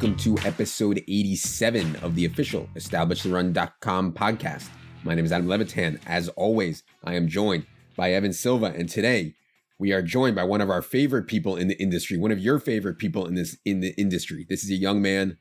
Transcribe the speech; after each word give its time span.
Welcome 0.00 0.16
to 0.20 0.48
episode 0.48 1.04
87 1.08 1.96
of 1.96 2.14
the 2.14 2.24
official 2.24 2.70
EstablishTheRun.com 2.74 4.14
podcast. 4.14 4.70
My 5.04 5.14
name 5.14 5.26
is 5.26 5.30
Adam 5.30 5.46
Levitan. 5.46 6.00
As 6.06 6.30
always, 6.30 6.84
I 7.04 7.16
am 7.16 7.28
joined 7.28 7.66
by 7.98 8.14
Evan 8.14 8.32
Silva, 8.32 8.72
and 8.74 8.88
today 8.88 9.34
we 9.78 9.92
are 9.92 10.00
joined 10.00 10.36
by 10.36 10.44
one 10.44 10.62
of 10.62 10.70
our 10.70 10.80
favorite 10.80 11.26
people 11.26 11.54
in 11.54 11.68
the 11.68 11.78
industry, 11.78 12.16
one 12.16 12.30
of 12.30 12.38
your 12.38 12.58
favorite 12.58 12.96
people 12.96 13.26
in 13.26 13.34
this 13.34 13.58
in 13.66 13.80
the 13.80 13.92
industry. 13.98 14.46
This 14.48 14.64
is 14.64 14.70
a 14.70 14.76
young 14.76 15.02
man 15.02 15.36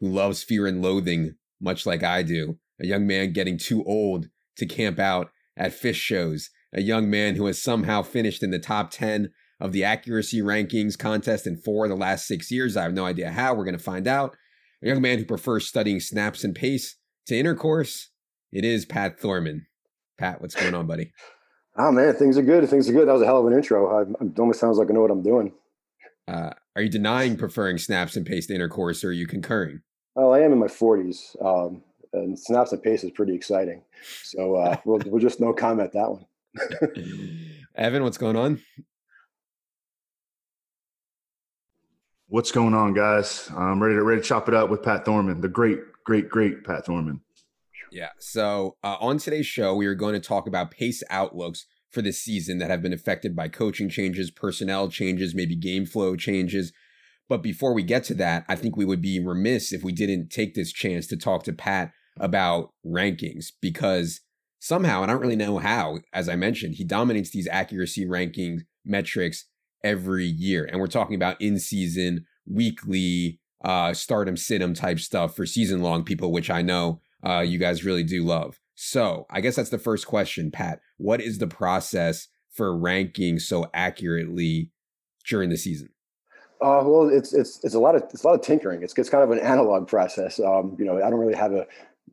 who 0.00 0.08
loves 0.08 0.42
fear 0.42 0.66
and 0.66 0.80
loathing, 0.80 1.34
much 1.60 1.84
like 1.84 2.02
I 2.02 2.22
do. 2.22 2.56
A 2.80 2.86
young 2.86 3.06
man 3.06 3.34
getting 3.34 3.58
too 3.58 3.84
old 3.84 4.30
to 4.56 4.64
camp 4.64 4.98
out 4.98 5.30
at 5.58 5.72
Phish 5.72 5.96
shows. 5.96 6.48
A 6.72 6.80
young 6.80 7.10
man 7.10 7.34
who 7.34 7.44
has 7.44 7.62
somehow 7.62 8.00
finished 8.00 8.42
in 8.42 8.50
the 8.50 8.58
top 8.58 8.92
10 8.92 9.30
of 9.60 9.72
the 9.72 9.84
accuracy 9.84 10.40
rankings 10.40 10.98
contest 10.98 11.46
in 11.46 11.56
four 11.56 11.84
of 11.84 11.90
the 11.90 11.96
last 11.96 12.26
six 12.26 12.50
years. 12.50 12.76
I 12.76 12.82
have 12.82 12.94
no 12.94 13.04
idea 13.04 13.30
how. 13.30 13.54
We're 13.54 13.64
going 13.64 13.76
to 13.76 13.82
find 13.82 14.06
out. 14.06 14.36
A 14.82 14.88
young 14.88 15.02
man 15.02 15.18
who 15.18 15.26
prefers 15.26 15.66
studying 15.66 16.00
snaps 16.00 16.42
and 16.42 16.54
pace 16.54 16.96
to 17.26 17.36
intercourse. 17.36 18.10
It 18.50 18.64
is 18.64 18.86
Pat 18.86 19.20
Thorman. 19.20 19.66
Pat, 20.18 20.40
what's 20.40 20.54
going 20.54 20.74
on, 20.74 20.86
buddy? 20.86 21.12
Oh 21.76 21.92
man, 21.92 22.14
things 22.14 22.36
are 22.36 22.42
good. 22.42 22.68
Things 22.68 22.88
are 22.88 22.92
good. 22.92 23.06
That 23.06 23.12
was 23.12 23.22
a 23.22 23.26
hell 23.26 23.38
of 23.38 23.46
an 23.46 23.52
intro. 23.52 23.86
I, 23.98 24.24
it 24.24 24.38
almost 24.38 24.60
sounds 24.60 24.78
like 24.78 24.90
I 24.90 24.92
know 24.92 25.02
what 25.02 25.10
I'm 25.10 25.22
doing. 25.22 25.52
Uh, 26.26 26.50
are 26.76 26.82
you 26.82 26.88
denying 26.88 27.36
preferring 27.36 27.78
snaps 27.78 28.16
and 28.16 28.26
pace 28.26 28.46
to 28.46 28.54
intercourse, 28.54 29.04
or 29.04 29.08
are 29.08 29.12
you 29.12 29.26
concurring? 29.26 29.82
Well, 30.14 30.32
I 30.32 30.40
am 30.40 30.52
in 30.52 30.58
my 30.58 30.66
40s, 30.66 31.36
um, 31.44 31.82
and 32.12 32.38
snaps 32.38 32.72
and 32.72 32.82
pace 32.82 33.04
is 33.04 33.10
pretty 33.12 33.34
exciting. 33.34 33.82
So 34.24 34.56
uh, 34.56 34.76
we'll 34.84 35.00
we'll 35.06 35.20
just 35.20 35.40
no 35.40 35.52
comment 35.52 35.92
that 35.92 36.10
one. 36.10 36.26
Evan, 37.76 38.02
what's 38.02 38.18
going 38.18 38.36
on? 38.36 38.60
What's 42.32 42.52
going 42.52 42.74
on, 42.74 42.94
guys? 42.94 43.50
I'm 43.56 43.82
ready 43.82 43.96
to 43.96 44.04
ready 44.04 44.20
to 44.20 44.26
chop 44.26 44.46
it 44.46 44.54
up 44.54 44.70
with 44.70 44.84
Pat 44.84 45.04
Thorman, 45.04 45.40
the 45.40 45.48
great, 45.48 45.80
great, 46.04 46.28
great 46.28 46.62
Pat 46.62 46.86
Thorman. 46.86 47.22
Yeah. 47.90 48.10
So 48.20 48.76
uh, 48.84 48.98
on 49.00 49.18
today's 49.18 49.46
show, 49.46 49.74
we 49.74 49.86
are 49.86 49.96
going 49.96 50.14
to 50.14 50.20
talk 50.20 50.46
about 50.46 50.70
pace 50.70 51.02
outlooks 51.10 51.66
for 51.88 52.02
this 52.02 52.22
season 52.22 52.58
that 52.58 52.70
have 52.70 52.82
been 52.82 52.92
affected 52.92 53.34
by 53.34 53.48
coaching 53.48 53.88
changes, 53.88 54.30
personnel 54.30 54.88
changes, 54.88 55.34
maybe 55.34 55.56
game 55.56 55.84
flow 55.84 56.14
changes. 56.14 56.72
But 57.28 57.42
before 57.42 57.74
we 57.74 57.82
get 57.82 58.04
to 58.04 58.14
that, 58.14 58.44
I 58.48 58.54
think 58.54 58.76
we 58.76 58.84
would 58.84 59.02
be 59.02 59.18
remiss 59.18 59.72
if 59.72 59.82
we 59.82 59.90
didn't 59.90 60.30
take 60.30 60.54
this 60.54 60.72
chance 60.72 61.08
to 61.08 61.16
talk 61.16 61.42
to 61.44 61.52
Pat 61.52 61.90
about 62.20 62.70
rankings 62.86 63.46
because 63.60 64.20
somehow, 64.60 65.02
and 65.02 65.10
I 65.10 65.14
don't 65.14 65.22
really 65.22 65.34
know 65.34 65.58
how, 65.58 65.98
as 66.12 66.28
I 66.28 66.36
mentioned, 66.36 66.76
he 66.76 66.84
dominates 66.84 67.30
these 67.30 67.48
accuracy 67.48 68.06
ranking 68.06 68.66
metrics 68.84 69.46
every 69.84 70.26
year. 70.26 70.64
And 70.64 70.80
we're 70.80 70.86
talking 70.86 71.16
about 71.16 71.40
in 71.40 71.58
season, 71.58 72.26
weekly, 72.46 73.40
uh, 73.64 73.92
stardom, 73.92 74.36
situm 74.36 74.74
type 74.74 74.98
stuff 75.00 75.36
for 75.36 75.46
season 75.46 75.82
long 75.82 76.04
people, 76.04 76.32
which 76.32 76.50
I 76.50 76.62
know 76.62 77.00
uh, 77.24 77.40
you 77.40 77.58
guys 77.58 77.84
really 77.84 78.04
do 78.04 78.24
love. 78.24 78.58
So 78.74 79.26
I 79.30 79.40
guess 79.40 79.56
that's 79.56 79.70
the 79.70 79.78
first 79.78 80.06
question, 80.06 80.50
Pat. 80.50 80.80
What 80.96 81.20
is 81.20 81.38
the 81.38 81.46
process 81.46 82.28
for 82.50 82.76
ranking 82.76 83.38
so 83.38 83.66
accurately 83.74 84.70
during 85.28 85.50
the 85.50 85.56
season? 85.56 85.90
Uh, 86.62 86.82
well, 86.84 87.08
it's 87.08 87.32
it's 87.32 87.62
it's 87.64 87.74
a 87.74 87.78
lot 87.78 87.94
of 87.94 88.02
it's 88.12 88.22
a 88.22 88.26
lot 88.26 88.34
of 88.34 88.42
tinkering. 88.42 88.82
It's 88.82 88.96
it's 88.98 89.08
kind 89.08 89.24
of 89.24 89.30
an 89.30 89.38
analog 89.38 89.88
process. 89.88 90.38
Um, 90.38 90.76
you 90.78 90.84
know, 90.84 90.96
I 90.96 91.08
don't 91.08 91.18
really 91.18 91.34
have 91.34 91.52
a 91.52 91.66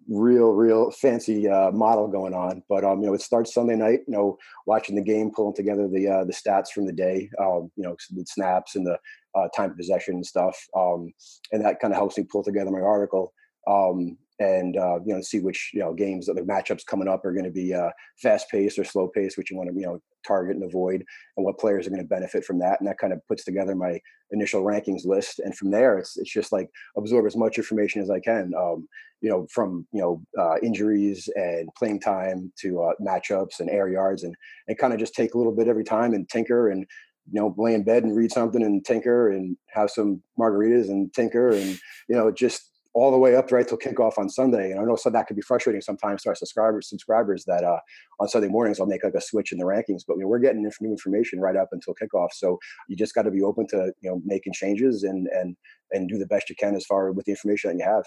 real, 0.08 0.52
real 0.52 0.92
fancy 0.92 1.48
uh, 1.48 1.72
model 1.72 2.08
going 2.08 2.34
on. 2.34 2.64
But 2.70 2.84
um, 2.84 3.02
you 3.02 3.08
know, 3.08 3.14
it 3.14 3.22
starts 3.22 3.54
Sunday 3.54 3.76
night. 3.76 4.00
You 4.08 4.14
know, 4.14 4.38
watching 4.66 4.96
the 4.96 5.02
game, 5.02 5.32
pulling 5.32 5.56
together 5.56 5.88
the 5.88 6.08
uh, 6.08 6.24
the 6.24 6.34
stats 6.34 6.70
from 6.70 6.86
the 6.86 6.94
day. 6.94 7.30
Um, 7.40 7.72
you 7.76 7.84
know, 7.84 7.96
the 8.12 8.26
snaps 8.26 8.76
and 8.76 8.86
the 8.86 8.98
uh, 9.36 9.48
time 9.56 9.76
possession 9.76 10.16
and 10.16 10.26
stuff. 10.26 10.58
Um, 10.76 11.14
and 11.52 11.64
that 11.64 11.80
kind 11.80 11.94
of 11.94 11.98
helps 11.98 12.18
me 12.18 12.24
pull 12.24 12.44
together 12.44 12.72
my 12.72 12.82
article. 12.82 13.34
Um, 13.68 14.18
and 14.40 14.78
uh, 14.78 15.00
you 15.06 15.14
know 15.14 15.22
see 15.22 15.40
which 15.40 15.72
you 15.74 15.80
know 15.80 15.94
games 15.94 16.28
that 16.28 16.36
the 16.36 16.42
matchups 16.42 16.86
coming 16.86 17.08
up 17.08 17.26
are 17.26 17.34
going 17.34 17.46
to 17.46 17.52
be 17.52 17.74
uh, 17.74 17.90
fast 18.22 18.50
paced 18.50 18.78
or 18.80 18.84
slow 18.84 19.08
paced, 19.08 19.38
which 19.38 19.52
you 19.52 19.58
want 19.58 19.70
to 19.70 19.76
you 19.76 19.86
know 19.86 20.00
target 20.26 20.56
and 20.56 20.66
avoid, 20.66 21.04
and 21.36 21.46
what 21.46 21.58
players 21.58 21.88
are 21.88 21.90
going 21.90 22.02
to 22.02 22.08
benefit 22.08 22.44
from 22.44 22.60
that. 22.60 22.80
And 22.80 22.88
that 22.88 22.98
kind 22.98 23.14
of 23.14 23.26
puts 23.28 23.44
together 23.44 23.76
my 23.76 24.00
initial 24.32 24.64
rankings 24.64 25.06
list. 25.06 25.40
And 25.40 25.56
from 25.56 25.72
there, 25.72 25.98
it's 25.98 26.18
it's 26.18 26.32
just 26.32 26.52
like 26.52 26.70
absorb 26.98 27.26
as 27.26 27.36
much 27.36 27.58
information 27.58 28.02
as 28.02 28.10
I 28.10 28.20
can. 28.20 28.52
Um, 28.58 28.88
you 29.22 29.30
know, 29.30 29.48
from 29.52 29.88
you 29.92 30.02
know 30.02 30.22
uh, 30.40 30.58
injuries 30.62 31.30
and 31.36 31.70
playing 31.78 32.00
time 32.00 32.52
to 32.60 32.82
uh, 32.82 32.94
matchups 33.02 33.60
and 33.60 33.70
air 33.70 33.90
yards, 33.90 34.24
and 34.24 34.36
and 34.68 34.78
kind 34.78 34.94
of 34.94 35.00
just 35.00 35.16
take 35.16 35.34
a 35.34 35.38
little 35.38 35.56
bit 35.56 35.68
every 35.68 35.84
time 35.84 36.14
and 36.14 36.30
tinker 36.30 36.70
and 36.70 36.86
you 37.32 37.42
know 37.42 37.54
lay 37.58 37.74
in 37.74 37.84
bed 37.84 38.04
and 38.04 38.16
read 38.16 38.32
something 38.32 38.64
and 38.64 38.86
tinker 38.86 39.30
and 39.30 39.58
have 39.70 39.90
some 39.90 40.22
margaritas 40.40 40.90
and 40.90 41.14
tinker 41.14 41.50
and 41.50 41.80
you 42.08 42.16
know 42.16 42.32
just 42.32 42.72
all 42.98 43.12
the 43.12 43.18
way 43.18 43.36
up 43.36 43.52
right 43.52 43.68
till 43.68 43.78
kickoff 43.78 44.18
on 44.18 44.28
Sunday. 44.28 44.72
And 44.72 44.80
I 44.80 44.84
know 44.84 44.96
so 44.96 45.12
that 45.12 45.28
could 45.28 45.36
be 45.36 45.44
frustrating 45.44 45.82
sometimes 45.82 46.24
to 46.24 46.30
our 46.30 46.36
subscribers 46.36 46.90
subscribers 46.90 47.46
that 47.46 47.64
uh, 47.64 47.78
on 48.20 48.28
Sunday 48.28 48.48
mornings 48.48 48.80
I'll 48.80 48.88
make 48.88 49.04
like 49.04 49.14
a 49.14 49.22
switch 49.22 49.52
in 49.52 49.60
the 49.60 49.66
rankings. 49.66 50.02
But 50.08 50.18
we're 50.18 50.40
getting 50.40 50.64
new 50.64 50.90
information 50.90 51.40
right 51.40 51.56
up 51.56 51.70
until 51.72 51.94
kickoff, 51.94 52.30
so 52.34 52.58
you 52.90 52.98
just 52.98 53.14
got 53.14 53.24
to 53.24 53.32
be 53.32 53.44
open 53.44 53.68
to 53.68 53.94
you 54.02 54.10
know 54.10 54.20
making 54.26 54.54
changes 54.54 55.04
and 55.04 55.28
and 55.28 55.56
and 55.92 56.10
do 56.10 56.18
the 56.18 56.26
best 56.26 56.50
you 56.50 56.56
can 56.56 56.76
as 56.76 56.86
far 56.86 57.12
with 57.12 57.26
the 57.26 57.34
information 57.34 57.70
that 57.70 57.78
you 57.78 57.88
have. 57.88 58.04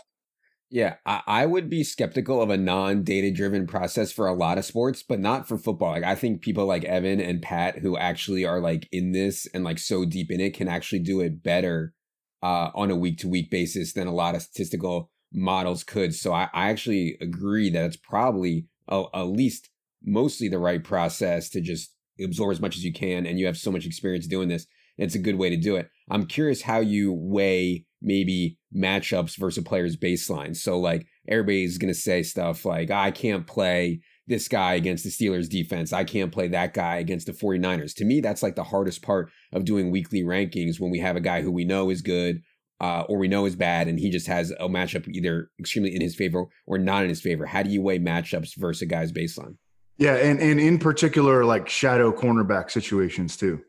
Yeah, 0.73 0.97
I, 1.07 1.23
I 1.27 1.47
would 1.47 1.71
be 1.71 1.85
skeptical 1.85 2.43
of 2.43 2.51
a 2.51 2.57
non-data 2.57 3.33
driven 3.33 3.67
process 3.67 4.13
for 4.13 4.27
a 4.27 4.35
lot 4.35 4.59
of 4.59 4.65
sports, 4.65 5.03
but 5.03 5.19
not 5.19 5.47
for 5.47 5.57
football. 5.57 5.91
Like 5.91 6.05
I 6.05 6.17
think 6.17 6.43
people 6.43 6.67
like 6.67 6.85
Evan 6.85 7.21
and 7.21 7.41
Pat 7.41 7.79
who 7.79 7.97
actually 7.97 8.45
are 8.45 8.61
like 8.61 8.89
in 8.91 9.13
this 9.13 9.47
and 9.55 9.63
like 9.63 9.79
so 9.79 10.05
deep 10.05 10.33
in 10.33 10.41
it 10.41 10.55
can 10.55 10.69
actually 10.69 11.01
do 11.01 11.21
it 11.21 11.45
better 11.45 11.95
uh, 12.43 12.71
on 12.75 12.91
a 12.91 12.97
week 12.97 13.19
to 13.19 13.29
week 13.29 13.51
basis 13.51 13.93
than 13.93 14.07
a 14.07 14.15
lot 14.15 14.35
of 14.35 14.43
statistical 14.43 15.11
models 15.33 15.85
could. 15.85 16.15
So 16.15 16.33
I, 16.33 16.49
I 16.53 16.71
actually 16.71 17.17
agree 17.21 17.71
that 17.71 17.85
it's 17.85 17.97
probably 17.97 18.67
at 18.91 19.23
least 19.23 19.71
mostly 20.03 20.49
the 20.49 20.59
right 20.59 20.83
process 20.83 21.49
to 21.51 21.61
just 21.61 21.95
absorb 22.23 22.53
as 22.53 22.61
much 22.61 22.77
as 22.77 22.85
you 22.85 22.93
can. 22.93 23.27
And 23.27 23.39
you 23.39 23.47
have 23.47 23.57
so 23.57 23.71
much 23.71 23.87
experience 23.87 24.27
doing 24.27 24.49
this. 24.49 24.67
It's 24.99 25.15
a 25.15 25.21
good 25.21 25.37
way 25.37 25.51
to 25.51 25.57
do 25.57 25.77
it. 25.77 25.89
I'm 26.11 26.27
curious 26.27 26.63
how 26.63 26.81
you 26.81 27.13
weigh 27.13 27.87
maybe 28.03 28.59
matchups 28.75 29.39
versus 29.39 29.65
player's 29.65 29.97
baseline. 29.97 30.57
So 30.57 30.79
like 30.79 31.07
everybody's 31.29 31.79
to 31.79 31.95
say 31.95 32.23
stuff 32.23 32.65
like, 32.65 32.91
I 32.91 33.11
can't 33.11 33.47
play 33.47 34.01
this 34.27 34.49
guy 34.49 34.75
against 34.75 35.05
the 35.05 35.11
Steelers 35.11 35.49
defense. 35.49 35.93
I 35.93 36.05
can't 36.05 36.33
play 36.33 36.49
that 36.49 36.75
guy 36.75 36.97
against 36.97 37.27
the 37.27 37.33
49ers. 37.33 37.95
To 37.97 38.05
me, 38.05 38.21
that's 38.21 38.43
like 38.43 38.57
the 38.57 38.65
hardest 38.65 39.03
part 39.03 39.31
of 39.53 39.65
doing 39.65 39.91
weekly 39.91 40.23
rankings 40.23 40.81
when 40.81 40.91
we 40.91 40.99
have 40.99 41.17
a 41.17 41.21
guy 41.21 41.43
who 41.43 41.51
we 41.51 41.65
know 41.65 41.91
is 41.91 42.03
good 42.03 42.43
uh, 42.81 43.05
or 43.09 43.19
we 43.19 43.29
know 43.29 43.45
is 43.45 43.57
bad 43.57 43.89
and 43.89 43.99
he 43.99 44.11
just 44.11 44.27
has 44.27 44.51
a 44.53 44.69
matchup 44.69 45.07
either 45.09 45.51
extremely 45.59 45.95
in 45.95 46.01
his 46.01 46.15
favor 46.15 46.47
or 46.67 46.79
not 46.79 47.03
in 47.03 47.09
his 47.09 47.21
favor. 47.21 47.47
How 47.47 47.63
do 47.63 47.71
you 47.71 47.83
weigh 47.83 47.99
matchups 47.99 48.57
versus 48.57 48.83
a 48.83 48.87
guy's 48.87 49.13
baseline? 49.13 49.57
Yeah, 49.99 50.15
and, 50.15 50.41
and 50.41 50.59
in 50.59 50.79
particular, 50.79 51.45
like 51.45 51.69
shadow 51.69 52.11
cornerback 52.11 52.71
situations 52.71 53.37
too. 53.37 53.61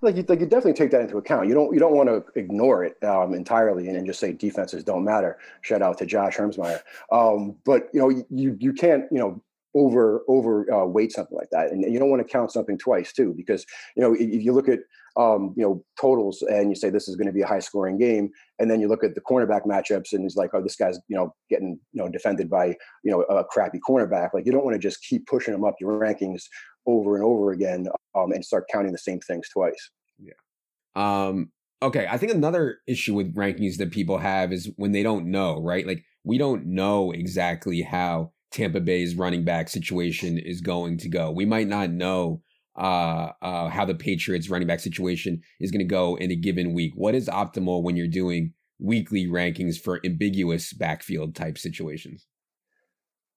Like 0.00 0.16
you, 0.16 0.24
like 0.28 0.40
you 0.40 0.46
definitely 0.46 0.74
take 0.74 0.92
that 0.92 1.02
into 1.02 1.18
account. 1.18 1.48
You 1.48 1.54
don't 1.54 1.74
you 1.74 1.80
don't 1.80 1.94
want 1.94 2.08
to 2.08 2.24
ignore 2.38 2.84
it 2.84 3.02
um, 3.04 3.34
entirely 3.34 3.88
and, 3.88 3.96
and, 3.96 4.06
just 4.06 4.20
say 4.20 4.32
defenses 4.32 4.84
don't 4.84 5.04
matter. 5.04 5.38
Shout 5.60 5.82
out 5.82 5.98
to 5.98 6.06
Josh 6.06 6.36
Hermsmeyer. 6.36 6.80
Um, 7.10 7.56
but 7.64 7.88
you 7.92 8.00
know 8.00 8.08
you 8.30 8.56
you 8.60 8.72
can't 8.72 9.04
you 9.10 9.18
know 9.18 9.42
over 9.74 10.22
over 10.28 10.72
uh, 10.72 10.86
weight 10.86 11.12
something 11.12 11.36
like 11.36 11.50
that 11.50 11.70
and 11.70 11.82
you 11.92 11.98
don't 11.98 12.10
want 12.10 12.26
to 12.26 12.32
count 12.32 12.50
something 12.50 12.78
twice 12.78 13.12
too 13.12 13.34
because 13.36 13.66
you 13.96 14.02
know 14.02 14.14
if 14.14 14.42
you 14.42 14.52
look 14.52 14.68
at 14.68 14.80
um, 15.18 15.52
you 15.56 15.64
know 15.64 15.84
totals 16.00 16.42
and 16.42 16.70
you 16.70 16.76
say 16.76 16.90
this 16.90 17.08
is 17.08 17.16
going 17.16 17.26
to 17.26 17.32
be 17.32 17.42
a 17.42 17.46
high 17.46 17.58
scoring 17.58 17.98
game 17.98 18.30
and 18.58 18.70
then 18.70 18.80
you 18.80 18.88
look 18.88 19.02
at 19.02 19.16
the 19.16 19.20
cornerback 19.20 19.66
matchups 19.66 20.12
and 20.12 20.24
it's 20.24 20.36
like 20.36 20.50
oh 20.54 20.62
this 20.62 20.76
guy's 20.76 20.98
you 21.08 21.16
know 21.16 21.34
getting 21.50 21.78
you 21.92 22.02
know 22.02 22.08
defended 22.08 22.48
by 22.48 22.66
you 23.02 23.10
know 23.10 23.22
a 23.22 23.44
crappy 23.44 23.80
cornerback. 23.86 24.30
Like 24.32 24.46
you 24.46 24.52
don't 24.52 24.64
want 24.64 24.74
to 24.74 24.78
just 24.78 25.02
keep 25.02 25.26
pushing 25.26 25.52
them 25.52 25.64
up 25.64 25.74
your 25.80 25.98
rankings 25.98 26.42
over 26.86 27.16
and 27.16 27.24
over 27.24 27.50
again 27.50 27.88
um, 28.14 28.32
and 28.32 28.44
start 28.44 28.64
counting 28.72 28.92
the 28.92 28.98
same 28.98 29.18
things 29.20 29.48
twice. 29.52 29.90
Yeah. 30.18 30.32
Um 30.94 31.50
okay 31.80 32.08
i 32.10 32.18
think 32.18 32.32
another 32.32 32.78
issue 32.88 33.14
with 33.14 33.32
rankings 33.36 33.76
that 33.76 33.92
people 33.92 34.18
have 34.18 34.52
is 34.52 34.68
when 34.74 34.90
they 34.90 35.04
don't 35.04 35.26
know 35.26 35.60
right? 35.60 35.86
Like 35.86 36.02
we 36.24 36.36
don't 36.36 36.66
know 36.66 37.12
exactly 37.12 37.82
how 37.82 38.32
Tampa 38.50 38.80
Bay's 38.80 39.14
running 39.14 39.44
back 39.44 39.68
situation 39.68 40.38
is 40.38 40.60
going 40.60 40.98
to 40.98 41.08
go. 41.08 41.30
We 41.30 41.44
might 41.44 41.68
not 41.68 41.90
know 41.90 42.42
uh, 42.78 43.32
uh, 43.42 43.68
how 43.68 43.84
the 43.84 43.94
Patriots 43.94 44.48
running 44.48 44.68
back 44.68 44.80
situation 44.80 45.42
is 45.60 45.70
going 45.70 45.80
to 45.80 45.84
go 45.84 46.14
in 46.16 46.30
a 46.30 46.36
given 46.36 46.72
week. 46.72 46.92
What 46.94 47.14
is 47.14 47.28
optimal 47.28 47.82
when 47.82 47.96
you're 47.96 48.06
doing 48.06 48.54
weekly 48.78 49.26
rankings 49.26 49.76
for 49.78 50.00
ambiguous 50.04 50.72
backfield 50.72 51.34
type 51.34 51.58
situations? 51.58 52.26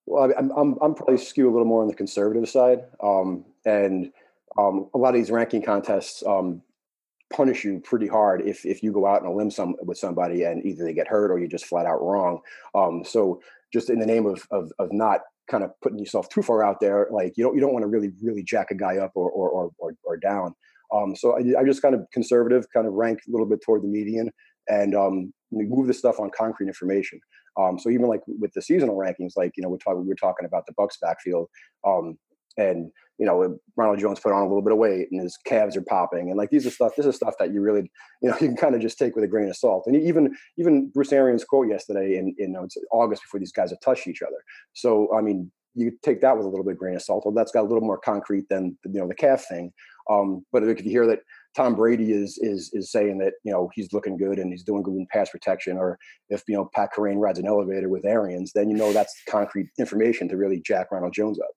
Well, 0.05 0.31
I'm 0.37 0.51
I'm, 0.51 0.77
I'm 0.81 0.93
probably 0.93 1.17
skew 1.17 1.49
a 1.49 1.51
little 1.51 1.65
more 1.65 1.81
on 1.81 1.87
the 1.87 1.95
conservative 1.95 2.47
side, 2.47 2.79
um, 3.03 3.45
and 3.65 4.11
um, 4.57 4.89
a 4.93 4.97
lot 4.97 5.09
of 5.09 5.15
these 5.15 5.31
ranking 5.31 5.63
contests 5.63 6.23
um, 6.25 6.61
punish 7.31 7.63
you 7.63 7.79
pretty 7.79 8.07
hard 8.07 8.41
if 8.41 8.65
if 8.65 8.83
you 8.83 8.91
go 8.91 9.05
out 9.07 9.21
on 9.21 9.27
a 9.27 9.33
limb 9.33 9.49
some 9.49 9.75
with 9.81 9.97
somebody 9.97 10.43
and 10.43 10.65
either 10.65 10.83
they 10.83 10.93
get 10.93 11.07
hurt 11.07 11.31
or 11.31 11.39
you 11.39 11.47
just 11.47 11.65
flat 11.65 11.85
out 11.85 12.01
wrong. 12.01 12.41
Um, 12.75 13.03
so 13.05 13.41
just 13.73 13.89
in 13.89 13.99
the 13.99 14.05
name 14.05 14.25
of 14.25 14.47
of, 14.51 14.71
of 14.79 14.91
not 14.91 15.21
kind 15.51 15.63
of 15.63 15.71
putting 15.81 15.99
yourself 15.99 16.29
too 16.29 16.41
far 16.41 16.63
out 16.63 16.79
there, 16.79 17.07
like 17.11 17.33
you 17.35 17.43
don't 17.43 17.53
you 17.53 17.61
don't 17.61 17.73
want 17.73 17.83
to 17.83 17.87
really 17.87 18.11
really 18.23 18.41
jack 18.41 18.71
a 18.71 18.75
guy 18.75 18.97
up 18.97 19.11
or 19.15 19.29
or 19.29 19.49
or, 19.49 19.71
or, 19.77 19.93
or 20.03 20.17
down. 20.17 20.55
Um, 20.93 21.15
so 21.15 21.37
I, 21.37 21.61
I, 21.61 21.63
just 21.63 21.81
kind 21.81 21.95
of 21.95 22.01
conservative, 22.11 22.65
kind 22.73 22.85
of 22.85 22.93
rank 22.93 23.19
a 23.25 23.31
little 23.31 23.45
bit 23.47 23.61
toward 23.61 23.81
the 23.81 23.87
median, 23.87 24.29
and 24.67 24.95
um, 24.95 25.33
move 25.51 25.87
the 25.87 25.93
stuff 25.93 26.19
on 26.19 26.31
concrete 26.37 26.67
information. 26.67 27.19
Um, 27.59 27.79
so 27.79 27.89
even 27.89 28.07
like 28.07 28.21
with 28.27 28.51
the 28.53 28.61
seasonal 28.61 28.97
rankings, 28.97 29.33
like 29.35 29.51
you 29.55 29.63
know 29.63 29.69
we're 29.69 29.77
talking 29.77 30.05
we're 30.05 30.15
talking 30.15 30.45
about 30.45 30.65
the 30.65 30.73
Bucks 30.77 30.97
backfield, 31.01 31.49
um, 31.85 32.17
and 32.57 32.91
you 33.17 33.25
know 33.25 33.59
Ronald 33.75 33.99
Jones 33.99 34.19
put 34.19 34.31
on 34.31 34.41
a 34.41 34.47
little 34.47 34.61
bit 34.61 34.73
of 34.73 34.79
weight 34.79 35.07
and 35.11 35.21
his 35.21 35.37
calves 35.45 35.77
are 35.77 35.83
popping, 35.83 36.29
and 36.29 36.37
like 36.37 36.49
these 36.49 36.65
are 36.65 36.71
stuff. 36.71 36.93
This 36.95 37.05
is 37.05 37.15
stuff 37.15 37.35
that 37.39 37.53
you 37.53 37.61
really 37.61 37.91
you 38.21 38.29
know 38.29 38.37
you 38.41 38.47
can 38.47 38.57
kind 38.57 38.75
of 38.75 38.81
just 38.81 38.97
take 38.97 39.15
with 39.15 39.23
a 39.23 39.27
grain 39.27 39.49
of 39.49 39.55
salt. 39.55 39.83
And 39.85 39.95
even 39.95 40.35
even 40.57 40.89
Bruce 40.89 41.13
Arians' 41.13 41.43
quote 41.43 41.69
yesterday 41.69 42.17
in 42.17 42.35
in 42.37 42.53
you 42.53 42.53
know, 42.53 42.67
August 42.91 43.23
before 43.23 43.39
these 43.39 43.51
guys 43.51 43.69
have 43.69 43.79
touched 43.81 44.07
each 44.07 44.21
other. 44.21 44.43
So 44.73 45.15
I 45.15 45.21
mean 45.21 45.51
you 45.73 45.91
take 46.03 46.21
that 46.21 46.35
with 46.35 46.45
a 46.45 46.49
little 46.49 46.65
bit 46.65 46.73
of 46.73 46.77
grain 46.77 46.95
of 46.95 47.01
salt. 47.01 47.25
Well, 47.25 47.33
that's 47.33 47.51
got 47.51 47.61
a 47.61 47.67
little 47.67 47.81
more 47.81 47.97
concrete 47.97 48.49
than 48.49 48.77
you 48.85 48.99
know 48.99 49.07
the 49.07 49.15
calf 49.15 49.45
thing. 49.47 49.71
Um, 50.09 50.45
but 50.51 50.63
if 50.63 50.83
you 50.83 50.91
hear 50.91 51.07
that 51.07 51.19
Tom 51.55 51.75
Brady 51.75 52.11
is 52.11 52.37
is 52.41 52.69
is 52.73 52.91
saying 52.91 53.19
that 53.19 53.33
you 53.43 53.51
know 53.51 53.69
he's 53.73 53.93
looking 53.93 54.17
good 54.17 54.39
and 54.39 54.51
he's 54.51 54.63
doing 54.63 54.83
good 54.83 54.95
in 54.95 55.07
pass 55.11 55.29
protection, 55.29 55.77
or 55.77 55.97
if 56.29 56.43
you 56.47 56.55
know 56.55 56.69
Pat 56.73 56.89
Kerrane 56.95 57.19
rides 57.19 57.39
an 57.39 57.47
elevator 57.47 57.89
with 57.89 58.05
Arians, 58.05 58.51
then 58.53 58.69
you 58.69 58.75
know 58.75 58.91
that's 58.93 59.15
concrete 59.29 59.67
information 59.79 60.27
to 60.29 60.37
really 60.37 60.61
jack 60.65 60.91
Ronald 60.91 61.13
Jones 61.13 61.39
up. 61.39 61.51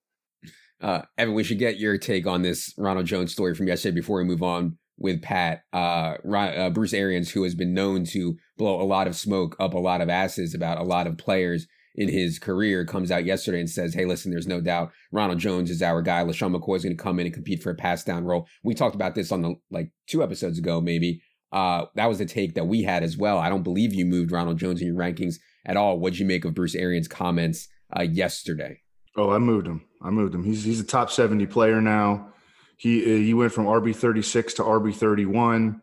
Uh, 0.81 1.03
Evan, 1.17 1.35
we 1.35 1.45
should 1.45 1.59
get 1.59 1.79
your 1.79 1.97
take 1.99 2.27
on 2.27 2.43
this 2.43 2.75
Ronald 2.77 3.07
Jones 3.07 3.33
story 3.33 3.55
from 3.55 3.69
yesterday 3.69 3.95
before 3.95 4.19
we 4.19 4.25
move 4.25 4.43
on 4.43 4.77
with 4.99 5.23
Pat. 5.23 5.63
Uh, 5.73 6.17
uh, 6.25 6.71
Bruce 6.71 6.93
Arians, 6.93 7.31
who 7.31 7.43
has 7.43 7.55
been 7.55 7.75
known 7.75 8.05
to 8.07 8.37
blow 8.57 8.81
a 8.81 8.85
lot 8.85 9.07
of 9.07 9.17
smoke 9.17 9.57
up 9.59 9.75
a 9.75 9.79
lot 9.79 10.01
of 10.01 10.09
asses 10.09 10.55
about 10.55 10.79
a 10.79 10.85
lot 10.85 11.07
of 11.07 11.19
players 11.19 11.67
in 11.95 12.09
his 12.09 12.39
career 12.39 12.85
comes 12.85 13.11
out 13.11 13.25
yesterday 13.25 13.61
and 13.61 13.71
says, 13.71 13.95
Hey, 13.95 14.05
listen, 14.05 14.31
there's 14.31 14.49
no 14.49 14.61
doubt 14.61 14.91
Ronald 15.13 15.39
Jones 15.39 15.71
is 15.71 15.83
our 15.83 16.03
guy. 16.03 16.25
LeSean 16.25 16.55
McCoy 16.55 16.77
is 16.77 16.85
going 16.85 16.97
to 16.97 17.03
come 17.03 17.21
in 17.21 17.27
and 17.27 17.35
compete 17.35 17.63
for 17.63 17.71
a 17.71 17.75
pass 17.75 18.03
down 18.03 18.25
role. 18.25 18.49
We 18.65 18.75
talked 18.75 18.97
about 18.97 19.15
this 19.15 19.31
on 19.31 19.43
the 19.43 19.55
like 19.71 19.91
two 20.09 20.23
episodes 20.23 20.59
ago, 20.59 20.81
maybe. 20.81 21.23
Uh, 21.53 21.87
that 21.95 22.07
was 22.07 22.19
the 22.19 22.27
take 22.27 22.55
that 22.55 22.67
we 22.67 22.83
had 22.83 23.05
as 23.05 23.17
well. 23.17 23.39
I 23.39 23.49
don't 23.49 23.63
believe 23.63 23.95
you 23.95 24.05
moved 24.05 24.33
Ronald 24.33 24.59
Jones 24.59 24.81
in 24.81 24.89
your 24.89 24.97
rankings 24.97 25.37
at 25.65 25.77
all. 25.77 26.01
What'd 26.01 26.19
you 26.19 26.27
make 26.27 26.45
of 26.45 26.55
Bruce 26.55 26.75
Arians' 26.75 27.07
comments 27.07 27.69
uh, 27.97 28.03
yesterday? 28.03 28.81
Oh, 29.17 29.31
I 29.31 29.39
moved 29.39 29.67
him. 29.67 29.83
I 30.03 30.11
moved 30.11 30.35
him. 30.35 30.45
He's 30.45 30.65
he's 30.65 30.81
a 30.81 30.85
top 30.85 31.11
70 31.11 31.47
player 31.47 31.81
now. 31.81 32.33
He 32.77 33.03
uh, 33.03 33.19
he 33.19 33.35
went 33.35 33.53
from 33.53 33.67
RB 33.67 33.95
36 33.95 34.55
to 34.55 34.63
RB 34.63 34.95
31. 34.95 35.81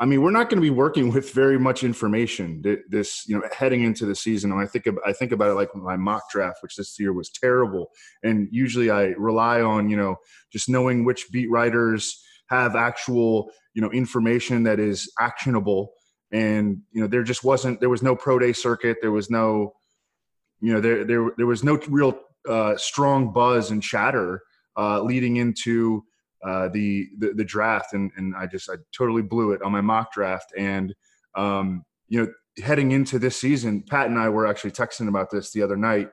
I 0.00 0.04
mean, 0.04 0.22
we're 0.22 0.30
not 0.30 0.48
going 0.48 0.58
to 0.58 0.62
be 0.62 0.70
working 0.70 1.12
with 1.12 1.32
very 1.32 1.58
much 1.58 1.82
information 1.82 2.62
this, 2.88 3.26
you 3.26 3.36
know, 3.36 3.46
heading 3.56 3.82
into 3.82 4.06
the 4.06 4.14
season. 4.14 4.52
And 4.52 4.60
I 4.60 4.66
think 4.66 4.86
I 5.06 5.12
think 5.12 5.32
about 5.32 5.50
it 5.50 5.54
like 5.54 5.74
my 5.74 5.96
mock 5.96 6.30
draft, 6.30 6.58
which 6.62 6.76
this 6.76 6.98
year 7.00 7.12
was 7.12 7.30
terrible. 7.30 7.90
And 8.22 8.48
usually 8.50 8.90
I 8.90 9.06
rely 9.18 9.60
on, 9.60 9.88
you 9.88 9.96
know, 9.96 10.16
just 10.52 10.68
knowing 10.68 11.04
which 11.04 11.30
beat 11.32 11.50
writers 11.50 12.22
have 12.48 12.76
actual, 12.76 13.50
you 13.74 13.82
know, 13.82 13.90
information 13.90 14.62
that 14.64 14.78
is 14.78 15.10
actionable. 15.20 15.92
And 16.32 16.82
you 16.92 17.00
know, 17.00 17.06
there 17.06 17.22
just 17.22 17.42
wasn't. 17.42 17.80
There 17.80 17.88
was 17.88 18.02
no 18.02 18.14
pro 18.14 18.38
day 18.38 18.52
circuit. 18.52 18.98
There 19.00 19.12
was 19.12 19.30
no, 19.30 19.72
you 20.60 20.74
know, 20.74 20.80
there 20.80 21.04
there 21.04 21.30
there 21.38 21.46
was 21.46 21.64
no 21.64 21.80
real 21.88 22.20
uh, 22.48 22.76
strong 22.76 23.32
buzz 23.32 23.70
and 23.70 23.82
chatter 23.82 24.42
uh, 24.76 25.02
leading 25.02 25.36
into 25.36 26.04
uh, 26.44 26.68
the, 26.68 27.08
the, 27.18 27.32
the 27.34 27.44
draft, 27.44 27.92
and 27.94 28.10
and 28.16 28.34
I 28.36 28.46
just 28.46 28.70
I 28.70 28.74
totally 28.96 29.22
blew 29.22 29.52
it 29.52 29.62
on 29.62 29.72
my 29.72 29.80
mock 29.80 30.12
draft. 30.12 30.52
And 30.56 30.94
um, 31.34 31.84
you 32.08 32.20
know, 32.20 32.32
heading 32.62 32.92
into 32.92 33.18
this 33.18 33.36
season, 33.36 33.82
Pat 33.82 34.06
and 34.06 34.18
I 34.18 34.28
were 34.28 34.46
actually 34.46 34.70
texting 34.70 35.08
about 35.08 35.30
this 35.30 35.52
the 35.52 35.62
other 35.62 35.76
night. 35.76 36.10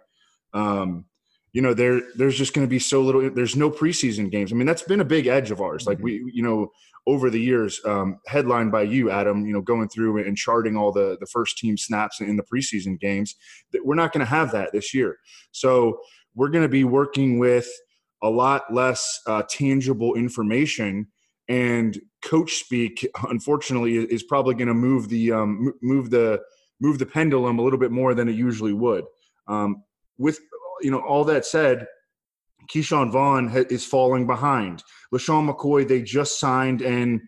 Um, 0.53 1.05
you 1.53 1.61
know, 1.61 1.73
there 1.73 2.01
there's 2.15 2.37
just 2.37 2.53
going 2.53 2.67
to 2.67 2.69
be 2.69 2.79
so 2.79 3.01
little. 3.01 3.29
There's 3.29 3.55
no 3.55 3.71
preseason 3.71 4.29
games. 4.29 4.51
I 4.51 4.55
mean, 4.55 4.67
that's 4.67 4.81
been 4.81 4.99
a 4.99 5.05
big 5.05 5.27
edge 5.27 5.51
of 5.51 5.61
ours. 5.61 5.87
Like 5.87 5.99
we, 5.99 6.21
you 6.33 6.43
know, 6.43 6.69
over 7.07 7.29
the 7.29 7.39
years, 7.39 7.79
um, 7.85 8.19
headlined 8.27 8.71
by 8.71 8.81
you, 8.81 9.09
Adam. 9.09 9.45
You 9.45 9.53
know, 9.53 9.61
going 9.61 9.87
through 9.87 10.25
and 10.25 10.35
charting 10.35 10.75
all 10.75 10.91
the 10.91 11.17
the 11.19 11.25
first 11.27 11.57
team 11.57 11.77
snaps 11.77 12.19
in 12.19 12.35
the 12.35 12.43
preseason 12.43 12.99
games. 12.99 13.35
That 13.71 13.85
we're 13.85 13.95
not 13.95 14.11
going 14.11 14.25
to 14.25 14.29
have 14.29 14.51
that 14.51 14.73
this 14.73 14.93
year. 14.93 15.17
So 15.51 15.99
we're 16.35 16.49
going 16.49 16.63
to 16.63 16.69
be 16.69 16.83
working 16.83 17.39
with 17.39 17.67
a 18.21 18.29
lot 18.29 18.73
less 18.73 19.19
uh, 19.27 19.43
tangible 19.49 20.15
information 20.15 21.07
and 21.47 21.99
coach 22.23 22.53
speak 22.55 23.07
unfortunately 23.29 23.95
is 23.95 24.23
probably 24.23 24.55
going 24.55 24.67
to 24.67 24.73
move 24.73 25.09
the 25.09 25.31
um, 25.31 25.73
move 25.81 26.09
the 26.09 26.41
move 26.79 26.99
the 26.99 27.05
pendulum 27.05 27.59
a 27.59 27.61
little 27.61 27.79
bit 27.79 27.91
more 27.91 28.13
than 28.13 28.27
it 28.27 28.35
usually 28.35 28.73
would 28.73 29.05
um, 29.47 29.83
with 30.17 30.39
you 30.81 30.91
know 30.91 30.99
all 30.99 31.23
that 31.23 31.45
said 31.45 31.87
Ke'Shawn 32.67 33.11
Vaughn 33.11 33.47
ha- 33.47 33.65
is 33.69 33.85
falling 33.85 34.25
behind. 34.25 34.83
LeSean 35.13 35.47
McCoy, 35.47 35.87
they 35.87 36.01
just 36.01 36.39
signed 36.39 36.81
and 36.81 37.21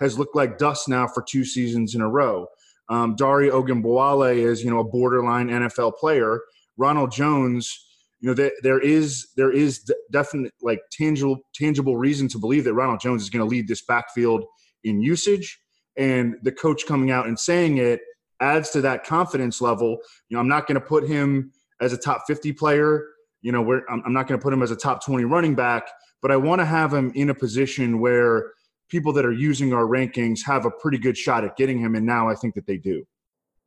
has 0.00 0.18
looked 0.18 0.36
like 0.36 0.58
dust 0.58 0.88
now 0.88 1.06
for 1.06 1.22
two 1.22 1.44
seasons 1.44 1.94
in 1.94 2.00
a 2.00 2.08
row. 2.08 2.46
Um, 2.88 3.14
Dare 3.16 3.50
Ogunbowale 3.50 4.36
is, 4.36 4.62
you 4.62 4.70
know, 4.70 4.80
a 4.80 4.84
borderline 4.84 5.48
NFL 5.48 5.96
player. 5.96 6.40
Ronald 6.76 7.12
Jones, 7.12 7.91
you 8.22 8.28
know, 8.28 8.34
there, 8.34 8.52
there 8.62 8.78
is 8.78 9.28
there 9.36 9.50
is 9.50 9.84
definite 10.12 10.54
like 10.62 10.80
tangible 10.92 11.40
tangible 11.54 11.96
reason 11.96 12.28
to 12.28 12.38
believe 12.38 12.62
that 12.64 12.74
Ronald 12.74 13.00
Jones 13.00 13.20
is 13.20 13.28
going 13.28 13.44
to 13.44 13.50
lead 13.50 13.66
this 13.66 13.82
backfield 13.82 14.44
in 14.84 15.02
usage, 15.02 15.58
and 15.98 16.36
the 16.42 16.52
coach 16.52 16.86
coming 16.86 17.10
out 17.10 17.26
and 17.26 17.38
saying 17.38 17.78
it 17.78 18.00
adds 18.40 18.70
to 18.70 18.80
that 18.82 19.04
confidence 19.04 19.60
level. 19.60 19.98
You 20.28 20.36
know, 20.36 20.40
I'm 20.40 20.48
not 20.48 20.68
going 20.68 20.80
to 20.80 20.86
put 20.86 21.06
him 21.06 21.52
as 21.80 21.92
a 21.92 21.98
top 21.98 22.22
50 22.28 22.52
player. 22.52 23.08
You 23.42 23.50
know, 23.50 23.60
where 23.60 23.82
I'm, 23.90 24.02
I'm 24.06 24.12
not 24.12 24.28
going 24.28 24.38
to 24.38 24.42
put 24.42 24.52
him 24.52 24.62
as 24.62 24.70
a 24.70 24.76
top 24.76 25.04
20 25.04 25.24
running 25.24 25.56
back, 25.56 25.90
but 26.22 26.30
I 26.30 26.36
want 26.36 26.60
to 26.60 26.64
have 26.64 26.94
him 26.94 27.10
in 27.16 27.30
a 27.30 27.34
position 27.34 27.98
where 27.98 28.52
people 28.88 29.12
that 29.14 29.24
are 29.24 29.32
using 29.32 29.72
our 29.72 29.84
rankings 29.84 30.44
have 30.46 30.64
a 30.64 30.70
pretty 30.70 30.98
good 30.98 31.18
shot 31.18 31.42
at 31.42 31.56
getting 31.56 31.80
him, 31.80 31.96
and 31.96 32.06
now 32.06 32.28
I 32.28 32.36
think 32.36 32.54
that 32.54 32.68
they 32.68 32.76
do. 32.76 33.04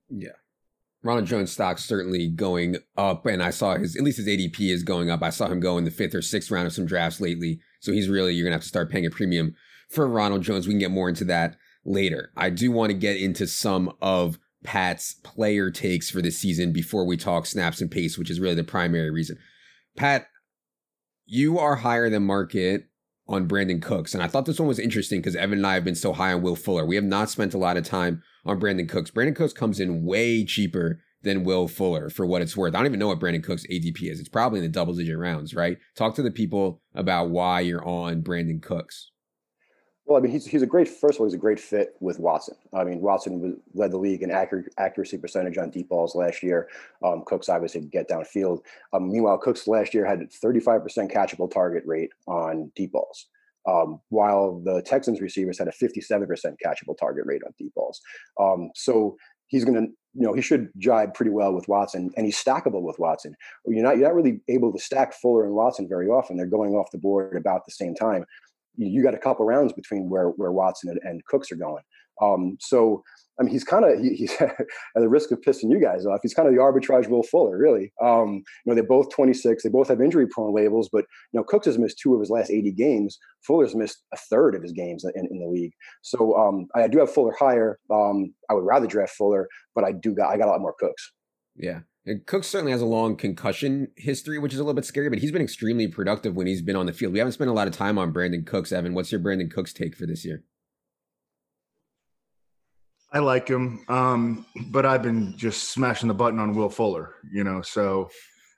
Yeah. 0.10 0.30
Ronald 1.06 1.28
Jones 1.28 1.52
stock 1.52 1.78
certainly 1.78 2.28
going 2.28 2.78
up, 2.98 3.28
and 3.28 3.44
I 3.44 3.52
saw 3.52 3.78
his 3.78 3.96
at 3.96 4.02
least 4.02 4.18
his 4.18 4.28
ADP 4.28 4.72
is 4.72 4.82
going 4.82 5.12
up. 5.12 5.22
I 5.22 5.30
saw 5.30 5.48
him 5.48 5.60
go 5.60 5.78
in 5.78 5.84
the 5.84 5.92
fifth 5.92 6.16
or 6.16 6.22
sixth 6.24 6.50
round 6.50 6.66
of 6.66 6.74
some 6.74 6.88
drafts 6.88 7.22
lately, 7.22 7.60
so 7.80 7.92
he's 7.92 8.10
really 8.10 8.34
you're 8.34 8.44
gonna 8.44 8.56
have 8.56 8.64
to 8.64 8.68
start 8.68 8.90
paying 8.90 9.06
a 9.06 9.12
premium 9.12 9.54
for 9.88 10.08
Ronald 10.08 10.42
Jones. 10.42 10.66
We 10.66 10.74
can 10.74 10.80
get 10.80 10.90
more 10.90 11.08
into 11.08 11.24
that 11.26 11.58
later. 11.86 12.32
I 12.36 12.50
do 12.50 12.72
want 12.72 12.90
to 12.90 12.98
get 12.98 13.18
into 13.18 13.46
some 13.46 13.94
of 14.02 14.40
Pat's 14.64 15.14
player 15.24 15.70
takes 15.70 16.10
for 16.10 16.24
this 16.24 16.40
season 16.40 16.74
before 16.74 17.06
we 17.06 17.18
talk 17.18 17.46
snaps 17.46 17.82
and 17.82 17.92
pace, 17.92 18.18
which 18.18 18.32
is 18.32 18.40
really 18.40 18.56
the 18.56 18.64
primary 18.64 19.12
reason. 19.12 19.38
Pat, 19.96 20.26
you 21.28 21.60
are 21.60 21.76
higher 21.76 22.10
than 22.10 22.26
market 22.26 22.88
on 23.28 23.48
Brandin 23.48 23.80
Cooks, 23.80 24.16
and 24.16 24.24
I 24.24 24.28
thought 24.28 24.48
this 24.48 24.60
one 24.60 24.68
was 24.68 24.80
interesting 24.80 25.20
because 25.20 25.36
Evan 25.36 25.60
and 25.60 25.68
I 25.68 25.76
have 25.76 25.86
been 25.86 25.94
so 25.94 26.14
high 26.14 26.34
on 26.34 26.42
Will 26.42 26.56
Fuller. 26.56 26.84
We 26.84 26.96
have 26.96 27.06
not 27.06 27.30
spent 27.30 27.54
a 27.54 27.60
lot 27.60 27.78
of 27.78 27.86
time 27.86 28.24
on 28.46 28.60
Brandin 28.60 28.88
Cooks. 28.90 29.12
Brandin 29.12 29.36
Cooks 29.36 29.54
comes 29.54 29.80
in 29.80 30.04
way 30.04 30.46
cheaper 30.46 31.02
than 31.24 31.44
Will 31.44 31.68
Fuller 31.68 32.10
for 32.10 32.26
what 32.26 32.42
it's 32.42 32.56
worth. 32.56 32.76
I 32.76 32.78
don't 32.78 32.86
even 32.86 33.00
know 33.00 33.08
what 33.08 33.20
Brandin 33.20 33.44
Cooks 33.44 33.66
ADP 33.70 34.04
is. 34.04 34.20
It's 34.20 34.30
probably 34.30 34.60
in 34.60 34.64
the 34.66 34.70
double 34.70 34.94
digit 34.94 35.18
rounds, 35.18 35.54
right? 35.54 35.78
Talk 35.96 36.16
to 36.16 36.22
the 36.22 36.32
people 36.32 36.82
about 36.94 37.30
why 37.30 37.62
you're 37.62 37.86
on 37.86 38.22
Brandin 38.22 38.62
Cooks. 38.62 39.12
Well, 40.06 40.20
I 40.20 40.22
mean, 40.22 40.32
he's, 40.32 40.46
he's 40.46 40.62
a 40.62 40.68
great, 40.68 40.88
first 40.88 41.16
of 41.16 41.22
all, 41.22 41.26
he's 41.26 41.34
a 41.34 41.40
great 41.40 41.60
fit 41.60 41.96
with 42.00 42.20
Watson. 42.20 42.56
I 42.72 42.84
mean, 42.84 43.02
Watson 43.02 43.60
led 43.74 43.90
the 43.90 43.98
league 43.98 44.22
in 44.22 44.30
accuracy, 44.30 45.18
percentage 45.18 45.58
on 45.58 45.72
deep 45.72 45.90
balls 45.90 46.14
last 46.14 46.44
year. 46.44 46.70
Um, 47.04 47.24
Cooks 47.26 47.50
obviously 47.50 47.82
get 47.82 48.08
downfield. 48.08 48.60
Um, 48.94 49.12
meanwhile, 49.12 49.40
Cooks 49.40 49.68
last 49.68 49.96
year 49.96 50.06
had 50.06 50.20
35% 50.20 51.12
catchable 51.12 51.52
target 51.52 51.82
rate 51.88 52.12
on 52.28 52.72
deep 52.76 52.92
balls 52.92 53.26
um, 53.68 54.00
while 54.10 54.62
the 54.64 54.82
Texans 54.84 55.22
receivers 55.22 55.60
had 55.60 55.68
a 55.68 55.72
57% 55.72 56.28
catchable 56.66 56.98
target 56.98 57.26
rate 57.26 57.42
on 57.46 57.54
deep 57.58 57.74
balls. 57.74 58.00
Um, 58.40 58.70
so 58.76 59.18
he's 59.48 59.66
going 59.66 59.76
to, 59.76 59.92
you 60.14 60.26
know, 60.28 60.34
he 60.34 60.42
should 60.42 60.70
jibe 60.78 61.14
pretty 61.14 61.32
well 61.32 61.54
with 61.54 61.68
Watson, 61.68 62.12
and 62.16 62.26
he's 62.26 62.42
stackable 62.42 62.82
with 62.82 63.00
Watson. 63.00 63.36
You're 63.66 63.84
not, 63.84 63.98
you're 63.98 64.08
not 64.08 64.16
really 64.16 64.42
able 64.48 64.72
to 64.72 64.80
stack 64.80 65.14
Fuller 65.14 65.46
and 65.46 65.54
Watson 65.54 65.88
very 65.88 66.08
often. 66.08 66.38
They're 66.38 66.46
going 66.46 66.74
off 66.74 66.92
the 66.92 66.98
board 66.98 67.36
about 67.36 67.66
the 67.66 67.72
same 67.72 67.96
time. 67.96 68.26
You, 68.78 69.04
got 69.04 69.14
a 69.14 69.20
couple 69.20 69.46
rounds 69.46 69.72
between 69.72 70.10
where 70.10 70.30
where 70.32 70.52
Watson 70.52 70.90
and, 70.90 71.00
and 71.04 71.24
Cooks 71.26 71.50
are 71.52 71.56
going. 71.56 71.84
Um, 72.22 72.58
so 72.60 73.04
I 73.40 73.44
mean, 73.44 73.52
he's 73.52 73.64
kind 73.64 73.86
of 73.86 74.00
he, 74.00 74.16
he's 74.16 74.34
at 74.42 74.58
the 74.96 75.10
risk 75.10 75.32
of 75.32 75.42
pissing 75.42 75.72
you 75.72 75.80
guys 75.82 76.06
off. 76.06 76.20
He's 76.22 76.34
kind 76.34 76.48
of 76.48 76.54
the 76.54 76.62
arbitrage 76.62 77.08
Will 77.08 77.24
Fuller, 77.24 77.58
really. 77.58 77.94
Um, 78.02 78.44
you 78.66 78.72
know, 78.72 78.76
they're 78.76 78.84
both 78.84 79.10
26. 79.14 79.64
They 79.64 79.70
both 79.70 79.90
have 79.90 80.02
injury 80.02 80.28
prone 80.28 80.54
labels, 80.54 80.90
but 80.92 81.06
you 81.32 81.40
know, 81.40 81.44
Cooks 81.44 81.66
has 81.66 81.78
missed 81.78 82.00
two 82.00 82.14
of 82.14 82.20
his 82.20 82.30
last 82.30 82.52
80 82.52 82.72
games. 82.72 83.18
Fuller's 83.46 83.76
missed 83.76 84.04
a 84.14 84.18
third 84.18 84.56
of 84.56 84.62
his 84.62 84.72
games 84.72 85.04
in, 85.04 85.28
in 85.30 85.40
the 85.40 85.48
league. 85.48 85.74
So 86.02 86.36
um, 86.36 86.68
I 86.76 86.88
do 86.88 87.00
have 87.00 87.12
Fuller 87.12 87.34
higher. 87.38 87.80
Um, 87.92 88.34
I 88.50 88.54
would 88.54 88.66
rather 88.66 88.88
draft 88.88 89.16
Fuller, 89.16 89.48
but 89.74 89.84
I 89.84 89.92
do 89.92 90.14
got 90.14 90.30
I 90.30 90.38
got 90.38 90.48
a 90.48 90.52
lot 90.52 90.62
more 90.62 90.76
Cooks. 90.80 91.12
Yeah. 91.56 91.82
And 92.08 92.26
Cook 92.28 92.44
certainly 92.44 92.72
has 92.72 92.82
a 92.82 92.86
long 92.86 93.16
concussion 93.16 93.88
history, 93.98 94.38
which 94.38 94.54
is 94.54 94.60
a 94.60 94.64
little 94.64 94.76
bit 94.76 94.86
scary, 94.86 95.10
but 95.10 95.18
he's 95.18 95.32
been 95.32 95.42
extremely 95.42 95.88
productive 95.88 96.36
when 96.36 96.46
he's 96.46 96.62
been 96.62 96.76
on 96.76 96.86
the 96.86 96.94
field. 96.94 97.14
We 97.14 97.20
haven't 97.20 97.32
spent 97.32 97.50
a 97.50 97.54
lot 97.54 97.68
of 97.68 97.74
time 97.74 97.98
on 97.98 98.14
Brandin 98.14 98.46
Cooks, 98.46 98.72
Evan. 98.72 98.94
What's 98.94 99.12
your 99.12 99.22
Brandin 99.22 99.50
Cooks 99.50 99.74
take 99.74 99.96
for 99.96 100.06
this 100.06 100.24
year? 100.24 100.44
I 103.16 103.20
like 103.20 103.48
him, 103.48 103.80
um, 103.88 104.46
but 104.72 104.86
I've 104.86 105.02
been 105.02 105.38
just 105.38 105.72
smashing 105.72 106.10
the 106.10 106.14
button 106.14 106.38
on 106.38 106.54
Will 106.54 106.70
Fuller, 106.70 107.16
you 107.32 107.46
know. 107.46 107.62
So 107.62 108.10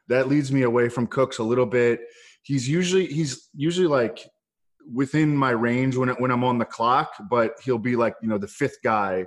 that 0.08 0.28
leads 0.28 0.52
me 0.52 0.64
away 0.64 0.90
from 0.90 1.06
Cooks 1.06 1.38
a 1.38 1.44
little 1.44 1.68
bit. 1.68 2.02
He's 2.42 2.68
usually 2.68 3.06
he's 3.06 3.50
usually 3.54 3.86
like 3.86 4.28
within 4.92 5.38
my 5.38 5.52
range 5.52 5.96
when 5.96 6.10
when 6.10 6.32
I'm 6.32 6.44
on 6.44 6.58
the 6.58 6.66
clock, 6.66 7.12
but 7.30 7.54
he'll 7.64 7.78
be 7.78 7.96
like 7.96 8.16
you 8.24 8.28
know 8.28 8.40
the 8.40 8.48
fifth 8.48 8.78
guy 8.84 9.26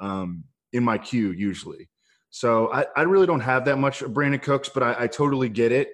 um, 0.00 0.44
in 0.72 0.82
my 0.82 0.96
queue 0.96 1.32
usually. 1.32 1.90
So 2.30 2.72
I, 2.72 2.86
I 2.96 3.02
really 3.02 3.26
don't 3.26 3.40
have 3.40 3.66
that 3.66 3.76
much 3.76 4.00
Brandin 4.00 4.40
Cooks, 4.40 4.70
but 4.72 4.82
I, 4.82 4.96
I 5.00 5.06
totally 5.08 5.50
get 5.50 5.72
it. 5.72 5.90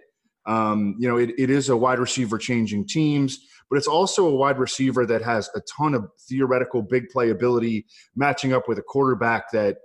Um, 0.46 0.94
you 1.00 1.08
know, 1.08 1.16
it, 1.16 1.30
it 1.36 1.50
is 1.50 1.70
a 1.70 1.76
wide 1.76 1.98
receiver 1.98 2.38
changing 2.38 2.86
teams, 2.86 3.40
but 3.70 3.76
it's 3.76 3.86
also 3.86 4.26
a 4.26 4.34
wide 4.34 4.58
receiver 4.58 5.06
that 5.06 5.22
has 5.22 5.50
a 5.54 5.60
ton 5.76 5.94
of 5.94 6.06
theoretical 6.28 6.82
big 6.82 7.08
play 7.08 7.30
ability 7.30 7.86
matching 8.14 8.52
up 8.52 8.68
with 8.68 8.78
a 8.78 8.82
quarterback 8.82 9.50
that 9.52 9.78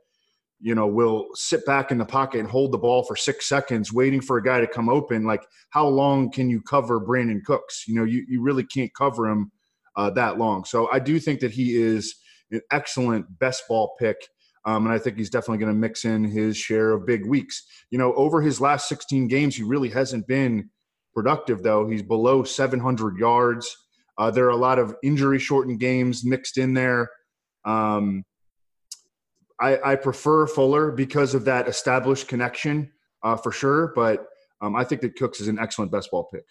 you 0.62 0.76
know, 0.76 0.86
will 0.86 1.28
sit 1.34 1.66
back 1.66 1.92
in 1.92 1.98
the 1.98 2.06
pocket 2.06 2.40
and 2.40 2.48
hold 2.48 2.72
the 2.72 2.78
ball 2.78 3.04
for 3.04 3.16
six 3.16 3.50
seconds, 3.50 3.92
waiting 3.92 4.22
for 4.22 4.38
a 4.38 4.44
guy 4.44 4.62
to 4.62 4.68
come 4.68 4.90
open. 4.90 5.26
Like, 5.26 5.44
how 5.72 5.88
long 5.88 6.32
can 6.32 6.50
you 6.50 6.62
cover 6.62 7.02
Brandin 7.02 7.44
Cooks? 7.44 7.86
You 7.88 7.96
know, 7.96 8.04
you, 8.04 8.24
you 8.30 8.42
really 8.42 8.64
can't 8.64 8.94
cover 8.94 9.28
him 9.28 9.52
uh, 9.96 10.12
that 10.12 10.38
long. 10.38 10.64
So 10.64 10.88
I 10.92 11.00
do 11.00 11.20
think 11.20 11.40
that 11.40 11.52
he 11.52 11.76
is 11.76 12.16
an 12.52 12.62
excellent 12.72 13.40
best 13.40 13.64
ball 13.68 13.96
pick. 14.00 14.18
Um, 14.64 14.86
and 14.86 14.94
I 14.94 15.00
think 15.00 15.18
he's 15.18 15.32
definitely 15.32 15.58
going 15.58 15.74
to 15.74 15.80
mix 15.80 16.06
in 16.06 16.24
his 16.24 16.56
share 16.56 16.92
of 16.92 17.08
big 17.08 17.26
weeks. 17.26 17.64
You 17.90 17.98
know, 17.98 18.14
over 18.14 18.42
his 18.42 18.62
last 18.62 18.88
16 18.88 19.28
games, 19.28 19.56
he 19.56 19.64
really 19.64 19.90
hasn't 19.90 20.28
been 20.28 20.70
productive, 21.14 21.64
though. 21.64 21.88
He's 21.88 22.02
below 22.02 22.44
700 22.44 23.18
yards. 23.18 23.76
Uh, 24.18 24.32
there 24.32 24.46
are 24.46 24.50
a 24.50 24.58
lot 24.58 24.80
of 24.80 24.96
injury 25.04 25.40
shortened 25.40 25.80
games 25.80 26.24
mixed 26.24 26.58
in 26.58 26.74
there. 26.74 27.10
Um, 27.66 28.24
I, 29.60 29.80
I 29.92 29.96
prefer 29.96 30.48
Fuller 30.48 30.92
because 30.92 31.36
of 31.36 31.46
that 31.46 31.68
established 31.68 32.28
connection 32.28 32.92
uh, 33.24 33.38
for 33.38 33.52
sure. 33.52 33.94
But 33.96 34.26
um, 34.62 34.76
I 34.76 34.84
think 34.84 35.02
that 35.02 35.16
Cooks 35.16 35.40
is 35.40 35.48
an 35.48 35.60
excellent 35.60 35.92
best 35.92 36.12
ball 36.12 36.28
pick. 36.32 36.46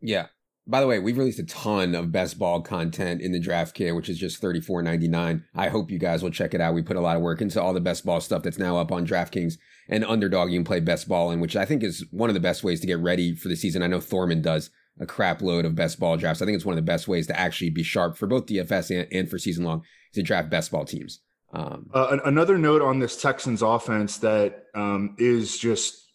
Yeah. 0.00 0.26
By 0.66 0.80
the 0.80 0.86
way, 0.86 0.98
we've 0.98 1.18
released 1.18 1.38
a 1.38 1.44
ton 1.44 1.94
of 1.94 2.10
best 2.10 2.38
ball 2.38 2.62
content 2.62 3.20
in 3.20 3.32
the 3.32 3.40
draft 3.40 3.74
kit, 3.74 3.94
which 3.94 4.08
is 4.08 4.18
just 4.18 4.40
thirty 4.40 4.60
four 4.60 4.82
ninety 4.82 5.08
nine. 5.08 5.44
I 5.54 5.68
hope 5.68 5.90
you 5.90 5.98
guys 5.98 6.22
will 6.22 6.30
check 6.30 6.54
it 6.54 6.60
out. 6.60 6.74
We 6.74 6.82
put 6.82 6.96
a 6.96 7.02
lot 7.02 7.16
of 7.16 7.22
work 7.22 7.42
into 7.42 7.60
all 7.60 7.74
the 7.74 7.80
best 7.80 8.04
ball 8.06 8.20
stuff 8.20 8.42
that's 8.42 8.58
now 8.58 8.78
up 8.78 8.90
on 8.90 9.06
DraftKings 9.06 9.58
and 9.88 10.04
Underdog. 10.04 10.50
You 10.50 10.58
can 10.58 10.64
play 10.64 10.80
best 10.80 11.06
ball 11.06 11.30
in, 11.30 11.40
which 11.40 11.54
I 11.54 11.66
think 11.66 11.82
is 11.82 12.04
one 12.10 12.30
of 12.30 12.34
the 12.34 12.40
best 12.40 12.64
ways 12.64 12.80
to 12.80 12.86
get 12.86 12.98
ready 12.98 13.34
for 13.34 13.48
the 13.48 13.56
season. 13.56 13.82
I 13.82 13.88
know 13.88 14.00
Thorman 14.00 14.40
does 14.40 14.70
a 14.98 15.06
crap 15.06 15.42
load 15.42 15.64
of 15.64 15.74
best 15.74 15.98
ball 15.98 16.16
drafts. 16.16 16.40
I 16.40 16.46
think 16.46 16.56
it's 16.56 16.64
one 16.64 16.74
of 16.74 16.84
the 16.84 16.90
best 16.90 17.08
ways 17.08 17.26
to 17.26 17.38
actually 17.38 17.70
be 17.70 17.82
sharp 17.82 18.16
for 18.16 18.26
both 18.26 18.46
DFS 18.46 18.90
and, 18.90 19.08
and 19.12 19.28
for 19.28 19.38
season 19.38 19.64
long 19.64 19.82
to 20.14 20.22
draft 20.22 20.48
best 20.48 20.70
ball 20.70 20.84
teams. 20.84 21.20
Um, 21.52 21.90
uh, 21.92 22.18
another 22.24 22.58
note 22.58 22.82
on 22.82 22.98
this 22.98 23.20
Texans 23.20 23.62
offense 23.62 24.18
that 24.18 24.64
um, 24.74 25.14
is 25.18 25.58
just 25.58 26.10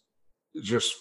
just 0.62 0.94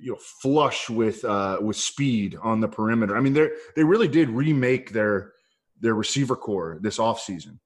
you 0.00 0.12
know 0.12 0.18
flush 0.42 0.88
with 0.88 1.24
uh, 1.24 1.58
with 1.60 1.76
speed 1.76 2.36
on 2.42 2.60
the 2.60 2.68
perimeter. 2.68 3.16
I 3.16 3.20
mean, 3.20 3.32
they 3.32 3.50
they 3.74 3.84
really 3.84 4.08
did 4.08 4.28
remake 4.30 4.90
their 4.90 5.32
their 5.80 5.94
receiver 5.94 6.36
corps 6.36 6.78
this 6.80 6.98
offseason. 6.98 7.58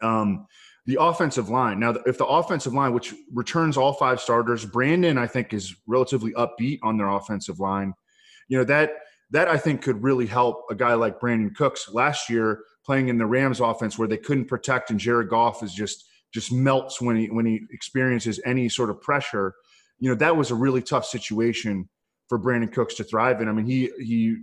Um, 0.00 0.46
the 0.86 0.98
offensive 1.00 1.48
line 1.48 1.80
now, 1.80 1.94
if 2.06 2.18
the 2.18 2.26
offensive 2.26 2.74
line, 2.74 2.92
which 2.92 3.14
returns 3.32 3.76
all 3.76 3.94
five 3.94 4.20
starters, 4.20 4.66
Brandon 4.66 5.16
I 5.16 5.26
think 5.26 5.54
is 5.54 5.74
relatively 5.86 6.32
upbeat 6.32 6.78
on 6.82 6.98
their 6.98 7.08
offensive 7.08 7.60
line. 7.60 7.94
You 8.48 8.58
know 8.58 8.64
that 8.64 8.92
that 9.30 9.48
I 9.48 9.56
think 9.56 9.82
could 9.82 10.02
really 10.02 10.26
help 10.26 10.64
a 10.70 10.74
guy 10.74 10.94
like 10.94 11.18
Brandin 11.18 11.54
Cooks 11.54 11.88
last 11.92 12.28
year 12.28 12.62
playing 12.84 13.08
in 13.08 13.18
the 13.18 13.26
Rams 13.26 13.60
offense 13.60 13.98
where 13.98 14.08
they 14.08 14.18
couldn't 14.18 14.44
protect 14.44 14.90
and 14.90 15.00
Jared 15.00 15.30
Goff 15.30 15.62
is 15.62 15.72
just 15.72 16.04
just 16.32 16.52
melts 16.52 17.00
when 17.00 17.16
he 17.16 17.26
when 17.30 17.46
he 17.46 17.62
experiences 17.70 18.40
any 18.44 18.68
sort 18.68 18.90
of 18.90 19.00
pressure. 19.00 19.54
You 19.98 20.10
know, 20.10 20.16
that 20.16 20.36
was 20.36 20.50
a 20.50 20.54
really 20.54 20.82
tough 20.82 21.06
situation 21.06 21.88
for 22.28 22.38
Brandin 22.38 22.72
Cooks 22.72 22.94
to 22.96 23.04
thrive 23.04 23.40
in. 23.40 23.48
I 23.48 23.52
mean, 23.52 23.66
he 23.66 23.90
he 23.98 24.36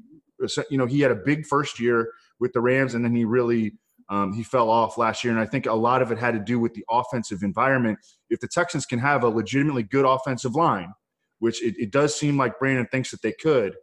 you 0.70 0.78
know, 0.78 0.88
he 0.88 1.02
had 1.02 1.12
a 1.12 1.16
big 1.16 1.46
first 1.46 1.80
year 1.80 2.12
with 2.40 2.52
the 2.54 2.62
Rams 2.62 2.96
and 2.96 3.06
then 3.06 3.16
he 3.16 3.26
really 3.26 3.74
um, 4.10 4.34
he 4.34 4.44
fell 4.44 4.70
off 4.70 4.98
last 4.98 5.24
year. 5.24 5.32
And 5.32 5.42
I 5.42 5.46
think 5.46 5.66
a 5.66 5.74
lot 5.74 6.02
of 6.02 6.12
it 6.12 6.18
had 6.18 6.34
to 6.34 6.40
do 6.40 6.60
with 6.60 6.74
the 6.74 6.84
offensive 6.90 7.44
environment. 7.44 7.98
If 8.30 8.42
the 8.42 8.48
Texans 8.48 8.86
can 8.86 9.00
have 9.00 9.24
a 9.24 9.30
legitimately 9.30 9.84
good 9.84 10.06
offensive 10.06 10.54
line, 10.54 10.94
which 11.40 11.64
it, 11.64 11.76
it 11.78 11.92
does 11.92 12.14
seem 12.14 12.38
like 12.38 12.60
Brandon 12.60 12.88
thinks 12.92 13.12
that 13.12 13.22
they 13.22 13.32
could, 13.32 13.76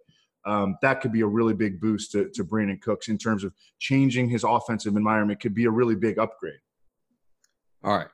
um, 0.45 0.77
that 0.83 1.01
could 1.01 1.13
be 1.13 1.23
a 1.23 1.27
really 1.27 1.55
big 1.55 1.81
boost 1.81 2.13
to, 2.13 2.29
to 2.35 2.45
Brandin 2.45 2.81
Cooks 2.81 3.09
in 3.09 3.17
terms 3.17 3.43
of 3.43 3.55
changing 3.79 4.29
his 4.29 4.45
offensive 4.45 4.97
environment. 4.97 5.41
Could 5.41 5.55
be 5.55 5.65
a 5.65 5.71
really 5.71 5.97
big 5.97 6.19
upgrade. 6.19 6.61
All 7.83 7.97
right. 7.97 8.09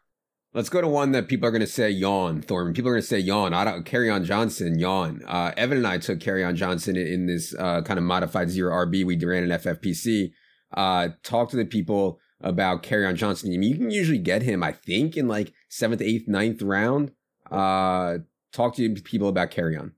Let's 0.54 0.68
go 0.68 0.80
to 0.80 0.87
one 0.87 1.11
that 1.12 1.26
people 1.26 1.49
are 1.49 1.50
going 1.50 1.62
to 1.62 1.66
say 1.66 1.90
yawn, 1.90 2.40
Thorman. 2.40 2.75
People 2.75 2.90
are 2.90 2.94
going 2.94 3.02
to 3.02 3.08
say 3.08 3.18
yawn. 3.18 3.52
I 3.52 3.64
don't 3.64 3.84
Kerryon 3.84 4.25
Johnson 4.25 4.78
yawn. 4.78 5.20
Uh, 5.26 5.50
Evan 5.56 5.78
and 5.78 5.87
I 5.87 5.99
took 5.99 6.20
Kerryon 6.20 6.54
Johnson 6.54 6.96
in, 6.96 7.26
this 7.26 7.52
uh, 7.58 7.82
kind 7.82 7.99
of 7.99 8.04
modified 8.04 8.50
zero 8.50 8.73
RB. 8.87 9.04
We 9.04 9.18
ran 9.18 9.42
an 9.42 9.58
FFPC. 9.58 10.30
Uh, 10.73 11.08
talk 11.25 11.50
to 11.50 11.56
the 11.56 11.64
people 11.64 12.20
about 12.40 12.84
Kerryon 12.84 13.16
Johnson. 13.16 13.52
I 13.52 13.56
mean, 13.56 13.68
you 13.68 13.76
can 13.76 13.90
usually 13.90 14.18
get 14.18 14.42
him, 14.42 14.62
I 14.62 14.70
think, 14.70 15.16
in 15.16 15.26
like 15.26 15.52
seventh, 15.68 16.00
eighth, 16.00 16.28
ninth 16.28 16.62
round. 16.62 17.11
Uh, 17.50 18.18
talk 18.52 18.76
to 18.76 18.94
people 18.94 19.28
about 19.28 19.50
Kerryon. 19.50 19.90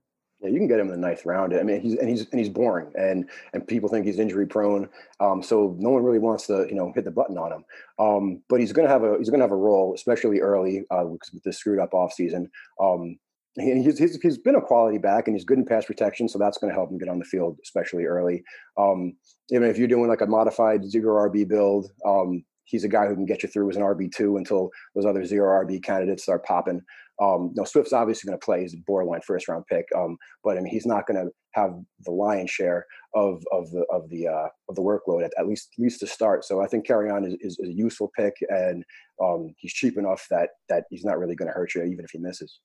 Yeah, 0.47 0.53
you 0.53 0.59
can 0.59 0.67
get 0.67 0.79
him 0.79 0.87
in 0.87 0.99
the 0.99 1.07
ninth 1.07 1.25
round. 1.25 1.53
I 1.53 1.63
mean, 1.63 1.81
he's 1.81 1.95
and 1.95 2.09
he's 2.09 2.27
and 2.31 2.39
he's 2.39 2.49
boring, 2.49 2.91
and 2.95 3.29
and 3.53 3.67
people 3.67 3.89
think 3.89 4.05
he's 4.05 4.19
injury 4.19 4.45
prone. 4.45 4.89
Um, 5.19 5.43
so 5.43 5.75
no 5.77 5.89
one 5.89 6.03
really 6.03 6.19
wants 6.19 6.47
to, 6.47 6.65
you 6.69 6.75
know, 6.75 6.91
hit 6.95 7.05
the 7.05 7.11
button 7.11 7.37
on 7.37 7.51
him. 7.51 7.65
Um, 7.99 8.41
but 8.49 8.59
he's 8.59 8.71
to 8.73 8.87
have 8.87 9.03
a 9.03 9.17
he's 9.17 9.29
to 9.29 9.39
have 9.39 9.51
a 9.51 9.55
role, 9.55 9.93
especially 9.93 10.39
early 10.39 10.85
uh, 10.91 11.05
with 11.05 11.43
the 11.43 11.53
screwed 11.53 11.79
up 11.79 11.93
off 11.93 12.13
season. 12.13 12.49
Um, 12.79 13.17
and 13.57 13.83
he's, 13.83 13.97
he's 13.97 14.21
he's 14.21 14.37
been 14.37 14.55
a 14.55 14.61
quality 14.61 14.99
back, 14.99 15.27
and 15.27 15.35
he's 15.35 15.45
good 15.45 15.57
in 15.57 15.65
pass 15.65 15.85
protection, 15.85 16.29
so 16.29 16.37
that's 16.37 16.57
going 16.57 16.69
to 16.69 16.75
help 16.75 16.91
him 16.91 16.97
get 16.97 17.09
on 17.09 17.19
the 17.19 17.25
field, 17.25 17.57
especially 17.63 18.05
early. 18.05 18.43
Um, 18.77 19.15
even 19.49 19.69
if 19.69 19.77
you're 19.77 19.87
doing 19.87 20.07
like 20.07 20.21
a 20.21 20.27
modified 20.27 20.85
zero 20.85 21.29
RB 21.29 21.47
build, 21.47 21.91
um, 22.05 22.43
he's 22.67 22.83
a 22.83 22.89
guy 22.89 23.07
who 23.07 23.15
can 23.15 23.25
get 23.25 23.43
you 23.43 23.49
through 23.49 23.69
as 23.69 23.75
an 23.75 23.81
RB 23.81 24.11
two 24.11 24.37
until 24.37 24.69
those 24.93 25.05
other 25.05 25.25
zero 25.25 25.65
RB 25.65 25.81
candidates 25.81 26.23
start 26.23 26.45
popping. 26.45 26.81
Um, 27.19 27.51
no, 27.55 27.63
Swift's 27.63 27.93
obviously 27.93 28.27
going 28.27 28.39
to 28.39 28.45
play. 28.45 28.61
He's 28.61 28.75
a 28.75 28.83
borderline 28.85 29.21
first 29.21 29.47
round 29.47 29.65
pick, 29.65 29.85
um, 29.95 30.17
but 30.43 30.57
I 30.57 30.61
mean, 30.61 30.71
he's 30.71 30.85
not 30.85 31.07
going 31.07 31.25
to 31.25 31.31
have 31.53 31.71
the 32.05 32.11
lion's 32.11 32.51
share 32.51 32.85
of 33.15 33.43
of 33.51 33.71
the 33.71 33.85
of 33.91 34.07
the 34.09 34.27
uh, 34.27 34.47
of 34.69 34.75
the 34.75 34.83
workload 34.83 35.25
at, 35.25 35.31
at 35.39 35.47
least 35.47 35.69
at 35.77 35.81
least 35.81 35.99
to 36.01 36.07
start. 36.07 36.45
So 36.45 36.61
I 36.61 36.67
think 36.67 36.87
Kerryon 36.87 37.25
is, 37.25 37.33
is, 37.41 37.59
is 37.59 37.69
a 37.69 37.73
useful 37.73 38.11
pick, 38.15 38.35
and 38.49 38.83
um, 39.23 39.55
he's 39.57 39.73
cheap 39.73 39.97
enough 39.97 40.27
that 40.29 40.49
that 40.69 40.83
he's 40.91 41.03
not 41.03 41.17
really 41.17 41.35
going 41.35 41.47
to 41.47 41.53
hurt 41.53 41.73
you 41.73 41.83
even 41.83 42.05
if 42.05 42.11
he 42.11 42.19
misses. 42.19 42.59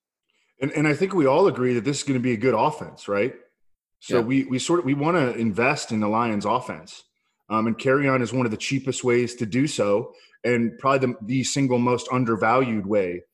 And 0.61 0.71
and 0.73 0.87
I 0.87 0.95
think 0.95 1.15
we 1.15 1.27
all 1.27 1.47
agree 1.47 1.73
that 1.75 1.85
this 1.85 1.99
is 1.99 2.03
going 2.05 2.19
to 2.19 2.23
be 2.23 2.33
a 2.33 2.37
good 2.37 2.55
offense, 2.55 3.09
right? 3.09 3.35
So 4.01 4.17
yeah. 4.17 4.25
we 4.25 4.45
we 4.45 4.59
sort 4.59 4.81
of 4.81 4.85
we 4.85 4.95
want 4.95 5.17
to 5.17 5.35
invest 5.35 5.93
in 5.93 6.01
the 6.01 6.09
Lions 6.09 6.45
offense. 6.45 7.05
Um, 7.53 7.67
and 7.67 7.79
Kerryon 7.79 8.23
is 8.23 8.33
one 8.33 8.47
of 8.47 8.51
the 8.51 8.57
cheapest 8.57 9.05
ways 9.05 9.35
to 9.35 9.45
do 9.45 9.67
so, 9.67 10.15
and 10.43 10.73
probably 10.79 11.09
the, 11.09 11.15
the 11.27 11.45
single 11.45 11.79
most 11.79 12.09
undervalued 12.11 12.87
way 12.87 13.25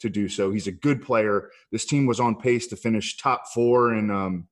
to 0.00 0.10
do 0.10 0.28
so. 0.28 0.50
He's 0.50 0.66
a 0.66 0.72
good 0.72 1.00
player. 1.00 1.50
This 1.70 1.86
team 1.86 2.04
was 2.04 2.18
on 2.18 2.34
pace 2.34 2.66
to 2.68 2.76
finish 2.76 3.16
top 3.16 3.44
four 3.54 3.94
in 3.94 4.10
um, 4.10 4.48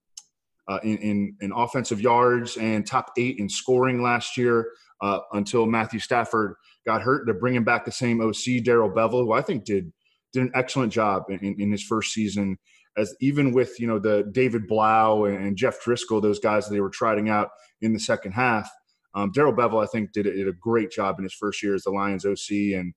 uh, 0.68 0.78
in, 0.85 0.99
in, 0.99 1.37
in 1.40 1.52
offensive 1.52 2.00
yards 2.00 2.56
and 2.56 2.87
top 2.87 3.11
eight 3.18 3.38
in 3.38 3.49
scoring 3.49 4.00
last 4.00 4.37
year 4.37 4.71
uh, 5.00 5.18
until 5.33 5.66
Matthew 5.66 6.00
Stafford 6.00 6.54
got 6.87 7.02
hurt. 7.02 7.25
They're 7.25 7.35
bringing 7.38 7.64
back 7.64 7.85
the 7.85 7.92
same 7.92 8.21
OC, 8.21 8.62
Darrell 8.64 8.90
Bevell, 8.90 9.25
who 9.25 9.33
I 9.33 9.42
think 9.42 9.64
did 9.64 9.92
did 10.33 10.42
an 10.42 10.52
excellent 10.54 10.92
job 10.92 11.25
in, 11.28 11.56
in 11.59 11.73
his 11.73 11.83
first 11.83 12.12
season. 12.12 12.59
As 12.97 13.12
even 13.21 13.52
with 13.52 13.80
you 13.80 13.88
know 13.88 13.99
the 13.99 14.28
David 14.30 14.68
Blough 14.68 15.25
and 15.25 15.56
Jeff 15.56 15.83
Driskel, 15.85 16.23
those 16.23 16.38
guys 16.38 16.68
that 16.68 16.75
they 16.75 16.80
were 16.80 16.90
trotting 16.90 17.28
out 17.28 17.50
in 17.80 17.92
the 17.92 18.00
second 18.00 18.30
half. 18.33 18.71
Um, 19.16 19.32
Darrell 19.32 19.54
Bevell, 19.54 19.82
I 19.82 19.87
think, 19.87 20.12
did, 20.12 20.25
did, 20.25 20.46
a 20.46 20.52
great 20.52 20.90
job 20.90 21.18
in 21.18 21.25
his 21.25 21.32
first 21.32 21.62
year 21.62 21.75
as 21.75 21.85
the 21.85 21.90
Lions 21.90 22.26
OC, 22.26 22.78
and 22.78 22.92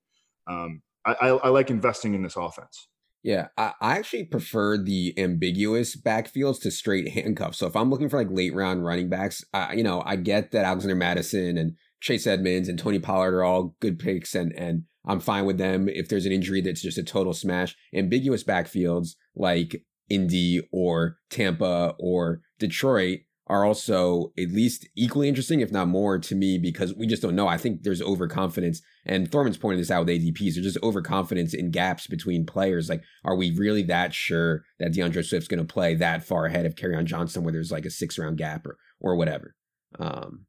um, 0.47 0.81
I, 1.05 1.13
I, 1.13 1.27
I 1.29 1.47
like 1.47 1.69
investing 1.69 2.13
in 2.13 2.21
this 2.21 2.35
offense. 2.35 2.89
Yeah, 3.23 3.47
I, 3.57 3.73
I 3.79 3.97
actually 3.97 4.25
prefer 4.25 4.77
the 4.77 5.13
ambiguous 5.17 5.95
backfields 5.95 6.61
to 6.61 6.71
straight 6.71 7.09
handcuffs. 7.09 7.57
So 7.57 7.67
if 7.67 7.75
I'm 7.75 7.89
looking 7.89 8.09
for 8.09 8.17
like 8.17 8.31
late 8.31 8.53
round 8.53 8.85
running 8.85 9.09
backs, 9.09 9.43
I, 9.53 9.73
you 9.73 9.83
know, 9.83 10.03
I 10.05 10.17
get 10.17 10.51
that 10.51 10.65
Alexander 10.65 10.95
Mattison 10.95 11.57
and 11.57 11.75
Chase 12.01 12.27
Edmonds 12.27 12.67
and 12.67 12.77
Tony 12.77 12.99
Pollard 12.99 13.33
are 13.33 13.43
all 13.43 13.75
good 13.79 13.97
picks, 13.97 14.35
and 14.35 14.53
and 14.57 14.83
I'm 15.05 15.21
fine 15.21 15.45
with 15.45 15.57
them. 15.57 15.88
If 15.88 16.09
there's 16.09 16.25
an 16.25 16.33
injury 16.33 16.61
that's 16.61 16.81
just 16.81 16.97
a 16.97 17.03
total 17.03 17.33
smash, 17.33 17.75
ambiguous 17.93 18.43
backfields 18.43 19.15
like 19.35 19.83
Indy 20.09 20.67
or 20.71 21.17
Tampa 21.29 21.95
or 21.99 22.41
Detroit 22.57 23.19
are 23.50 23.65
also 23.65 24.32
at 24.38 24.51
least 24.51 24.88
equally 24.96 25.27
interesting, 25.27 25.60
if 25.60 25.72
not 25.72 25.88
more, 25.88 26.20
to 26.20 26.36
me 26.36 26.60
because 26.60 26.94
we 26.94 27.08
just 27.08 27.24
don't 27.24 27.36
know. 27.36 27.48
I 27.48 27.58
think 27.58 27.82
there's 27.82 28.01
overconfidence, 28.01 28.82
and 29.06 29.29
Thorman's 29.29 29.58
pointed 29.58 29.82
this 29.82 29.89
out 29.89 30.06
with 30.06 30.15
ADPs. 30.15 30.53
There's 30.53 30.74
just 30.74 30.84
overconfidence 30.84 31.56
in 31.56 31.72
gaps 31.72 32.06
between 32.06 32.46
players. 32.46 32.89
Like, 32.89 33.01
are 33.25 33.36
we 33.36 33.56
really 33.58 33.82
that 33.84 34.13
sure 34.13 34.63
that 34.79 34.94
DeAndre 34.94 35.25
Swift's 35.25 35.48
going 35.48 35.65
to 35.65 35.74
play 35.74 35.96
that 35.96 36.24
far 36.24 36.46
ahead 36.46 36.68
of 36.68 36.75
Kerryon 36.75 37.06
Johnson, 37.06 37.44
where 37.44 37.51
there's 37.51 37.72
like 37.72 37.86
a 37.86 37.89
six 37.89 38.20
round 38.20 38.38
gap 38.38 38.68
or 38.68 38.77
or 39.01 39.15
whatever? 39.15 39.56
Um, 39.98 40.46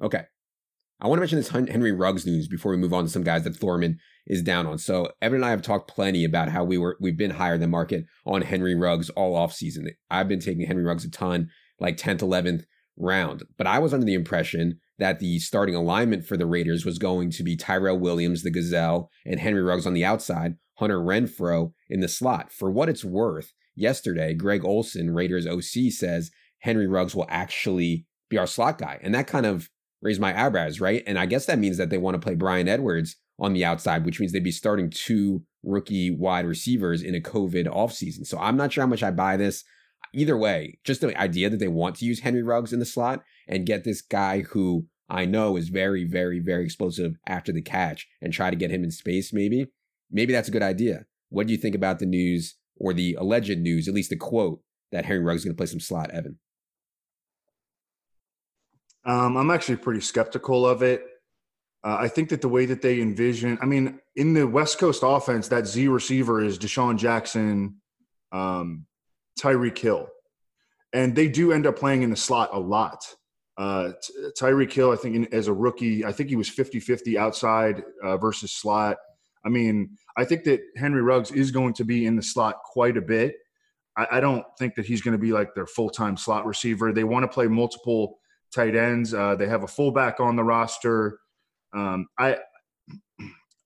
okay. 0.00 0.24
I 1.02 1.08
want 1.08 1.16
to 1.18 1.20
mention 1.22 1.38
this 1.38 1.48
Henry 1.48 1.92
Ruggs 1.92 2.26
news 2.26 2.46
before 2.46 2.72
we 2.72 2.78
move 2.78 2.92
on 2.92 3.04
to 3.04 3.10
some 3.10 3.24
guys 3.24 3.44
that 3.44 3.56
Thorman 3.56 3.98
is 4.26 4.42
down 4.42 4.66
on. 4.66 4.76
So 4.76 5.10
Evan 5.22 5.36
and 5.36 5.44
I 5.46 5.50
have 5.50 5.62
talked 5.62 5.90
plenty 5.90 6.24
about 6.24 6.50
how 6.50 6.62
we 6.62 6.76
were 6.76 6.98
we've 7.00 7.16
been 7.16 7.30
higher 7.30 7.56
than 7.56 7.70
market 7.70 8.04
on 8.26 8.42
Henry 8.42 8.74
Ruggs 8.74 9.08
all 9.10 9.34
off 9.34 9.54
season. 9.54 9.88
I've 10.10 10.28
been 10.28 10.40
taking 10.40 10.66
Henry 10.66 10.84
Ruggs 10.84 11.06
a 11.06 11.10
ton 11.10 11.48
like 11.80 11.96
10th, 11.96 12.20
11th 12.20 12.64
round. 12.96 13.42
But 13.56 13.66
I 13.66 13.78
was 13.78 13.92
under 13.92 14.06
the 14.06 14.14
impression 14.14 14.78
that 14.98 15.18
the 15.18 15.38
starting 15.38 15.74
alignment 15.74 16.26
for 16.26 16.36
the 16.36 16.46
Raiders 16.46 16.84
was 16.84 16.98
going 16.98 17.30
to 17.30 17.42
be 17.42 17.56
Tyrell 17.56 17.98
Williams, 17.98 18.42
the 18.42 18.50
Gazelle, 18.50 19.10
and 19.24 19.40
Henry 19.40 19.62
Ruggs 19.62 19.86
on 19.86 19.94
the 19.94 20.04
outside, 20.04 20.56
Hunter 20.74 20.98
Renfrow 20.98 21.72
in 21.88 22.00
the 22.00 22.08
slot. 22.08 22.52
For 22.52 22.70
what 22.70 22.88
it's 22.88 23.04
worth, 23.04 23.52
yesterday, 23.74 24.34
Greg 24.34 24.64
Olson, 24.64 25.12
Raiders 25.12 25.46
OC, 25.46 25.90
says 25.90 26.30
Henry 26.60 26.86
Ruggs 26.86 27.14
will 27.14 27.26
actually 27.28 28.06
be 28.28 28.38
our 28.38 28.46
slot 28.46 28.78
guy. 28.78 28.98
And 29.02 29.14
that 29.14 29.26
kind 29.26 29.46
of 29.46 29.70
raised 30.02 30.20
my 30.20 30.38
eyebrows, 30.38 30.80
right? 30.80 31.02
And 31.06 31.18
I 31.18 31.26
guess 31.26 31.46
that 31.46 31.58
means 31.58 31.78
that 31.78 31.90
they 31.90 31.98
want 31.98 32.14
to 32.14 32.20
play 32.20 32.34
Bryan 32.34 32.68
Edwards 32.68 33.16
on 33.38 33.52
the 33.54 33.64
outside, 33.64 34.04
which 34.04 34.20
means 34.20 34.32
they'd 34.32 34.44
be 34.44 34.50
starting 34.50 34.90
two 34.90 35.42
rookie 35.62 36.10
wide 36.10 36.46
receivers 36.46 37.02
in 37.02 37.14
a 37.14 37.20
COVID 37.20 37.66
offseason. 37.66 38.26
So 38.26 38.38
I'm 38.38 38.56
not 38.56 38.72
sure 38.72 38.82
how 38.82 38.88
much 38.88 39.02
I 39.02 39.10
buy 39.10 39.36
this. 39.36 39.64
Either 40.12 40.36
way, 40.36 40.78
just 40.84 41.00
the 41.00 41.16
idea 41.18 41.48
that 41.48 41.58
they 41.58 41.68
want 41.68 41.96
to 41.96 42.04
use 42.04 42.20
Henry 42.20 42.42
Ruggs 42.42 42.72
in 42.72 42.80
the 42.80 42.86
slot 42.86 43.22
and 43.46 43.66
get 43.66 43.84
this 43.84 44.02
guy 44.02 44.40
who 44.40 44.86
I 45.08 45.24
know 45.24 45.56
is 45.56 45.68
very, 45.68 46.04
very, 46.04 46.40
very 46.40 46.64
explosive 46.64 47.14
after 47.26 47.52
the 47.52 47.62
catch 47.62 48.08
and 48.20 48.32
try 48.32 48.50
to 48.50 48.56
get 48.56 48.70
him 48.70 48.84
in 48.84 48.90
space, 48.90 49.32
maybe. 49.32 49.66
Maybe 50.10 50.32
that's 50.32 50.48
a 50.48 50.52
good 50.52 50.62
idea. 50.62 51.04
What 51.28 51.46
do 51.46 51.52
you 51.52 51.58
think 51.58 51.74
about 51.74 51.98
the 51.98 52.06
news 52.06 52.56
or 52.76 52.92
the 52.92 53.14
alleged 53.14 53.58
news, 53.58 53.86
at 53.86 53.94
least 53.94 54.10
the 54.10 54.16
quote, 54.16 54.60
that 54.90 55.04
Henry 55.04 55.22
Ruggs 55.22 55.40
is 55.40 55.44
going 55.44 55.54
to 55.54 55.60
play 55.60 55.66
some 55.66 55.80
slot, 55.80 56.10
Evan? 56.10 56.38
Um, 59.04 59.36
I'm 59.36 59.50
actually 59.50 59.76
pretty 59.76 60.00
skeptical 60.00 60.66
of 60.66 60.82
it. 60.82 61.04
Uh, 61.82 61.96
I 62.00 62.08
think 62.08 62.28
that 62.28 62.42
the 62.42 62.48
way 62.48 62.66
that 62.66 62.82
they 62.82 63.00
envision, 63.00 63.58
I 63.62 63.66
mean, 63.66 64.00
in 64.14 64.34
the 64.34 64.46
West 64.46 64.78
Coast 64.78 65.02
offense, 65.04 65.48
that 65.48 65.66
Z 65.66 65.88
receiver 65.88 66.42
is 66.42 66.58
DeSean 66.58 66.98
Jackson, 66.98 67.76
um, 68.32 68.84
Tyreek 69.40 69.78
Hill. 69.78 70.08
And 70.92 71.14
they 71.14 71.28
do 71.28 71.52
end 71.52 71.66
up 71.66 71.78
playing 71.78 72.02
in 72.02 72.10
the 72.10 72.16
slot 72.16 72.50
a 72.52 72.58
lot. 72.58 73.04
Uh, 73.56 73.92
Tyreek 74.38 74.72
Hill, 74.72 74.90
I 74.90 74.96
think, 74.96 75.16
in, 75.16 75.34
as 75.34 75.48
a 75.48 75.52
rookie, 75.52 76.04
I 76.04 76.12
think 76.12 76.28
he 76.28 76.36
was 76.36 76.48
50 76.48 76.80
50 76.80 77.18
outside 77.18 77.82
uh, 78.02 78.16
versus 78.16 78.52
slot. 78.52 78.96
I 79.44 79.48
mean, 79.48 79.96
I 80.16 80.24
think 80.24 80.44
that 80.44 80.60
Henry 80.76 81.02
Ruggs 81.02 81.30
is 81.30 81.50
going 81.50 81.74
to 81.74 81.84
be 81.84 82.06
in 82.06 82.16
the 82.16 82.22
slot 82.22 82.56
quite 82.64 82.96
a 82.96 83.02
bit. 83.02 83.36
I, 83.96 84.06
I 84.12 84.20
don't 84.20 84.44
think 84.58 84.74
that 84.74 84.86
he's 84.86 85.02
going 85.02 85.12
to 85.12 85.18
be 85.18 85.32
like 85.32 85.54
their 85.54 85.66
full 85.66 85.90
time 85.90 86.16
slot 86.16 86.46
receiver. 86.46 86.92
They 86.92 87.04
want 87.04 87.24
to 87.24 87.28
play 87.28 87.46
multiple 87.46 88.18
tight 88.54 88.74
ends. 88.74 89.14
Uh, 89.14 89.36
they 89.36 89.46
have 89.46 89.62
a 89.62 89.68
fullback 89.68 90.20
on 90.20 90.36
the 90.36 90.44
roster. 90.44 91.18
Um, 91.72 92.08
I, 92.18 92.38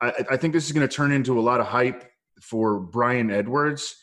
I, 0.00 0.12
I 0.30 0.36
think 0.36 0.52
this 0.52 0.66
is 0.66 0.72
going 0.72 0.86
to 0.86 0.94
turn 0.94 1.12
into 1.12 1.38
a 1.38 1.42
lot 1.42 1.60
of 1.60 1.66
hype 1.66 2.04
for 2.40 2.80
Bryan 2.80 3.30
Edwards, 3.30 3.96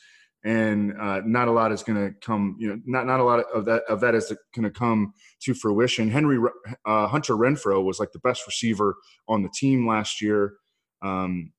and 0.43 0.93
uh, 0.99 1.21
not 1.23 1.47
a 1.47 1.51
lot 1.51 1.71
is 1.71 1.83
going 1.83 1.99
to 2.03 2.15
come. 2.19 2.55
You 2.59 2.69
know, 2.69 2.81
not 2.85 3.05
not 3.05 3.19
a 3.19 3.23
lot 3.23 3.39
of 3.53 3.65
that 3.65 3.83
of 3.87 3.99
that 4.01 4.15
is 4.15 4.33
going 4.55 4.63
to 4.63 4.71
come 4.71 5.13
to 5.43 5.53
fruition. 5.53 6.09
Henry 6.09 6.39
uh, 6.85 7.07
Hunter 7.07 7.35
Renfrow 7.35 7.83
was 7.83 7.99
like 7.99 8.11
the 8.11 8.19
best 8.19 8.45
receiver 8.47 8.95
on 9.27 9.43
the 9.43 9.49
team 9.49 9.87
last 9.87 10.21
year. 10.21 10.53
Um, 11.01 11.51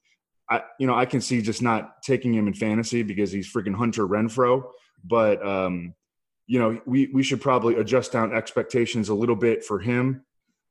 I, 0.50 0.62
you 0.78 0.86
know, 0.86 0.94
I 0.94 1.06
can 1.06 1.20
see 1.20 1.40
just 1.40 1.62
not 1.62 2.02
taking 2.02 2.34
him 2.34 2.46
in 2.46 2.54
fantasy 2.54 3.02
because 3.02 3.32
he's 3.32 3.52
freaking 3.52 3.74
Hunter 3.74 4.06
Renfrow, 4.06 4.64
But 5.04 5.44
um, 5.46 5.94
you 6.46 6.58
know, 6.58 6.80
we 6.86 7.08
we 7.14 7.22
should 7.22 7.40
probably 7.40 7.76
adjust 7.76 8.12
down 8.12 8.34
expectations 8.34 9.08
a 9.08 9.14
little 9.14 9.36
bit 9.36 9.64
for 9.64 9.78
him, 9.78 10.24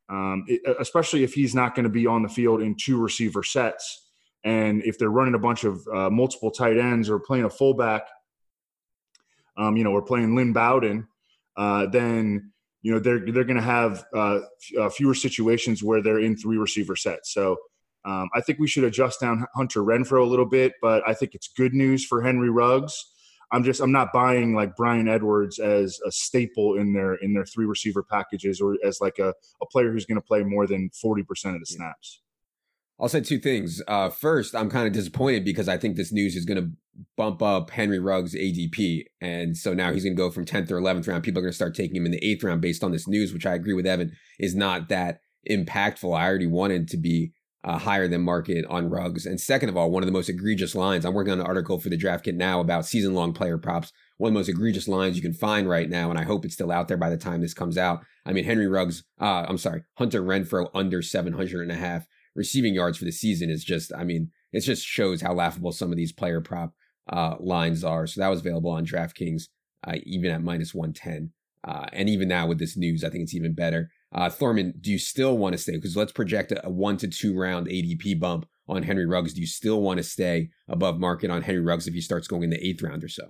um, 0.10 0.46
it, 0.48 0.62
especially 0.80 1.24
if 1.24 1.34
he's 1.34 1.56
not 1.56 1.76
going 1.76 1.86
to 1.86 1.90
be 1.90 2.06
on 2.06 2.24
the 2.24 2.30
field 2.30 2.62
in 2.62 2.76
two 2.76 3.00
receiver 3.02 3.44
sets, 3.44 4.11
and 4.44 4.84
if 4.84 4.98
they're 4.98 5.10
running 5.10 5.36
a 5.36 5.40
bunch 5.40 5.64
of 5.64 5.86
uh, 5.94 6.10
multiple 6.10 6.52
tight 6.52 6.78
ends 6.78 7.10
or 7.10 7.20
playing 7.20 7.46
a 7.46 7.50
fullback, 7.50 8.04
um, 9.58 9.78
you 9.78 9.84
know, 9.84 9.92
or 9.92 10.02
playing 10.02 10.36
Lynn 10.36 10.54
Bowden, 10.54 11.08
uh, 11.58 11.88
then 11.88 12.52
you 12.82 12.92
know 12.92 13.00
they're 13.00 13.20
they're 13.32 13.44
going 13.44 13.58
to 13.58 13.62
have 13.62 14.06
uh, 14.16 14.40
uh, 14.80 14.90
fewer 14.90 15.14
situations 15.14 15.84
where 15.84 16.02
they're 16.02 16.20
in 16.20 16.36
three 16.36 16.58
receiver 16.58 16.96
sets. 16.96 17.34
So. 17.34 17.58
Um, 18.04 18.30
I 18.34 18.42
think 18.42 18.58
we 18.58 18.68
should 18.68 18.84
adjust 18.84 19.20
down 19.20 19.46
Hunter 19.54 19.82
Renfrow 19.82 20.26
a 20.26 20.28
little 20.28 20.48
bit, 20.48 20.74
but 20.82 21.08
I 21.08 21.14
think 21.14 21.36
it's 21.36 21.48
good 21.48 21.76
news 21.76 22.04
for 22.04 22.24
Henry 22.24 22.50
Ruggs 22.50 23.12
I'm 23.52 23.64
just 23.64 23.82
I'm 23.82 23.92
not 23.92 24.14
buying 24.14 24.56
like 24.56 24.76
Bryan 24.76 25.10
Edwards 25.10 25.60
as 25.60 26.00
a 26.06 26.12
staple 26.12 26.78
in 26.78 26.94
their 26.94 27.16
in 27.16 27.34
their 27.34 27.46
three 27.46 27.66
receiver 27.66 28.02
packages 28.02 28.62
or 28.62 28.78
as 28.84 29.02
like 29.02 29.20
a, 29.20 29.34
a 29.62 29.66
player 29.66 29.92
who's 29.92 30.06
going 30.06 30.20
to 30.20 30.26
play 30.26 30.44
more 30.44 30.66
than 30.68 30.90
40% 31.04 31.22
of 31.54 31.60
the 31.60 31.66
snaps. 31.66 32.22
I'll 33.02 33.10
say 33.10 33.22
two 33.22 33.40
things. 33.40 33.82
Uh, 33.88 34.10
first, 34.10 34.56
I'm 34.56 34.70
kind 34.70 34.86
of 34.86 34.94
disappointed 34.94 35.44
because 35.44 35.68
I 35.68 35.78
think 35.78 35.96
this 35.96 36.12
news 36.12 36.36
is 36.36 36.46
going 36.46 36.64
to 36.64 36.72
bump 37.18 37.42
up 37.42 37.72
Henry 37.72 37.98
Ruggs' 37.98 38.36
ADP. 38.36 39.06
And 39.20 39.58
so 39.58 39.74
now 39.74 39.92
he's 39.92 40.04
going 40.04 40.16
to 40.16 40.22
go 40.22 40.30
from 40.30 40.46
10th 40.46 40.70
or 40.70 40.80
11th 40.80 41.08
round. 41.08 41.24
People 41.24 41.40
are 41.40 41.44
going 41.44 41.52
to 41.52 41.56
start 41.56 41.74
taking 41.74 41.96
him 41.96 42.06
in 42.06 42.12
the 42.12 42.24
eighth 42.24 42.44
round 42.44 42.62
based 42.62 42.84
on 42.84 42.92
this 42.92 43.08
news, 43.08 43.34
which 43.34 43.48
I 43.48 43.56
agree 43.56 43.74
with 43.74 43.88
Evan 43.88 44.12
is 44.40 44.54
not 44.54 44.90
that 44.90 45.22
impactful. 45.50 46.16
I 46.16 46.28
already 46.28 46.46
wanted 46.46 46.88
to 46.90 46.98
be 46.98 47.34
uh, 47.64 47.80
higher 47.80 48.08
than 48.08 48.22
market 48.22 48.66
on 48.70 48.90
Ruggs. 48.90 49.26
And 49.26 49.42
second 49.42 49.70
of 49.70 49.78
all, 49.78 49.90
one 49.90 50.04
of 50.04 50.08
the 50.08 50.14
most 50.14 50.30
egregious 50.30 50.76
lines. 50.76 51.04
I'm 51.04 51.14
working 51.14 51.34
on 51.34 51.40
an 51.40 51.48
article 51.48 51.80
for 51.80 51.90
the 51.90 51.98
Draft 51.98 52.26
Kit 52.26 52.36
now 52.36 52.60
about 52.60 52.86
season 52.86 53.16
long 53.16 53.34
player 53.34 53.58
props. 53.58 53.92
One 54.18 54.30
of 54.30 54.34
the 54.34 54.40
most 54.40 54.50
egregious 54.50 54.88
lines 54.88 55.16
you 55.16 55.24
can 55.24 55.34
find 55.34 55.68
right 55.68 55.90
now, 55.90 56.12
and 56.12 56.20
I 56.20 56.24
hope 56.24 56.46
it's 56.46 56.54
still 56.54 56.72
out 56.72 56.88
there 56.88 56.98
by 56.98 57.10
the 57.10 57.18
time 57.18 57.42
this 57.42 57.56
comes 57.56 57.78
out. 57.78 58.04
I 58.26 58.34
mean, 58.34 58.44
Henry 58.44 58.68
Ruggs, 58.68 59.04
uh, 59.20 59.46
I'm 59.48 59.58
sorry, 59.58 59.84
Hunter 59.96 60.22
Renfrow 60.22 60.70
under 60.76 61.02
700 61.02 61.62
and 61.64 61.72
a 61.72 61.76
half 61.76 62.06
receiving 62.36 62.74
yards 62.74 62.98
for 62.98 63.06
the 63.06 63.12
season 63.12 63.50
is 63.50 63.64
just, 63.64 63.92
I 63.94 64.04
mean, 64.04 64.32
it 64.54 64.62
just 64.62 64.86
shows 64.86 65.22
how 65.22 65.34
laughable 65.34 65.72
some 65.72 65.92
of 65.92 65.98
these 65.98 66.12
player 66.12 66.42
prop 66.42 66.74
uh, 67.12 67.36
lines 67.40 67.84
are. 67.84 68.08
So 68.08 68.22
that 68.22 68.30
was 68.30 68.42
available 68.42 68.72
on 68.72 68.86
DraftKings, 68.86 69.44
uh, 69.86 69.96
even 70.04 70.32
at 70.32 70.44
minus 70.44 70.74
110. 70.74 71.32
Uh, 71.64 71.86
and 71.94 72.10
even 72.10 72.28
now 72.28 72.48
with 72.48 72.60
this 72.60 72.76
news, 72.76 73.04
I 73.04 73.10
think 73.10 73.24
it's 73.24 73.36
even 73.36 73.54
better. 73.54 73.92
Uh, 74.14 74.30
Thorman, 74.30 74.74
do 74.82 74.92
you 74.92 74.98
still 74.98 75.38
want 75.38 75.54
to 75.54 75.58
stay? 75.58 75.74
Because 75.74 75.96
let's 75.96 76.12
project 76.12 76.52
a, 76.52 76.66
a, 76.66 76.70
one 76.70 76.98
to 76.98 77.08
two 77.08 77.38
round 77.38 77.68
ADP 77.68 78.20
bump 78.20 78.48
on 78.68 78.84
Henry 78.84 79.06
Ruggs. 79.06 79.34
Do 79.34 79.42
you 79.42 79.48
still 79.48 79.82
want 79.82 79.98
to 79.98 80.04
stay 80.04 80.50
above 80.68 81.00
market 81.00 81.30
on 81.30 81.44
Henry 81.44 81.62
Ruggs 81.62 81.88
if 81.88 81.94
he 81.94 82.02
starts 82.02 82.28
going 82.28 82.44
in 82.44 82.50
the 82.50 82.66
eighth 82.66 82.82
round 82.82 83.04
or 83.04 83.08
so? 83.08 83.30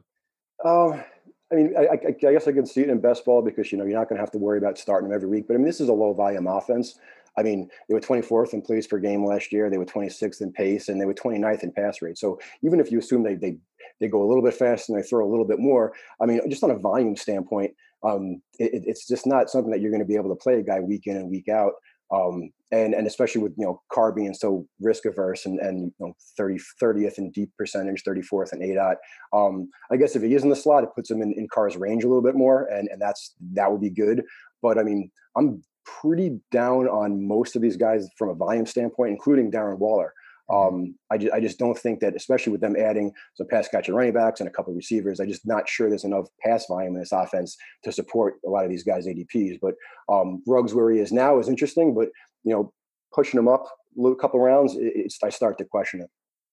Um, 0.64 1.04
I 1.52 1.56
mean, 1.56 1.74
I, 1.78 1.82
I, 1.82 2.00
I, 2.08 2.12
guess 2.34 2.48
I 2.48 2.52
can 2.52 2.66
see 2.66 2.82
it 2.82 2.90
in 2.90 3.02
best 3.02 3.26
ball 3.26 3.42
because 3.42 3.72
you 3.72 3.78
know 3.78 3.84
you're 3.84 3.98
not 3.98 4.08
going 4.08 4.18
to 4.18 4.22
have 4.22 4.32
to 4.32 4.38
worry 4.38 4.58
about 4.58 4.78
starting 4.78 5.10
him 5.10 5.16
every 5.16 5.28
week. 5.28 5.48
But 5.48 5.56
I 5.56 5.58
mean, 5.58 5.66
this 5.66 5.82
is 5.82 5.90
a 5.90 5.94
low 5.94 6.14
volume 6.14 6.48
offense. 6.48 6.98
I 7.38 7.44
mean, 7.44 7.70
they 7.88 7.94
were 7.94 8.02
24th 8.02 8.54
in 8.54 8.62
plays 8.62 8.88
per 8.88 9.00
game 9.00 9.26
last 9.26 9.52
year. 9.52 9.70
They 9.70 9.78
were 9.78 9.86
26th 9.86 10.41
in 10.41 10.52
pace, 10.52 10.89
and 10.89 11.00
they 11.00 11.06
were 11.06 11.13
29th 11.13 11.63
in 11.63 11.72
pass 11.72 12.02
rate. 12.02 12.17
So 12.17 12.39
even 12.63 12.80
if 12.80 12.91
you 12.91 13.00
assume 13.00 13.24
they 13.24 13.36
they 13.36 13.58
they 14.00 14.08
go 14.08 14.24
a 14.24 14.28
little 14.28 14.44
bit 14.44 14.54
faster 14.54 14.94
and 14.94 15.02
they 15.02 15.08
throw 15.08 15.26
a 15.26 15.30
little 15.30 15.46
bit 15.46 15.60
more, 15.60 15.94
I 16.22 16.26
mean, 16.26 16.41
just 16.50 16.63
on 16.63 16.72
a 16.72 16.78
volume 16.78 17.15
standpoint, 17.15 17.72
um, 18.04 18.41
it, 18.60 18.84
it's 18.86 19.08
just 19.08 19.28
not 19.28 19.50
something 19.50 19.72
that 19.72 19.80
you're 19.80 19.91
going 19.91 20.02
to 20.02 20.08
be 20.08 20.15
able 20.15 20.30
to 20.30 20.44
play 20.44 20.56
a 20.56 20.63
guy 20.63 20.80
week 20.80 21.08
in 21.08 21.17
and 21.17 21.30
week 21.30 21.48
out. 21.50 21.74
Um, 22.12 22.52
and 22.74 22.94
and 22.94 23.08
especially 23.08 23.41
with 23.41 23.54
you 23.58 23.65
know 23.65 23.82
Carr 23.91 24.12
being 24.12 24.34
so 24.34 24.65
risk 24.80 25.06
averse 25.06 25.46
and 25.46 25.60
and 25.60 25.91
you 26.00 26.08
know 26.08 26.13
30 26.38 26.60
30th 26.82 27.17
in 27.17 27.32
deep 27.32 27.52
percentage, 27.58 28.04
34th 28.04 28.54
and 28.54 28.62
ADOT. 28.62 28.96
Um, 29.34 29.70
I 29.91 29.98
guess 29.98 30.15
if 30.15 30.24
he 30.24 30.34
is 30.34 30.44
in 30.44 30.50
the 30.50 30.56
slot, 30.56 30.84
it 30.84 30.96
puts 30.96 31.12
him 31.12 31.22
in, 31.22 31.34
in 31.34 31.48
Carr's 31.48 31.78
range 31.78 32.04
a 32.04 32.08
little 32.08 32.24
bit 32.24 32.36
more, 32.36 32.65
and 32.65 32.88
and 32.89 33.02
that's 33.02 33.36
that 33.54 33.72
would 33.72 33.82
be 33.82 33.89
good. 33.89 34.24
But 34.62 34.78
I 34.78 34.84
mean, 34.84 35.12
I'm 35.36 35.63
pretty 35.86 36.39
down 36.52 36.88
on 36.88 37.28
most 37.28 37.56
of 37.56 37.62
these 37.62 37.78
guys 37.78 38.08
from 38.17 38.30
a 38.30 38.36
volume 38.36 38.65
standpoint, 38.65 39.12
including 39.12 39.52
Darren 39.52 39.78
Waller. 39.78 40.13
Um, 40.52 40.96
I, 41.10 41.17
just, 41.17 41.34
I 41.34 41.39
just 41.39 41.60
don't 41.60 41.78
think 41.78 42.02
that, 42.02 42.15
especially 42.15 42.52
with 42.52 42.62
them 42.62 42.76
adding 42.76 43.13
some 43.36 43.48
pass 43.48 43.70
catcher 43.70 43.94
running 43.94 44.13
backs 44.13 44.41
and 44.41 44.50
a 44.50 44.52
couple 44.52 44.72
of 44.72 44.78
receivers, 44.78 45.20
I'm 45.20 45.30
just 45.30 45.48
not 45.48 45.70
sure 45.70 45.88
there's 45.88 46.04
enough 46.04 46.28
pass 46.41 46.65
volume 46.67 46.96
in 46.96 47.00
this 47.00 47.13
offense 47.13 47.56
to 47.84 47.91
support 47.91 48.36
a 48.46 48.50
lot 48.50 48.65
of 48.65 48.70
these 48.70 48.84
guys' 48.84 49.08
ADPs. 49.08 49.60
But 49.62 49.76
um, 50.10 50.44
Ruggs, 50.46 50.74
where 50.74 50.91
he 50.91 51.00
is 51.00 51.13
now, 51.13 51.39
is 51.39 51.48
interesting. 51.48 51.94
But 51.94 52.10
you 52.44 52.52
know, 52.52 52.74
pushing 53.13 53.39
him 53.39 53.48
up 53.48 53.65
a 53.98 54.15
couple 54.15 54.41
rounds, 54.41 54.76
it, 54.78 55.13
I 55.24 55.30
start 55.30 55.58
to 55.60 55.65
question 55.65 56.02
it. 56.02 56.10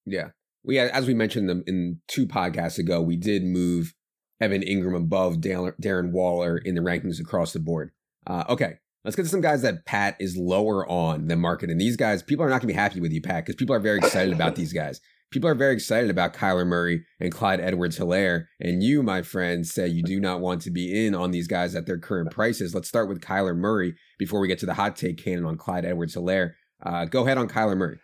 Yeah, 0.07 0.29
we 0.63 0.79
as 0.79 1.07
we 1.07 1.15
mentioned 1.15 1.49
them 1.49 1.65
in 1.67 2.01
two 2.07 2.27
podcasts 2.27 2.79
ago, 2.79 3.01
we 3.01 3.17
did 3.17 3.43
move 3.43 3.95
Evan 4.41 4.63
Engram 4.63 4.97
above 4.97 5.39
Darren 5.39 6.13
Waller 6.13 6.59
in 6.59 6.77
the 6.77 6.81
rankings 6.81 7.21
across 7.21 7.53
the 7.53 7.59
board. 7.59 7.91
Uh, 8.27 8.45
okay, 8.49 8.75
Let's 9.09 9.17
get 9.17 9.23
to 9.23 9.31
some 9.31 9.41
guys 9.41 9.63
that 9.63 9.87
Pat 9.87 10.19
is 10.21 10.37
lower 10.37 10.87
on 10.87 11.29
than 11.29 11.41
market. 11.41 11.71
And 11.71 11.81
these 11.81 11.97
guys, 11.97 12.23
people 12.23 12.45
are 12.45 12.51
not 12.51 12.61
going 12.61 12.69
to 12.69 12.75
be 12.75 12.79
happy 12.79 13.01
with 13.01 13.11
you, 13.11 13.23
Pat, 13.23 13.47
because 13.47 13.57
people 13.57 13.75
are 13.75 13.81
very 13.81 13.97
excited 13.97 14.35
about 14.35 14.55
these 14.55 14.75
guys. 14.75 15.01
People 15.31 15.49
are 15.49 15.55
very 15.55 15.73
excited 15.73 16.11
about 16.11 16.35
Kyler 16.35 16.67
Murray 16.67 17.07
and 17.19 17.33
Clyde 17.33 17.59
Edwards 17.59 17.99
Helaire. 17.99 18.49
And 18.61 18.83
you, 18.83 19.03
my 19.03 19.23
friend, 19.23 19.67
say 19.67 19.89
you 19.89 20.03
do 20.03 20.21
not 20.21 20.41
want 20.41 20.61
to 20.61 20.71
be 20.71 21.07
in 21.07 21.15
on 21.15 21.31
these 21.31 21.49
guys 21.49 21.75
at 21.75 21.87
their 21.87 21.97
current 21.97 22.31
prices. 22.31 22.75
Let's 22.75 22.89
start 22.89 23.09
with 23.09 23.23
Kyler 23.23 23.57
Murray 23.57 23.95
before 24.19 24.41
we 24.41 24.49
get 24.49 24.59
to 24.59 24.67
the 24.67 24.75
hot 24.75 24.95
take 24.95 25.17
cannon 25.17 25.47
on 25.47 25.57
Clyde 25.57 25.87
Edwards 25.87 26.15
Helaire. 26.15 26.51
Uh, 26.83 27.07
go 27.07 27.25
ahead 27.25 27.39
on 27.39 27.49
Kyler 27.49 27.79
Murray. 27.79 27.99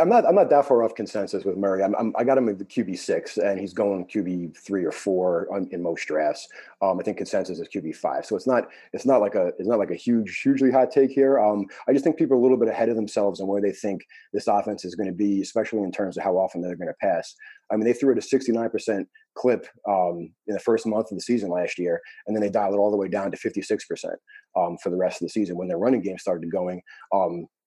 I'm 0.00 0.08
not. 0.08 0.26
I'm 0.26 0.34
not 0.34 0.48
that 0.48 0.64
far 0.66 0.82
off 0.82 0.94
consensus 0.94 1.44
with 1.44 1.58
Murray. 1.58 1.84
I'm, 1.84 1.94
I'm 1.96 2.14
i 2.16 2.24
got 2.24 2.38
him 2.38 2.48
at 2.48 2.58
the 2.58 2.64
QB 2.64 2.98
six, 2.98 3.36
and 3.36 3.60
he's 3.60 3.74
going 3.74 4.06
QB 4.06 4.56
three 4.56 4.82
or 4.82 4.90
four 4.90 5.46
on, 5.54 5.68
in 5.72 5.82
most 5.82 6.06
drafts. 6.06 6.48
Um, 6.80 6.98
I 6.98 7.02
think 7.02 7.18
consensus 7.18 7.58
is 7.60 7.68
QB 7.68 7.94
five. 7.96 8.24
So 8.24 8.34
it's 8.34 8.46
not. 8.46 8.68
It's 8.94 9.04
not 9.04 9.20
like 9.20 9.34
a. 9.34 9.48
It's 9.58 9.68
not 9.68 9.78
like 9.78 9.90
a 9.90 9.96
huge, 9.96 10.40
hugely 10.42 10.70
hot 10.70 10.90
take 10.90 11.10
here. 11.10 11.38
Um, 11.38 11.66
I 11.86 11.92
just 11.92 12.02
think 12.02 12.16
people 12.16 12.34
are 12.36 12.40
a 12.40 12.42
little 12.42 12.56
bit 12.56 12.68
ahead 12.68 12.88
of 12.88 12.96
themselves 12.96 13.40
on 13.40 13.46
where 13.46 13.60
they 13.60 13.72
think 13.72 14.06
this 14.32 14.48
offense 14.48 14.86
is 14.86 14.94
going 14.94 15.08
to 15.08 15.14
be, 15.14 15.42
especially 15.42 15.80
in 15.80 15.92
terms 15.92 16.16
of 16.16 16.24
how 16.24 16.36
often 16.38 16.62
they're 16.62 16.76
going 16.76 16.88
to 16.88 17.06
pass. 17.06 17.34
I 17.70 17.76
mean, 17.76 17.84
they 17.84 17.92
threw 17.92 18.12
it 18.12 18.18
a 18.18 18.22
69 18.22 18.70
percent 18.70 19.08
clip 19.34 19.66
um, 19.86 20.30
in 20.46 20.54
the 20.54 20.60
first 20.60 20.86
month 20.86 21.10
of 21.10 21.18
the 21.18 21.22
season 21.22 21.50
last 21.50 21.78
year, 21.78 22.00
and 22.26 22.34
then 22.34 22.42
they 22.42 22.50
dialed 22.50 22.74
it 22.74 22.78
all 22.78 22.90
the 22.90 22.96
way 22.96 23.08
down 23.08 23.30
to 23.30 23.36
56 23.36 23.84
percent 23.84 24.16
um, 24.56 24.78
for 24.82 24.88
the 24.88 24.96
rest 24.96 25.20
of 25.20 25.26
the 25.26 25.32
season 25.32 25.58
when 25.58 25.68
their 25.68 25.78
running 25.78 26.00
game 26.00 26.18
started 26.18 26.50
going. 26.50 26.80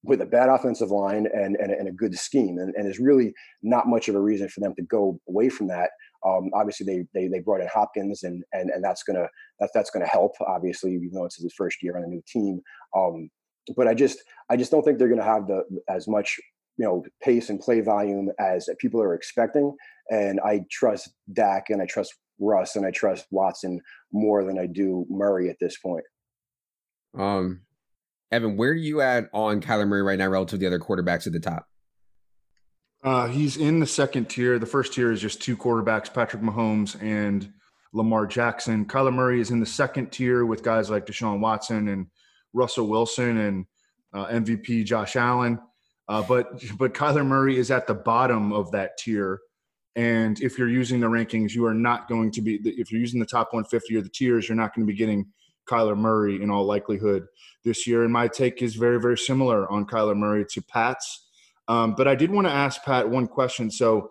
With 0.08 0.22
a 0.22 0.26
bad 0.26 0.50
offensive 0.50 0.90
line 0.90 1.28
and, 1.34 1.56
and, 1.58 1.72
and 1.72 1.88
a 1.88 1.92
good 1.92 2.18
scheme. 2.18 2.58
And, 2.58 2.74
and 2.76 2.86
there's 2.86 3.00
really 3.00 3.34
not 3.62 3.88
much 3.88 4.08
of 4.08 4.16
a 4.16 4.22
reason 4.22 4.48
for 4.48 4.62
them 4.62 4.74
to 4.76 4.82
go 4.82 5.20
away 5.28 5.50
from 5.50 5.68
that. 5.68 5.92
Um, 6.26 6.50
obviously, 6.54 6.86
they, 6.86 7.06
they 7.14 7.28
they 7.28 7.40
brought 7.40 7.62
in 7.62 7.68
Hopkins, 7.72 8.24
and 8.24 8.44
and 8.54 8.70
and 8.72 8.84
that's 8.84 9.04
gonna 9.04 9.28
that, 9.60 9.70
that's 9.74 9.90
gonna 9.90 10.08
help. 10.08 10.32
Obviously, 10.46 10.94
even 10.94 11.12
though 11.14 11.26
it's 11.26 11.42
his 11.42 11.54
first 11.54 11.84
year 11.84 11.98
on 11.98 12.04
a 12.04 12.08
new 12.08 12.24
team. 12.28 12.62
Um, 12.96 13.30
but 13.76 13.88
I 13.88 13.94
just 13.94 14.20
I 14.50 14.58
just 14.58 14.72
don't 14.72 14.84
think 14.84 14.98
they're 14.98 15.10
gonna 15.10 15.24
have 15.24 15.48
the 15.48 15.64
as 15.90 16.08
much 16.08 16.40
you 16.78 16.86
know 16.86 17.04
pace 17.22 17.50
and 17.50 17.60
play 17.60 17.82
volume 17.82 18.30
as 18.40 18.70
people 18.80 19.02
are 19.02 19.14
expecting. 19.14 19.76
And 20.10 20.40
I 20.40 20.62
trust 20.72 21.10
Dak 21.34 21.66
and 21.70 21.82
I 21.82 21.86
trust 21.86 22.16
Russ 22.40 22.76
and 22.76 22.86
I 22.86 22.92
trust 22.92 23.26
Watson 23.32 23.82
more 24.12 24.44
than 24.44 24.58
I 24.58 24.68
do 24.68 25.06
Murray 25.10 25.50
at 25.50 25.58
this 25.60 25.78
point. 25.78 26.06
Um, 27.18 27.62
Evan, 28.32 28.58
where 28.58 28.72
are 28.72 28.76
you 28.76 29.02
at 29.02 29.30
on 29.34 29.62
Kyler 29.62 29.88
Murray 29.88 30.02
right 30.02 30.20
now 30.20 30.28
relative 30.28 30.52
to 30.52 30.58
the 30.58 30.68
other 30.68 30.80
quarterbacks 30.80 31.28
at 31.28 31.34
the 31.34 31.40
top? 31.40 31.66
Uh, 33.04 33.28
he's 33.28 33.58
in 33.58 33.80
the 33.80 33.88
second 33.88 34.26
tier. 34.26 34.60
The 34.60 34.66
first 34.66 34.94
tier 34.94 35.12
is 35.12 35.22
just 35.22 35.42
two 35.42 35.56
quarterbacks, 35.56 36.14
Patrick 36.14 36.42
Mahomes 36.42 37.02
and 37.02 37.52
Lamar 37.94 38.26
Jackson. 38.26 38.86
Kyler 38.86 39.14
Murray 39.14 39.40
is 39.40 39.52
in 39.52 39.60
the 39.60 39.66
second 39.66 40.12
tier 40.12 40.46
with 40.46 40.64
guys 40.64 40.90
like 40.90 41.06
Deshaun 41.06 41.40
Watson 41.40 41.88
and 41.88 42.08
Russell 42.54 42.88
Wilson 42.88 43.38
and 43.38 43.66
uh, 44.14 44.28
MVP 44.28 44.84
Josh 44.86 45.16
Allen. 45.16 45.60
Uh, 46.10 46.22
but 46.24 46.64
but 46.78 46.94
Kyler 46.94 47.26
Murray 47.26 47.58
is 47.58 47.72
at 47.72 47.88
the 47.88 47.94
bottom 47.94 48.52
of 48.52 48.72
that 48.72 48.98
tier. 48.98 49.40
And 49.96 50.40
if 50.42 50.58
you're 50.58 50.70
using 50.70 51.00
the 51.00 51.08
rankings, 51.08 51.54
you 51.54 51.66
are 51.66 51.74
not 51.74 52.08
going 52.08 52.32
to 52.32 52.42
be. 52.42 52.56
If 52.64 52.92
you're 52.92 53.02
using 53.02 53.20
the 53.20 53.26
top 53.26 53.54
150 53.54 53.96
or 53.96 54.02
the 54.02 54.10
tiers, 54.10 54.48
you're 54.48 54.56
not 54.56 54.76
going 54.76 54.86
to 54.86 54.92
be 54.92 54.98
getting 54.98 55.26
Kyler 55.68 55.98
Murray 55.98 56.42
in 56.42 56.50
all 56.50 56.66
likelihood 56.66 57.28
this 57.64 57.86
year. 57.86 58.04
And 58.04 58.14
my 58.14 58.28
take 58.28 58.62
is 58.62 58.76
very, 58.76 59.00
very 59.00 59.18
similar 59.18 59.72
on 59.72 59.86
Kyler 59.86 60.16
Murray 60.16 60.46
to 60.52 60.62
Pat's. 60.62 61.28
Um, 61.68 61.96
but 61.96 62.08
I 62.08 62.16
did 62.16 62.32
want 62.32 62.48
to 62.48 62.54
ask 62.54 62.84
Pat 62.84 63.10
one 63.10 63.28
question. 63.28 63.70
So 63.70 64.10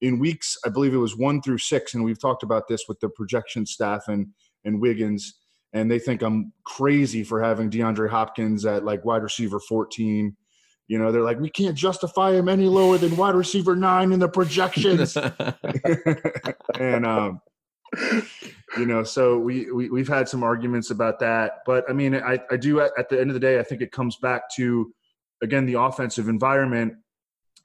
in 0.00 0.18
weeks, 0.18 0.56
I 0.64 0.68
believe 0.68 0.94
it 0.94 0.98
was 0.98 1.16
one 1.16 1.40
through 1.40 1.58
six, 1.58 1.94
and 1.94 2.04
we've 2.04 2.20
talked 2.20 2.42
about 2.42 2.68
this 2.68 2.84
with 2.88 3.00
the 3.00 3.08
projection 3.08 3.66
staff 3.66 4.08
and 4.08 4.28
and 4.64 4.80
Wiggins, 4.80 5.34
and 5.72 5.90
they 5.90 5.98
think 5.98 6.22
I'm 6.22 6.52
crazy 6.64 7.22
for 7.22 7.42
having 7.42 7.70
DeAndre 7.70 8.08
Hopkins 8.08 8.64
at 8.64 8.84
like 8.84 9.04
wide 9.04 9.22
receiver 9.22 9.60
14. 9.60 10.36
You 10.86 10.98
know, 10.98 11.12
they're 11.12 11.22
like, 11.22 11.40
we 11.40 11.50
can't 11.50 11.76
justify 11.76 12.32
him 12.32 12.48
any 12.48 12.66
lower 12.66 12.98
than 12.98 13.16
wide 13.16 13.34
receiver 13.34 13.74
nine 13.74 14.12
in 14.12 14.20
the 14.20 14.28
projections. 14.28 15.16
and 16.78 17.06
um, 17.06 17.40
you 18.78 18.86
know, 18.86 19.04
so 19.04 19.38
we, 19.38 19.70
we 19.70 19.88
we've 19.88 20.08
had 20.08 20.28
some 20.28 20.42
arguments 20.42 20.90
about 20.90 21.18
that, 21.20 21.60
but 21.66 21.88
I 21.88 21.92
mean, 21.92 22.14
I 22.14 22.38
I 22.50 22.56
do 22.56 22.80
at, 22.80 22.92
at 22.98 23.08
the 23.08 23.20
end 23.20 23.30
of 23.30 23.34
the 23.34 23.40
day, 23.40 23.58
I 23.58 23.62
think 23.62 23.82
it 23.82 23.92
comes 23.92 24.16
back 24.16 24.42
to 24.56 24.92
again 25.42 25.66
the 25.66 25.80
offensive 25.80 26.28
environment 26.28 26.94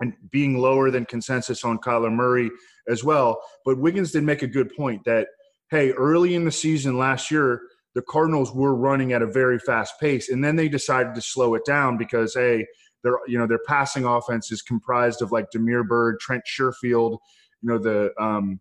and 0.01 0.13
being 0.31 0.57
lower 0.57 0.91
than 0.91 1.05
consensus 1.05 1.63
on 1.63 1.77
Kyler 1.77 2.13
Murray 2.13 2.49
as 2.87 3.03
well. 3.03 3.41
But 3.65 3.79
Wiggins 3.79 4.11
did 4.11 4.23
make 4.23 4.43
a 4.43 4.47
good 4.47 4.73
point 4.75 5.03
that 5.05 5.27
hey, 5.71 5.91
early 5.91 6.35
in 6.35 6.45
the 6.45 6.51
season 6.51 6.97
last 6.97 7.29
year, 7.29 7.61
the 7.95 8.01
Cardinals 8.01 8.51
were 8.53 8.75
running 8.75 9.13
at 9.13 9.21
a 9.21 9.27
very 9.27 9.59
fast 9.59 9.99
pace, 9.99 10.29
and 10.29 10.43
then 10.43 10.55
they 10.55 10.69
decided 10.69 11.15
to 11.15 11.21
slow 11.21 11.55
it 11.55 11.65
down 11.65 11.97
because 11.97 12.33
hey, 12.33 12.65
their 13.03 13.19
you 13.27 13.37
know 13.37 13.47
their 13.47 13.59
passing 13.67 14.05
offense 14.05 14.51
is 14.51 14.61
comprised 14.61 15.21
of 15.21 15.31
like 15.31 15.51
Damiere 15.51 15.83
Byrd, 15.83 16.19
Trent 16.19 16.43
Sherfield, 16.45 17.17
you 17.61 17.69
know 17.69 17.77
the 17.77 18.11
um, 18.21 18.59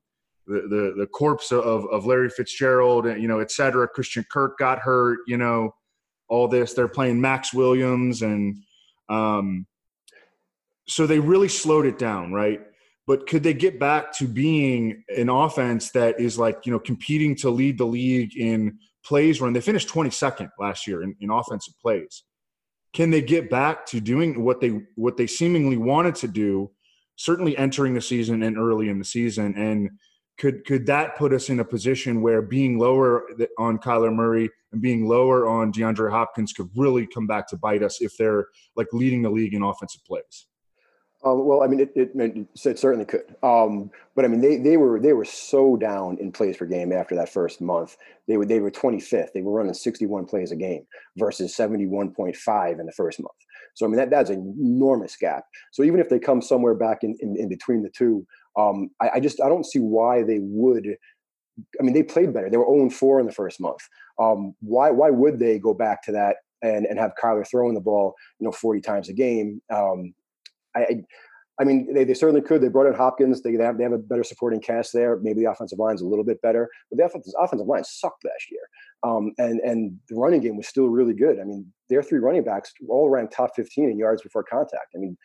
the, 0.49 0.63
the, 0.63 0.95
the 0.99 1.07
corpse 1.07 1.53
of, 1.53 1.87
of 1.87 2.07
Larry 2.07 2.31
Fitzgerald, 2.31 3.05
you 3.05 3.29
know, 3.29 3.39
et 3.41 3.53
cetera. 3.53 3.87
Christian 3.87 4.25
Kirk 4.31 4.59
got 4.59 4.79
hurt, 4.79 5.21
you 5.27 5.37
know, 5.37 5.75
all 6.29 6.49
this. 6.49 6.75
They're 6.75 6.89
playing 6.89 7.21
Maxx 7.21 7.53
Williams. 7.53 8.23
And 8.23 8.57
um, 9.09 9.67
so 10.89 11.07
they 11.07 11.21
really 11.21 11.49
slowed 11.49 11.87
it 11.87 11.99
down, 11.99 12.33
right? 12.33 12.61
But 13.07 13.27
could 13.27 13.43
they 13.43 13.55
get 13.55 13.79
back 13.79 14.13
to 14.19 14.27
being 14.27 15.03
an 15.17 15.29
offense 15.29 15.91
that 15.93 16.21
is 16.21 16.39
like, 16.39 16.67
you 16.67 16.73
know, 16.73 16.79
competing 16.79 17.35
to 17.37 17.51
lead 17.51 17.79
the 17.79 17.87
league 17.87 18.37
in 18.37 18.79
plays 19.05 19.41
run? 19.41 19.53
They 19.53 19.61
finished 19.61 19.89
22nd 19.89 20.51
last 20.59 20.87
year 20.87 21.03
in, 21.03 21.17
in 21.21 21.31
offensive 21.31 21.75
plays. 21.81 22.25
Can 22.93 23.11
they 23.11 23.23
get 23.23 23.51
back 23.51 23.87
to 23.87 24.01
doing 24.01 24.45
what 24.45 24.61
they 24.61 24.81
what 24.95 25.17
they 25.17 25.27
seemingly 25.27 25.77
wanted 25.77 26.15
to 26.17 26.29
do, 26.29 26.71
certainly 27.17 27.57
entering 27.57 27.95
the 27.95 28.01
season 28.01 28.43
and 28.43 28.59
early 28.59 28.89
in 28.89 28.99
the 28.99 29.05
season? 29.05 29.55
And 29.57 29.91
could 30.39 30.65
could 30.65 30.87
that 30.87 31.17
put 31.17 31.33
us 31.33 31.51
in 31.51 31.61
a 31.61 31.65
position 31.65 32.23
where 32.23 32.41
being 32.41 32.79
lower 32.79 33.25
on 33.59 33.79
Kyler 33.79 34.15
Murray 34.15 34.49
and 34.73 34.81
being 34.81 35.09
lower 35.09 35.49
on 35.49 35.73
DeAndre 35.73 36.11
Hopkins 36.11 36.53
could 36.53 36.71
really 36.77 37.07
come 37.07 37.27
back 37.27 37.49
to 37.49 37.57
bite 37.57 37.83
us 37.83 38.01
if 38.01 38.17
they're 38.17 38.47
like 38.77 38.87
leading 38.93 39.23
the 39.23 39.31
league 39.31 39.55
in 39.55 39.63
offensive 39.63 40.05
plays? 40.05 40.47
Um, 41.25 41.47
well, 41.47 41.63
I 41.63 41.67
mean, 41.67 41.81
it, 41.81 41.91
it, 41.97 42.13
it, 42.15 42.79
certainly 42.79 43.05
could. 43.05 43.35
Um, 43.43 43.91
but 44.15 44.25
I 44.25 44.29
mean, 44.29 44.41
they, 44.41 44.57
they 44.57 44.77
were 44.77 45.01
they 45.01 45.13
were 45.13 45.25
so 45.25 45.77
down 45.77 46.17
in 46.21 46.31
plays 46.31 46.57
per 46.57 46.67
game 46.67 46.93
after 46.93 47.17
that 47.17 47.29
first 47.29 47.61
month. 47.61 47.97
They 48.29 48.37
were 48.37 48.47
they 48.47 48.61
were 48.61 48.71
25th. 48.71 49.33
They 49.33 49.43
were 49.43 49.53
running 49.53 49.75
61 49.75 50.27
plays 50.27 50.53
a 50.53 50.57
game 50.57 50.87
versus 51.17 51.57
71.5 51.57 52.81
in 52.81 52.87
the 52.87 52.93
first 52.93 53.19
month. 53.19 53.33
So 53.75 53.85
I 53.85 53.89
mean, 53.89 53.97
that 53.97 54.11
that's 54.11 54.31
an 54.31 54.55
enormous 54.61 55.17
gap. 55.17 55.45
So 55.73 55.83
even 55.83 55.99
if 55.99 56.09
they 56.09 56.21
come 56.21 56.41
somewhere 56.41 56.75
back 56.75 56.99
in, 57.03 57.17
in, 57.21 57.37
in 57.37 57.49
between 57.49 57.83
the 57.83 57.91
two, 57.91 58.25
um, 58.59 58.91
I, 59.01 59.11
I, 59.15 59.21
just 59.21 59.41
I 59.41 59.49
don't 59.49 59.65
see 59.65 59.79
why 59.79 60.23
they 60.23 60.39
would. 60.41 60.97
I 61.79 61.83
mean, 61.83 61.95
they 61.95 62.03
played 62.03 62.35
better. 62.35 62.51
They 62.51 62.57
were 62.57 62.67
0 62.67 62.91
4 62.91 63.21
in 63.21 63.27
the 63.27 63.33
first 63.33 63.61
month. 63.61 63.81
Um, 64.19 64.55
why 64.61 64.91
why 64.91 65.11
would 65.11 65.39
they 65.39 65.59
go 65.59 65.75
back 65.75 66.03
to 66.05 66.13
that 66.13 66.37
and 66.63 66.87
and 66.87 66.99
have 66.99 67.13
Kyler 67.23 67.49
throwing 67.49 67.75
the 67.75 67.81
ball, 67.81 68.15
you 68.39 68.45
know, 68.45 68.53
40 68.53 68.81
times 68.81 69.09
a 69.09 69.13
game? 69.13 69.63
Um, 69.73 70.15
I, 70.77 71.03
I 71.61 71.65
mean, 71.65 71.93
they, 71.93 72.05
they 72.05 72.15
certainly 72.15 72.41
could. 72.41 72.61
They 72.61 72.69
brought 72.69 72.87
in 72.87 72.95
Hopkins. 72.95 73.43
They, 73.43 73.57
they 73.57 73.65
have 73.65 73.79
they 73.79 73.83
have 73.85 73.93
a 73.93 73.99
better 73.99 74.23
supporting 74.23 74.61
cast 74.61 74.93
there. 74.93 75.17
Maybe 75.17 75.41
the 75.43 75.51
offensive 75.51 75.79
line's 75.79 76.03
a 76.03 76.07
little 76.07 76.25
bit 76.25 76.41
better, 76.41 76.69
but 76.91 76.99
the 76.99 77.05
offensive, 77.05 77.35
offensive 77.41 77.67
line 77.67 77.85
sucked 77.85 78.25
last 78.25 78.51
year. 78.51 78.61
Um, 79.03 79.33
and 79.39 79.61
and 79.61 79.99
the 80.09 80.17
running 80.17 80.41
game 80.41 80.57
was 80.57 80.69
still 80.69 80.89
really 80.89 81.15
good. 81.15 81.41
I 81.41 81.45
mean, 81.45 81.73
their 81.89 82.03
three 82.03 82.21
running 82.21 82.45
backs 82.45 82.73
all 82.89 83.09
ranked 83.09 83.33
top 83.33 83.51
15 83.57 83.91
in 83.91 83.99
yards 83.99 84.23
before 84.23 84.45
contact. 84.45 84.95
I 84.95 84.99
mean, 84.99 85.17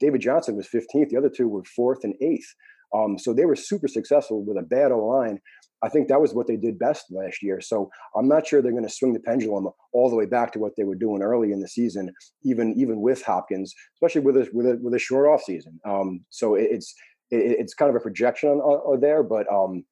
David 0.00 0.20
Johnson 0.20 0.56
was 0.56 0.68
15th. 0.68 1.10
The 1.10 1.16
other 1.16 1.30
two 1.30 1.48
were 1.48 1.64
fourth 1.64 2.04
and 2.04 2.14
eighth. 2.20 2.54
Um, 2.94 3.18
so 3.18 3.32
they 3.32 3.44
were 3.44 3.56
super 3.56 3.86
successful 3.86 4.42
with 4.44 4.56
a 4.56 4.62
bad 4.62 4.90
O 4.90 5.06
line. 5.06 5.38
I 5.82 5.88
think 5.88 6.08
that 6.08 6.20
was 6.20 6.34
what 6.34 6.46
they 6.46 6.56
did 6.56 6.78
best 6.78 7.06
last 7.10 7.42
year. 7.42 7.60
So 7.60 7.90
I'm 8.14 8.28
not 8.28 8.46
sure 8.46 8.60
they're 8.60 8.72
going 8.72 8.84
to 8.84 8.90
swing 8.90 9.14
the 9.14 9.20
pendulum 9.20 9.68
all 9.92 10.10
the 10.10 10.16
way 10.16 10.26
back 10.26 10.52
to 10.52 10.58
what 10.58 10.72
they 10.76 10.84
were 10.84 10.94
doing 10.94 11.22
early 11.22 11.52
in 11.52 11.60
the 11.60 11.68
season, 11.68 12.12
even 12.44 12.74
even 12.76 13.00
with 13.00 13.22
Hopkins, 13.22 13.74
especially 13.94 14.20
with 14.20 14.36
a 14.36 14.48
with 14.52 14.66
a, 14.66 14.78
with 14.82 14.94
a 14.94 14.98
short 14.98 15.28
off 15.28 15.42
season. 15.42 15.80
Um, 15.88 16.24
so 16.28 16.54
it, 16.54 16.68
it's 16.70 16.94
it, 17.30 17.56
it's 17.60 17.74
kind 17.74 17.88
of 17.88 17.96
a 17.96 18.00
projection 18.00 18.50
on, 18.50 18.58
on 18.58 19.00
there, 19.00 19.22
but 19.22 19.50
um, 19.50 19.84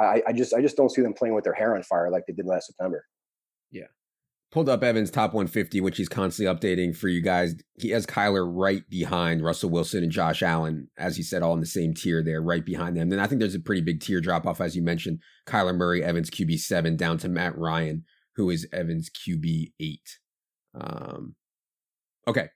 I, 0.00 0.22
I 0.28 0.32
just 0.32 0.54
I 0.54 0.62
just 0.62 0.76
don't 0.76 0.90
see 0.90 1.02
them 1.02 1.12
playing 1.12 1.34
with 1.34 1.44
their 1.44 1.52
hair 1.52 1.74
on 1.74 1.82
fire 1.82 2.10
like 2.10 2.24
they 2.26 2.32
did 2.32 2.46
last 2.46 2.68
September. 2.68 3.04
Yeah 3.70 3.88
pulled 4.54 4.68
up 4.68 4.84
Evan's 4.84 5.10
top 5.10 5.34
150, 5.34 5.80
which 5.80 5.96
he's 5.96 6.08
constantly 6.08 6.54
updating 6.54 6.96
for 6.96 7.08
you 7.08 7.20
guys. 7.20 7.56
He 7.74 7.90
has 7.90 8.06
Kyler 8.06 8.48
right 8.48 8.88
behind 8.88 9.42
Russell 9.42 9.68
Wilson 9.68 10.04
and 10.04 10.12
Josh 10.12 10.44
Allen, 10.44 10.88
as 10.96 11.16
he 11.16 11.24
said, 11.24 11.42
all 11.42 11.54
in 11.54 11.60
the 11.60 11.66
same 11.66 11.92
tier 11.92 12.22
there, 12.22 12.40
right 12.40 12.64
behind 12.64 12.96
them. 12.96 13.08
Then 13.08 13.18
I 13.18 13.26
think 13.26 13.40
there's 13.40 13.56
a 13.56 13.60
pretty 13.60 13.80
big 13.80 14.00
tier 14.00 14.20
drop 14.20 14.46
off, 14.46 14.60
as 14.60 14.76
you 14.76 14.82
mentioned. 14.82 15.18
Kyler 15.44 15.74
Murray, 15.74 16.04
Evans 16.04 16.30
QB 16.30 16.60
seven, 16.60 16.96
down 16.96 17.18
to 17.18 17.28
Matt 17.28 17.58
Ryan, 17.58 18.04
who 18.36 18.48
is 18.48 18.68
Evans 18.72 19.10
QB 19.10 19.72
eight. 19.80 20.20
Um, 20.72 21.34
okay. 22.28 22.50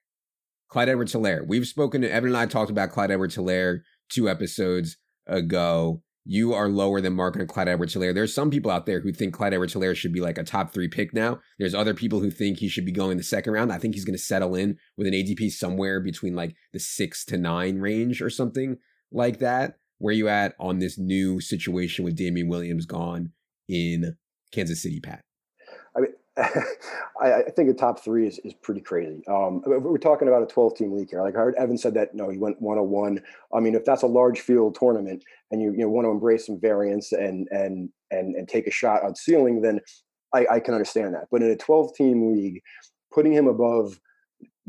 Clyde 0.69 0.91
Edwards 0.91 1.15
Helaire. 1.15 1.45
We've 1.49 1.67
spoken 1.67 2.03
to 2.03 2.13
Evan 2.13 2.29
and 2.29 2.37
I 2.37 2.47
talked 2.47 2.71
about 2.71 2.93
Clyde 2.93 3.11
Edwards 3.11 3.37
Helaire 3.37 3.81
two 4.09 4.29
episodes 4.29 4.99
ago 5.27 6.05
you 6.31 6.53
are 6.53 6.69
lower 6.69 7.01
than 7.01 7.15
Mark 7.15 7.37
and 7.37 7.49
Clyde 7.49 7.69
Edwards 7.69 7.95
Helaire. 7.95 8.15
There's 8.15 8.35
some 8.35 8.51
people 8.51 8.71
out 8.71 8.85
there 8.85 9.01
who 9.01 9.13
think 9.13 9.33
Clyde 9.33 9.55
Edwards 9.55 9.73
Helaire 9.73 9.97
should 9.97 10.13
be 10.13 10.21
like 10.21 10.37
a 10.37 10.45
top 10.45 10.75
three 10.75 10.87
pick 10.87 11.15
now. 11.15 11.41
There's 11.59 11.75
other 11.75 11.95
people 11.95 12.21
who 12.21 12.31
think 12.31 12.59
he 12.59 12.69
should 12.69 12.85
be 12.85 12.93
going 12.93 13.17
the 13.17 13.23
second 13.23 13.55
round. 13.55 13.73
I 13.73 13.79
think 13.79 13.95
he's 13.95 14.05
going 14.05 14.17
to 14.17 14.23
settle 14.23 14.55
in 14.55 14.77
with 14.99 15.07
an 15.07 15.15
ADP 15.15 15.51
somewhere 15.53 16.01
between 16.01 16.37
like 16.37 16.55
the 16.75 16.81
six 16.81 17.25
to 17.27 17.39
nine 17.39 17.79
range 17.79 18.21
or 18.21 18.29
something 18.29 18.77
like 19.11 19.39
that. 19.39 19.79
Where 19.97 20.13
you 20.13 20.29
at 20.29 20.55
on 20.61 20.81
this 20.81 20.99
new 20.99 21.41
situation 21.41 22.05
with 22.05 22.15
Damien 22.15 22.49
Williams 22.49 22.85
gone 22.85 23.33
in 23.67 24.15
Kansas 24.53 24.83
City, 24.83 25.01
Pat? 25.01 25.23
I 27.21 27.33
I, 27.33 27.51
think 27.51 27.69
the 27.69 27.75
top 27.75 28.03
three 28.03 28.27
is, 28.27 28.39
is 28.45 28.55
pretty 28.55 28.81
crazy. 28.81 29.23
Um, 29.27 29.63
we're 29.67 29.99
talking 29.99 30.29
about 30.29 30.43
a 30.43 30.47
12 30.47 30.77
team 30.77 30.93
league 30.93 31.11
here. 31.11 31.23
Like 31.23 31.35
I 31.35 31.39
heard 31.39 31.55
Evan 31.57 31.77
said 31.77 31.95
that, 31.95 32.15
no, 32.15 32.29
he 32.29 32.39
went 32.39 32.61
101. 32.63 33.21
I 33.53 33.61
mean, 33.61 33.75
if 33.75 33.85
that's 33.85 34.03
a 34.03 34.07
large 34.07 34.41
field 34.41 34.77
tournament 34.79 35.25
and 35.51 35.61
you, 35.61 35.73
you 35.73 35.79
know, 35.79 35.89
want 35.89 36.07
to 36.07 36.11
embrace 36.11 36.47
some 36.47 36.61
variance 36.61 37.13
and, 37.13 37.49
and, 37.51 37.91
and, 38.11 38.37
and 38.37 38.49
take 38.49 38.67
a 38.69 38.71
shot 38.71 39.03
on 39.03 39.17
ceiling, 39.17 39.63
then 39.63 39.81
I, 40.33 40.47
I 40.51 40.61
can 40.61 40.75
understand 40.75 41.15
that. 41.15 41.27
But 41.31 41.43
in 41.43 41.51
a 41.51 41.57
12 41.57 41.95
team 41.97 42.33
league, 42.33 42.63
putting 43.13 43.33
him 43.33 43.49
above 43.49 43.99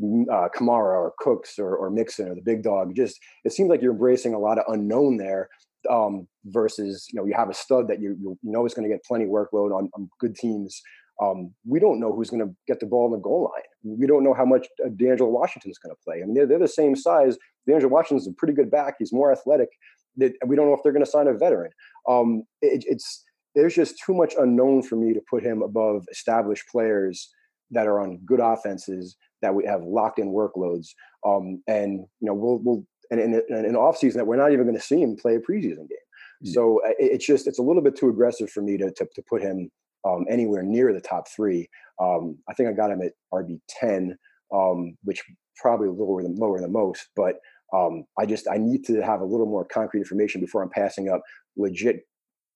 mm, 0.02 0.24
uh, 0.28 0.48
Kamara 0.48 0.96
or 0.96 1.14
Cooks 1.18 1.58
or, 1.58 1.76
or 1.76 1.88
Mixon 1.90 2.28
or 2.28 2.34
the 2.34 2.42
big 2.42 2.64
dog, 2.64 2.96
just, 2.96 3.20
it 3.44 3.52
seems 3.52 3.70
like 3.70 3.80
you're 3.80 3.92
embracing 3.92 4.34
a 4.34 4.38
lot 4.38 4.58
of 4.58 4.64
unknown 4.72 5.18
there 5.18 5.48
um, 5.88 6.26
versus, 6.46 7.06
you 7.12 7.20
know, 7.20 7.26
you 7.26 7.34
have 7.34 7.48
a 7.48 7.54
stud 7.54 7.86
that 7.88 8.00
you, 8.00 8.16
you 8.20 8.36
know 8.42 8.66
is 8.66 8.74
going 8.74 8.88
to 8.88 8.92
get 8.92 9.04
plenty 9.04 9.24
workload 9.24 9.72
on, 9.72 9.88
on 9.94 10.10
good 10.18 10.34
teams 10.34 10.82
um, 11.20 11.52
we 11.66 11.78
don't 11.78 12.00
know 12.00 12.12
who's 12.12 12.30
going 12.30 12.46
to 12.46 12.54
get 12.66 12.80
the 12.80 12.86
ball 12.86 13.06
in 13.06 13.12
the 13.12 13.18
goal 13.18 13.50
line. 13.52 13.98
We 13.98 14.06
don't 14.06 14.24
know 14.24 14.34
how 14.34 14.44
much 14.46 14.66
uh, 14.84 14.88
DeAndre 14.88 15.28
Washington 15.28 15.70
is 15.70 15.78
going 15.78 15.94
to 15.94 16.00
play. 16.02 16.22
I 16.22 16.24
mean, 16.24 16.34
they're, 16.34 16.46
they're 16.46 16.58
the 16.58 16.68
same 16.68 16.96
size. 16.96 17.36
DeAndre 17.68 17.90
Washington's 17.90 18.26
a 18.26 18.32
pretty 18.32 18.54
good 18.54 18.70
back. 18.70 18.94
He's 18.98 19.12
more 19.12 19.30
athletic. 19.30 19.68
That 20.16 20.32
we 20.46 20.56
don't 20.56 20.66
know 20.66 20.74
if 20.74 20.80
they're 20.82 20.92
going 20.92 21.04
to 21.04 21.10
sign 21.10 21.28
a 21.28 21.34
veteran. 21.34 21.70
Um, 22.08 22.44
it, 22.62 22.84
it's 22.86 23.22
there's 23.54 23.74
just 23.74 24.00
too 24.04 24.14
much 24.14 24.34
unknown 24.38 24.82
for 24.82 24.96
me 24.96 25.12
to 25.12 25.20
put 25.28 25.44
him 25.44 25.62
above 25.62 26.04
established 26.10 26.64
players 26.70 27.30
that 27.70 27.86
are 27.86 28.00
on 28.00 28.18
good 28.24 28.40
offenses 28.40 29.16
that 29.42 29.54
we 29.54 29.64
have 29.66 29.82
locked 29.84 30.18
in 30.18 30.32
workloads. 30.32 30.88
Um, 31.24 31.62
and 31.68 32.00
you 32.20 32.26
know, 32.26 32.34
we'll 32.34 32.58
we'll 32.58 32.84
and 33.10 33.20
in 33.20 33.42
an 33.50 33.76
off 33.76 33.98
season 33.98 34.18
that 34.18 34.26
we're 34.26 34.36
not 34.36 34.52
even 34.52 34.64
going 34.64 34.76
to 34.76 34.82
see 34.82 35.00
him 35.00 35.16
play 35.16 35.34
a 35.34 35.40
preseason 35.40 35.88
game. 35.88 36.06
Mm-hmm. 36.42 36.52
So 36.52 36.80
uh, 36.84 36.90
it, 36.98 37.12
it's 37.12 37.26
just 37.26 37.46
it's 37.46 37.58
a 37.58 37.62
little 37.62 37.82
bit 37.82 37.96
too 37.96 38.08
aggressive 38.08 38.50
for 38.50 38.62
me 38.62 38.76
to 38.78 38.90
to, 38.90 39.06
to 39.14 39.22
put 39.28 39.42
him 39.42 39.70
um, 40.06 40.24
anywhere 40.30 40.62
near 40.62 40.92
the 40.92 41.00
top 41.00 41.28
three. 41.28 41.68
Um, 42.00 42.38
I 42.48 42.54
think 42.54 42.68
I 42.68 42.72
got 42.72 42.90
him 42.90 43.02
at 43.02 43.12
RB 43.32 43.60
ten, 43.68 44.16
um, 44.54 44.96
which 45.04 45.22
probably 45.56 45.88
lower 45.88 46.22
than 46.22 46.36
lower 46.36 46.60
than 46.60 46.72
most. 46.72 47.08
But 47.16 47.36
um, 47.74 48.04
I 48.18 48.26
just 48.26 48.48
I 48.50 48.56
need 48.58 48.84
to 48.86 49.00
have 49.02 49.20
a 49.20 49.26
little 49.26 49.46
more 49.46 49.64
concrete 49.64 50.00
information 50.00 50.40
before 50.40 50.62
I'm 50.62 50.70
passing 50.70 51.08
up 51.08 51.22
legit 51.56 52.00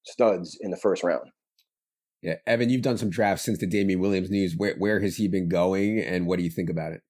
studs 0.05 0.57
in 0.61 0.71
the 0.71 0.77
first 0.77 1.03
round. 1.03 1.31
Yeah, 2.23 2.37
Evan, 2.47 2.71
you've 2.71 2.83
done 2.83 2.97
some 2.97 3.11
drafts 3.11 3.45
since 3.45 3.59
the 3.59 3.67
Damien 3.67 4.01
Williams 4.01 4.31
news. 4.31 4.55
Where 4.57 4.75
where 4.79 5.01
has 5.01 5.17
he 5.17 5.29
been 5.29 5.49
going, 5.49 6.01
and 6.01 6.27
what 6.27 6.39
do 6.39 6.45
you 6.45 6.51
think 6.51 6.71
about 6.71 6.93
it? 6.93 7.03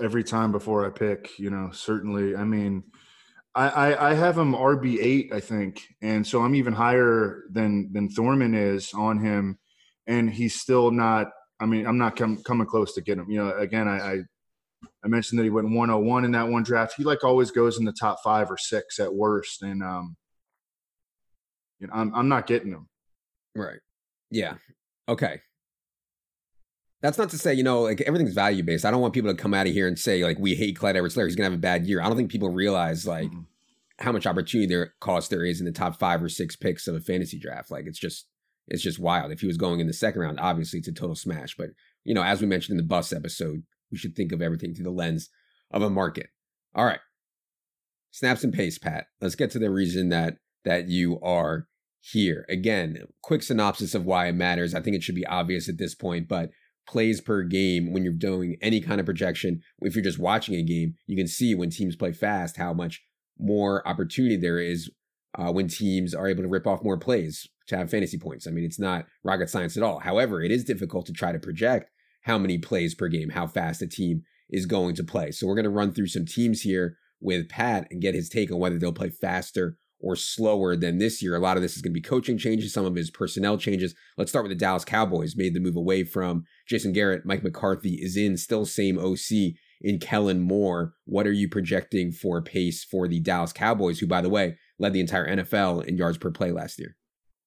Every 0.00 0.22
time 0.22 0.52
before 0.52 0.86
I 0.86 0.90
pick, 0.90 1.38
you 1.38 1.50
know, 1.50 1.70
certainly. 1.72 2.36
I 2.36 2.44
mean, 2.44 2.84
I, 3.56 4.10
I, 4.10 4.14
have 4.14 4.36
him 4.36 4.52
RB 4.52 4.98
eight, 5.00 5.32
I 5.32 5.40
think, 5.40 5.82
and 6.02 6.26
so 6.26 6.42
I'm 6.42 6.54
even 6.54 6.74
higher 6.74 7.44
than 7.50 7.90
than 7.90 8.10
Thorman 8.10 8.54
is 8.54 8.92
on 8.92 9.18
him, 9.18 9.58
and 10.06 10.28
he's 10.28 10.60
still 10.60 10.90
not. 10.90 11.28
I 11.58 11.64
mean, 11.64 11.86
I'm 11.86 11.96
not 11.96 12.16
com- 12.16 12.42
coming 12.42 12.66
close 12.66 12.92
to 12.94 13.00
get 13.00 13.16
him. 13.16 13.30
You 13.30 13.42
know, 13.42 13.56
again, 13.56 13.88
I, 13.88 13.98
I 13.98 14.18
I 15.02 15.08
mentioned 15.08 15.38
that 15.38 15.44
he 15.44 15.50
went 15.50 15.70
101 15.70 16.24
in 16.26 16.32
that 16.32 16.48
one 16.48 16.64
draft. 16.64 16.94
He 16.98 17.04
like 17.04 17.24
always 17.24 17.50
goes 17.50 17.78
in 17.78 17.86
the 17.86 17.94
top 17.98 18.18
five 18.22 18.50
or 18.50 18.58
six 18.58 19.00
at 19.00 19.14
worst, 19.14 19.62
and 19.62 19.82
um, 19.82 20.16
you 21.80 21.86
know, 21.86 21.94
I'm 21.94 22.14
I'm 22.14 22.28
not 22.28 22.46
getting 22.46 22.72
him. 22.72 22.88
Right. 23.54 23.80
Yeah. 24.30 24.54
Okay. 25.08 25.40
That's 27.02 27.18
not 27.18 27.30
to 27.30 27.38
say, 27.38 27.52
you 27.54 27.62
know, 27.62 27.82
like 27.82 28.00
everything's 28.02 28.34
value 28.34 28.62
based. 28.62 28.84
I 28.84 28.90
don't 28.90 29.00
want 29.00 29.14
people 29.14 29.30
to 29.30 29.40
come 29.40 29.54
out 29.54 29.66
of 29.66 29.72
here 29.72 29.86
and 29.86 29.98
say 29.98 30.24
like 30.24 30.38
we 30.38 30.54
hate 30.54 30.76
Clyde 30.76 30.96
Edwards-Helaire. 30.96 31.26
He's 31.26 31.36
gonna 31.36 31.50
have 31.50 31.58
a 31.58 31.58
bad 31.58 31.86
year. 31.86 32.00
I 32.00 32.06
don't 32.06 32.16
think 32.16 32.30
people 32.30 32.48
realize 32.48 33.06
like 33.06 33.28
mm-hmm. 33.30 33.42
how 33.98 34.12
much 34.12 34.26
opportunity 34.26 34.66
there 34.66 34.94
cost 35.00 35.30
there 35.30 35.44
is 35.44 35.60
in 35.60 35.66
the 35.66 35.72
top 35.72 35.98
five 35.98 36.22
or 36.22 36.28
six 36.28 36.56
picks 36.56 36.88
of 36.88 36.94
a 36.94 37.00
fantasy 37.00 37.38
draft. 37.38 37.70
Like 37.70 37.86
it's 37.86 37.98
just 37.98 38.26
it's 38.68 38.82
just 38.82 38.98
wild. 38.98 39.30
If 39.30 39.40
he 39.40 39.46
was 39.46 39.56
going 39.56 39.80
in 39.80 39.86
the 39.86 39.92
second 39.92 40.20
round, 40.20 40.40
obviously 40.40 40.78
it's 40.78 40.88
a 40.88 40.92
total 40.92 41.14
smash. 41.14 41.54
But 41.56 41.70
you 42.04 42.14
know, 42.14 42.22
as 42.22 42.40
we 42.40 42.46
mentioned 42.46 42.78
in 42.78 42.84
the 42.84 42.88
bus 42.88 43.12
episode, 43.12 43.62
we 43.90 43.98
should 43.98 44.16
think 44.16 44.32
of 44.32 44.42
everything 44.42 44.74
through 44.74 44.84
the 44.84 44.90
lens 44.90 45.28
of 45.70 45.82
a 45.82 45.90
market. 45.90 46.28
All 46.74 46.84
right. 46.84 47.00
Snaps 48.10 48.44
and 48.44 48.52
paste, 48.52 48.82
Pat. 48.82 49.06
Let's 49.20 49.34
get 49.34 49.50
to 49.52 49.58
the 49.58 49.70
reason 49.70 50.08
that 50.08 50.38
that 50.64 50.88
you 50.88 51.20
are 51.20 51.68
here. 52.00 52.46
Again, 52.48 52.98
quick 53.22 53.42
synopsis 53.42 53.94
of 53.94 54.04
why 54.04 54.28
it 54.28 54.34
matters. 54.34 54.74
I 54.74 54.80
think 54.80 54.96
it 54.96 55.02
should 55.02 55.14
be 55.14 55.26
obvious 55.26 55.68
at 55.68 55.78
this 55.78 55.94
point, 55.94 56.28
but 56.28 56.50
plays 56.86 57.20
per 57.20 57.42
game 57.42 57.92
when 57.92 58.04
you're 58.04 58.12
doing 58.12 58.56
any 58.62 58.80
kind 58.80 59.00
of 59.00 59.06
projection. 59.06 59.60
If 59.80 59.94
you're 59.94 60.04
just 60.04 60.18
watching 60.18 60.54
a 60.54 60.62
game, 60.62 60.94
you 61.06 61.16
can 61.16 61.26
see 61.26 61.54
when 61.54 61.70
teams 61.70 61.96
play 61.96 62.12
fast 62.12 62.56
how 62.56 62.72
much 62.72 63.02
more 63.38 63.86
opportunity 63.86 64.36
there 64.36 64.58
is 64.58 64.90
uh, 65.38 65.52
when 65.52 65.68
teams 65.68 66.14
are 66.14 66.28
able 66.28 66.42
to 66.42 66.48
rip 66.48 66.66
off 66.66 66.82
more 66.82 66.98
plays 66.98 67.46
to 67.68 67.76
have 67.76 67.90
fantasy 67.90 68.18
points. 68.18 68.46
I 68.46 68.50
mean, 68.50 68.64
it's 68.64 68.78
not 68.78 69.06
rocket 69.24 69.50
science 69.50 69.76
at 69.76 69.82
all. 69.82 69.98
However, 69.98 70.42
it 70.42 70.50
is 70.50 70.64
difficult 70.64 71.06
to 71.06 71.12
try 71.12 71.32
to 71.32 71.38
project 71.38 71.90
how 72.22 72.38
many 72.38 72.58
plays 72.58 72.94
per 72.94 73.08
game, 73.08 73.30
how 73.30 73.46
fast 73.46 73.82
a 73.82 73.86
team 73.86 74.22
is 74.48 74.66
going 74.66 74.94
to 74.94 75.04
play. 75.04 75.30
So 75.32 75.46
we're 75.46 75.54
going 75.54 75.64
to 75.64 75.70
run 75.70 75.92
through 75.92 76.06
some 76.08 76.24
teams 76.24 76.62
here 76.62 76.96
with 77.20 77.48
Pat 77.48 77.88
and 77.90 78.00
get 78.00 78.14
his 78.14 78.28
take 78.28 78.50
on 78.50 78.58
whether 78.58 78.78
they'll 78.78 78.92
play 78.92 79.10
faster 79.10 79.76
or 80.00 80.14
slower 80.14 80.76
than 80.76 80.98
this 80.98 81.22
year. 81.22 81.34
A 81.34 81.40
lot 81.40 81.56
of 81.56 81.62
this 81.62 81.76
is 81.76 81.82
going 81.82 81.92
to 81.92 82.00
be 82.00 82.02
coaching 82.02 82.38
changes, 82.38 82.72
some 82.72 82.84
of 82.84 82.94
his 82.94 83.10
personnel 83.10 83.56
changes. 83.58 83.94
Let's 84.16 84.30
start 84.30 84.44
with 84.44 84.50
the 84.50 84.56
Dallas 84.56 84.84
Cowboys, 84.84 85.36
made 85.36 85.54
the 85.54 85.60
move 85.60 85.76
away 85.76 86.04
from 86.04 86.44
Jason 86.66 86.92
Garrett. 86.92 87.24
Mike 87.24 87.42
McCarthy 87.42 87.94
is 87.94 88.16
in, 88.16 88.36
still 88.36 88.66
same 88.66 88.98
OC 88.98 89.54
in 89.80 89.98
Kellen 89.98 90.40
Moore. 90.40 90.94
What 91.04 91.26
are 91.26 91.32
you 91.32 91.48
projecting 91.48 92.12
for 92.12 92.42
pace 92.42 92.84
for 92.84 93.08
the 93.08 93.20
Dallas 93.20 93.52
Cowboys, 93.52 93.98
who, 93.98 94.06
by 94.06 94.20
the 94.20 94.28
way, 94.28 94.56
led 94.78 94.92
the 94.92 95.00
entire 95.00 95.28
NFL 95.28 95.84
in 95.84 95.96
yards 95.96 96.18
per 96.18 96.30
play 96.30 96.52
last 96.52 96.78
year? 96.78 96.96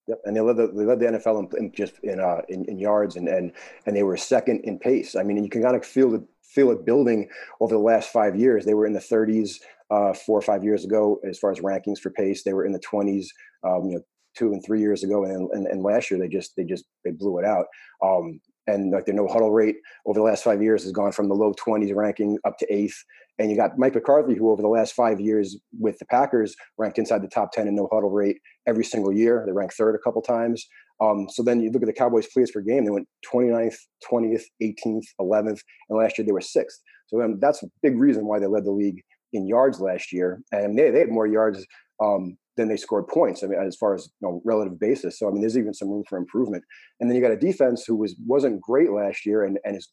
Yep, 0.08 0.22
and 0.26 0.36
they 0.36 0.42
led 0.42 0.58
the 0.58 0.72
they 0.76 0.86
led 0.86 1.00
the 1.00 1.06
NFL 1.06 1.54
in, 1.54 1.66
in 1.66 1.72
just 1.72 2.00
in, 2.02 2.20
uh, 2.20 2.42
in, 2.50 2.66
in 2.66 2.80
yards 2.80 3.16
and 3.16 3.28
and 3.28 3.52
and 3.86 3.96
they 3.96 4.02
were 4.02 4.18
second 4.18 4.62
in 4.64 4.80
pace. 4.80 5.16
I 5.16 5.22
mean, 5.22 5.44
you 5.44 5.50
can 5.50 5.62
kind 5.62 5.76
of 5.76 5.86
feel 5.86 6.10
the 6.10 6.26
feel 6.44 6.72
it 6.72 6.84
building 6.84 7.30
over 7.60 7.76
the 7.76 7.80
last 7.80 8.12
five 8.12 8.36
years. 8.36 8.66
They 8.66 8.74
were 8.74 8.88
in 8.88 8.94
the 8.94 9.00
30s 9.00 9.58
uh, 9.92 10.14
four 10.14 10.40
or 10.40 10.42
five 10.42 10.64
years 10.64 10.84
ago 10.84 11.20
as 11.28 11.38
far 11.38 11.52
as 11.52 11.60
rankings 11.60 12.00
for 12.00 12.10
pace. 12.10 12.44
They 12.44 12.54
were 12.54 12.66
in 12.66 12.72
the 12.72 12.80
20s, 12.80 13.28
um, 13.64 13.86
you 13.86 13.96
know, 13.96 14.02
two 14.36 14.52
and 14.52 14.64
three 14.66 14.80
years 14.80 15.04
ago, 15.04 15.26
and, 15.26 15.50
and, 15.52 15.68
and 15.68 15.84
last 15.84 16.10
year 16.10 16.20
they 16.20 16.28
just 16.28 16.56
they 16.56 16.64
just 16.64 16.86
they 17.04 17.12
blew 17.12 17.40
it 17.40 17.46
out. 17.46 17.66
Um, 18.04 18.40
and 18.70 18.92
like 18.92 19.06
their 19.06 19.16
no 19.16 19.28
huddle 19.28 19.52
rate 19.52 19.78
over 20.06 20.20
the 20.20 20.24
last 20.24 20.44
five 20.44 20.62
years 20.62 20.84
has 20.84 20.92
gone 20.92 21.12
from 21.12 21.28
the 21.28 21.36
low 21.36 21.54
20s 21.54 21.94
ranking 21.96 22.38
up 22.46 22.58
to 22.60 22.74
eighth. 22.74 23.04
And 23.38 23.50
you 23.50 23.56
got 23.56 23.78
Mike 23.78 23.96
McCarthy, 23.96 24.36
who 24.36 24.52
over 24.52 24.62
the 24.62 24.68
last 24.68 24.94
five 24.94 25.20
years 25.20 25.58
with 25.80 25.98
the 26.00 26.06
Packers 26.06 26.56
ranked 26.78 26.98
inside 26.98 27.22
the 27.22 27.30
top 27.30 27.52
10 27.54 27.68
in 27.68 27.76
no 27.76 27.88
huddle 27.92 28.10
rate 28.10 28.38
every 28.68 28.84
single 28.84 29.14
year. 29.14 29.44
They 29.46 29.54
ranked 29.54 29.76
third 29.76 29.96
a 29.96 30.00
couple 30.00 30.22
times. 30.22 30.68
Um, 31.02 31.28
so 31.30 31.44
then 31.44 31.62
you 31.62 31.72
look 31.72 31.82
at 31.82 31.88
the 31.88 31.94
Cowboys 31.94 32.28
plays 32.28 32.52
per 32.52 32.60
game, 32.60 32.84
they 32.84 32.92
went 32.92 33.08
29th, 33.34 33.78
20th, 34.12 34.44
18th, 34.62 35.06
11th, 35.22 35.62
and 35.90 35.98
last 35.98 36.18
year 36.18 36.26
they 36.26 36.34
were 36.34 36.42
sixth. 36.42 36.82
So 37.08 37.22
um, 37.22 37.40
that's 37.40 37.64
a 37.64 37.68
big 37.82 37.98
reason 37.98 38.26
why 38.26 38.40
they 38.40 38.48
led 38.48 38.66
the 38.66 38.72
league 38.72 39.02
in 39.32 39.48
yards 39.48 39.80
last 39.80 40.12
year, 40.12 40.42
and 40.52 40.78
they, 40.78 40.92
they 40.92 41.00
had 41.00 41.10
more 41.10 41.28
yards 41.28 41.66
um, 42.02 42.38
than 42.60 42.68
they 42.68 42.78
scored 42.78 43.08
points. 43.08 43.44
I 43.44 43.48
mean, 43.48 43.60
as 43.60 43.76
far 43.76 43.96
as 43.96 44.10
you 44.22 44.28
know, 44.28 44.42
relative 44.46 44.80
basis. 44.80 45.18
So 45.18 45.28
I 45.28 45.32
mean, 45.32 45.42
there's 45.42 45.58
even 45.58 45.74
some 45.74 45.90
room 45.90 46.04
for 46.08 46.18
improvement. 46.18 46.64
And 47.00 47.10
then 47.10 47.16
you 47.16 47.22
got 47.22 47.32
a 47.32 47.38
defense 47.38 47.86
who 47.86 47.96
was 47.96 48.16
wasn't 48.28 48.62
great 48.62 48.92
last 48.92 49.26
year 49.26 49.46
and, 49.46 49.58
and 49.64 49.76
is 49.76 49.90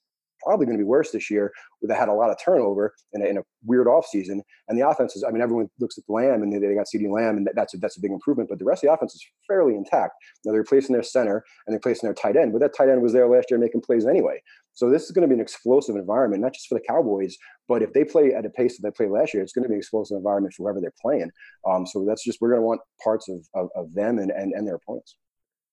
probably 0.47 0.67
going 0.67 0.79
to 0.79 0.83
be 0.83 0.89
worse 0.89 1.11
this 1.11 1.31
year. 1.31 1.53
They 1.83 1.95
had 1.95 2.09
a 2.09 2.15
lot 2.15 2.31
of 2.31 2.37
turnover 2.43 2.95
in 3.13 3.23
a, 3.23 3.27
in 3.27 3.39
a 3.39 3.43
weird 3.65 3.87
offseason. 3.87 4.41
And 4.69 4.79
the 4.79 4.89
offense 4.89 5.17
is, 5.17 5.25
I 5.25 5.31
mean, 5.31 5.43
everyone 5.43 5.69
looks 5.81 5.99
at 5.99 6.05
Lamb 6.09 6.43
and 6.43 6.53
they, 6.53 6.59
they 6.59 6.75
got 6.75 6.87
CeeDee 6.87 7.13
Lamb, 7.13 7.37
and 7.37 7.49
that's 7.55 7.75
a, 7.75 7.79
that's 7.79 7.97
a 7.99 8.01
big 8.01 8.13
improvement. 8.13 8.49
But 8.49 8.59
the 8.59 8.65
rest 8.65 8.83
of 8.83 8.89
the 8.89 8.95
offense 8.95 9.15
is 9.15 9.25
fairly 9.49 9.75
intact. 9.75 10.15
Now 10.45 10.53
they're 10.53 10.61
replacing 10.61 10.93
their 10.95 11.03
center 11.03 11.45
and 11.67 11.73
they're 11.73 11.79
replacing 11.79 12.07
their 12.07 12.15
tight 12.15 12.37
end, 12.37 12.53
but 12.53 12.61
that 12.61 12.77
tight 12.77 12.89
end 12.89 13.03
was 13.03 13.13
there 13.13 13.29
last 13.29 13.51
year 13.51 13.59
making 13.59 13.83
plays 13.83 14.07
anyway. 14.07 14.41
So 14.73 14.91
this 14.91 15.05
is 15.05 15.11
going 15.11 15.23
to 15.23 15.29
be 15.29 15.35
an 15.35 15.41
explosive 15.41 15.97
environment, 15.97 16.43
not 16.43 16.53
just 16.53 16.69
for 16.69 16.75
the 16.75 16.85
Cowboys, 16.87 17.37
but 17.67 17.83
if 17.83 17.93
they 17.95 18.05
play 18.05 18.35
at 18.35 18.45
a 18.45 18.51
pace 18.51 18.77
that 18.77 18.83
they 18.83 18.91
played 18.91 19.11
last 19.11 19.33
year, 19.33 19.43
it's 19.43 19.53
going 19.53 19.63
to 19.63 19.69
be 19.69 19.75
an 19.75 19.81
explosive 19.81 20.17
environment 20.17 20.55
for 20.55 20.65
whoever 20.65 20.81
they're 20.81 20.93
playing. 21.01 21.31
Um, 21.69 21.87
so 21.87 22.05
that's 22.07 22.23
just 22.23 22.41
we're 22.41 22.51
going 22.51 22.61
to 22.61 22.67
want 22.67 22.81
parts 23.03 23.29
of, 23.29 23.39
of, 23.55 23.69
of 23.75 23.95
them 23.95 24.19
and, 24.19 24.31
and 24.31 24.53
and 24.53 24.67
their 24.67 24.77
opponents. 24.77 25.17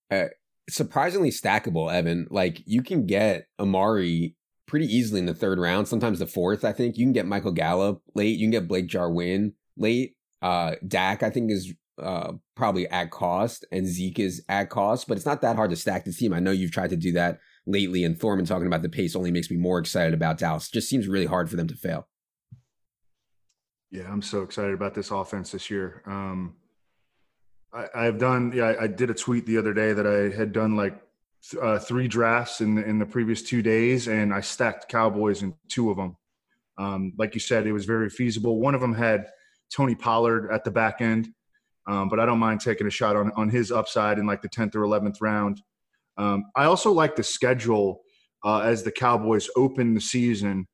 Uh, 0.09 0.27
surprisingly 0.69 1.31
stackable, 1.31 1.93
Evan. 1.93 2.27
Like 2.29 2.61
you 2.65 2.81
can 2.81 3.05
get 3.05 3.47
Amari 3.59 4.35
pretty 4.65 4.85
easily 4.85 5.19
in 5.19 5.25
the 5.25 5.33
third 5.33 5.59
round, 5.59 5.87
sometimes 5.87 6.19
the 6.19 6.27
fourth. 6.27 6.63
I 6.63 6.71
think 6.71 6.97
you 6.97 7.05
can 7.05 7.13
get 7.13 7.25
Michael 7.25 7.51
Gallup 7.51 8.01
late. 8.15 8.37
You 8.37 8.45
can 8.45 8.51
get 8.51 8.67
Blake 8.67 8.87
Jarwin 8.87 9.53
late. 9.77 10.15
Uh, 10.41 10.75
Dak, 10.87 11.23
I 11.23 11.29
think, 11.29 11.51
is 11.51 11.73
uh, 12.01 12.33
probably 12.55 12.87
at 12.89 13.11
cost, 13.11 13.65
and 13.71 13.85
Zeke 13.87 14.19
is 14.19 14.43
at 14.49 14.69
cost, 14.69 15.07
but 15.07 15.17
it's 15.17 15.25
not 15.25 15.41
that 15.41 15.55
hard 15.55 15.69
to 15.69 15.75
stack 15.75 16.05
the 16.05 16.13
team. 16.13 16.33
I 16.33 16.39
know 16.39 16.51
you've 16.51 16.71
tried 16.71 16.89
to 16.89 16.97
do 16.97 17.11
that 17.13 17.39
lately, 17.65 18.03
and 18.03 18.19
Thorman 18.19 18.45
talking 18.45 18.67
about 18.67 18.81
the 18.81 18.89
pace 18.89 19.15
only 19.15 19.31
makes 19.31 19.49
me 19.49 19.57
more 19.57 19.79
excited 19.79 20.13
about 20.13 20.37
Dallas. 20.37 20.69
Just 20.69 20.89
seems 20.89 21.07
really 21.07 21.25
hard 21.25 21.49
for 21.49 21.55
them 21.55 21.67
to 21.67 21.75
fail. 21.75 22.07
Yeah, 23.91 24.11
I'm 24.11 24.23
so 24.23 24.41
excited 24.41 24.73
about 24.73 24.95
this 24.95 25.11
offense 25.11 25.51
this 25.51 25.69
year. 25.69 26.01
Um, 26.07 26.55
I, 27.71 28.05
have 28.05 28.17
done, 28.17 28.51
yeah, 28.55 28.65
I, 28.65 28.83
I, 28.83 28.87
did 28.87 29.09
a 29.09 29.15
tweet 29.15 29.45
the 29.45 29.57
other 29.57 29.73
day 29.73 29.93
that 29.93 30.05
I 30.05 30.35
had 30.35 30.51
done 30.51 30.75
like 30.75 30.99
uh, 31.61 31.79
three 31.79 32.07
drafts 32.07 32.61
in 32.61 32.75
the, 32.75 32.83
in 32.83 32.99
the 32.99 33.05
previous 33.05 33.41
two 33.41 33.61
days, 33.61 34.07
and 34.07 34.33
I 34.33 34.41
stacked 34.41 34.89
Cowboys 34.89 35.41
in 35.41 35.53
two 35.67 35.91
of 35.91 35.97
them. 35.97 36.15
Um, 36.77 37.13
like 37.17 37.33
you 37.33 37.39
said, 37.39 37.67
it 37.67 37.73
was 37.73 37.85
very 37.85 38.09
feasible. 38.09 38.59
One 38.59 38.75
of 38.75 38.81
them 38.81 38.93
had 38.93 39.27
Tony 39.71 39.95
Pollard 39.95 40.49
at 40.51 40.63
the 40.63 40.71
back 40.71 41.01
end, 41.01 41.29
um, 41.87 42.09
but 42.09 42.19
I 42.19 42.25
don't 42.25 42.39
mind 42.39 42.61
taking 42.61 42.87
a 42.87 42.91
shot 42.91 43.15
on 43.15 43.31
on 43.35 43.49
his 43.49 43.71
upside 43.71 44.17
in 44.19 44.25
like 44.25 44.41
the 44.41 44.49
10th 44.49 44.75
or 44.75 44.81
11th 44.81 45.17
round. 45.21 45.61
Um, 46.17 46.45
I 46.55 46.65
also 46.65 46.91
like 46.91 47.15
the 47.15 47.23
schedule 47.23 48.01
uh, 48.43 48.59
as 48.59 48.83
the 48.83 48.91
Cowboys 48.91 49.49
open 49.55 49.93
the 49.93 50.01
season. 50.01 50.67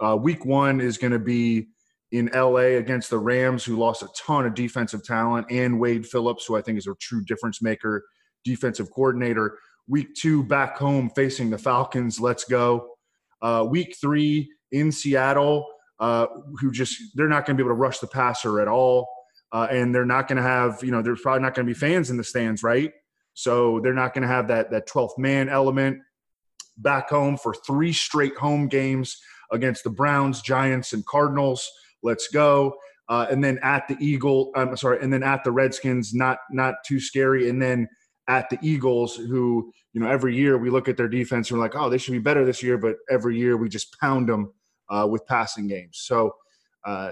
Uh, 0.00 0.16
week 0.16 0.44
one 0.44 0.80
is 0.80 0.98
going 0.98 1.12
to 1.12 1.18
be 1.18 1.68
in 2.12 2.30
LA 2.34 2.76
against 2.78 3.10
the 3.10 3.18
Rams, 3.18 3.64
who 3.64 3.76
lost 3.76 4.02
a 4.02 4.08
ton 4.16 4.46
of 4.46 4.54
defensive 4.54 5.04
talent, 5.04 5.46
and 5.50 5.80
Wade 5.80 6.06
Phillips, 6.06 6.46
who 6.46 6.56
I 6.56 6.62
think 6.62 6.78
is 6.78 6.86
a 6.86 6.94
true 7.00 7.24
difference 7.24 7.62
maker, 7.62 8.04
defensive 8.44 8.90
coordinator. 8.90 9.58
Week 9.86 10.14
two, 10.14 10.42
back 10.42 10.76
home 10.76 11.10
facing 11.10 11.50
the 11.50 11.58
Falcons. 11.58 12.20
Let's 12.20 12.44
go. 12.44 12.88
Uh, 13.42 13.66
week 13.68 13.96
three 14.00 14.50
in 14.72 14.90
Seattle, 14.90 15.66
uh, 16.00 16.26
who 16.60 16.70
just, 16.70 16.96
they're 17.14 17.28
not 17.28 17.46
going 17.46 17.56
to 17.56 17.62
be 17.62 17.66
able 17.66 17.76
to 17.76 17.80
rush 17.80 17.98
the 17.98 18.06
passer 18.06 18.60
at 18.60 18.68
all. 18.68 19.08
Uh, 19.52 19.68
and 19.70 19.94
they're 19.94 20.06
not 20.06 20.26
going 20.26 20.36
to 20.36 20.42
have, 20.42 20.82
you 20.82 20.90
know, 20.90 21.02
there's 21.02 21.20
probably 21.20 21.42
not 21.42 21.54
going 21.54 21.66
to 21.66 21.72
be 21.72 21.78
fans 21.78 22.10
in 22.10 22.16
the 22.16 22.24
stands, 22.24 22.62
right? 22.62 22.92
So 23.34 23.80
they're 23.82 23.92
not 23.92 24.14
going 24.14 24.22
to 24.22 24.28
have 24.28 24.48
that 24.48 24.70
that 24.70 24.88
12th 24.88 25.18
man 25.18 25.48
element 25.48 25.98
back 26.78 27.10
home 27.10 27.36
for 27.36 27.54
three 27.66 27.92
straight 27.92 28.36
home 28.36 28.68
games 28.68 29.20
against 29.52 29.84
the 29.84 29.90
Browns, 29.90 30.40
Giants, 30.40 30.92
and 30.92 31.04
Cardinals. 31.06 31.68
Let's 32.02 32.28
go. 32.28 32.74
Uh, 33.08 33.26
and 33.30 33.44
then 33.44 33.58
at 33.62 33.86
the 33.86 33.96
Eagle, 34.00 34.50
I'm 34.56 34.76
sorry, 34.76 34.98
and 35.02 35.12
then 35.12 35.22
at 35.22 35.44
the 35.44 35.52
Redskins, 35.52 36.14
not 36.14 36.38
not 36.50 36.76
too 36.86 36.98
scary. 36.98 37.50
And 37.50 37.60
then 37.60 37.88
at 38.28 38.48
the 38.50 38.58
Eagles, 38.62 39.16
who 39.16 39.72
you 39.92 40.00
know 40.00 40.08
every 40.08 40.34
year 40.36 40.58
we 40.58 40.70
look 40.70 40.88
at 40.88 40.96
their 40.96 41.08
defense 41.08 41.50
and 41.50 41.58
we're 41.58 41.64
like, 41.64 41.76
oh, 41.76 41.90
they 41.90 41.98
should 41.98 42.12
be 42.12 42.18
better 42.18 42.44
this 42.44 42.62
year, 42.62 42.78
but 42.78 42.96
every 43.10 43.38
year 43.38 43.56
we 43.56 43.68
just 43.68 43.98
pound 44.00 44.28
them 44.28 44.52
uh, 44.90 45.06
with 45.08 45.26
passing 45.26 45.66
games. 45.66 46.00
So 46.04 46.34
uh, 46.84 47.10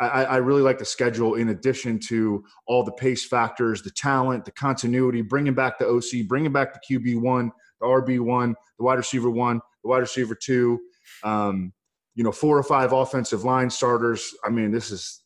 I, 0.00 0.24
I, 0.24 0.36
really 0.38 0.62
like 0.62 0.78
the 0.78 0.84
schedule 0.84 1.34
in 1.34 1.50
addition 1.50 2.00
to 2.08 2.44
all 2.66 2.82
the 2.82 2.92
pace 2.92 3.26
factors, 3.26 3.80
the 3.82 3.90
talent, 3.90 4.44
the 4.44 4.50
continuity, 4.50 5.22
bringing 5.22 5.54
back 5.54 5.78
the 5.78 5.86
OC, 5.86 6.26
bringing 6.26 6.52
back 6.52 6.74
the 6.74 6.98
QB 6.98 7.20
one, 7.20 7.52
the 7.80 7.86
RB 7.86 8.18
one, 8.18 8.56
the 8.78 8.84
wide 8.84 8.98
receiver 8.98 9.30
one, 9.30 9.60
the 9.84 9.90
wide 9.90 9.98
receiver 9.98 10.34
two, 10.34 10.80
um, 11.22 11.72
you 12.16 12.24
know, 12.24 12.32
four 12.32 12.58
or 12.58 12.64
five 12.64 12.92
offensive 12.92 13.44
line 13.44 13.70
starters. 13.70 14.34
I 14.44 14.50
mean, 14.50 14.72
this 14.72 14.90
is, 14.90 15.22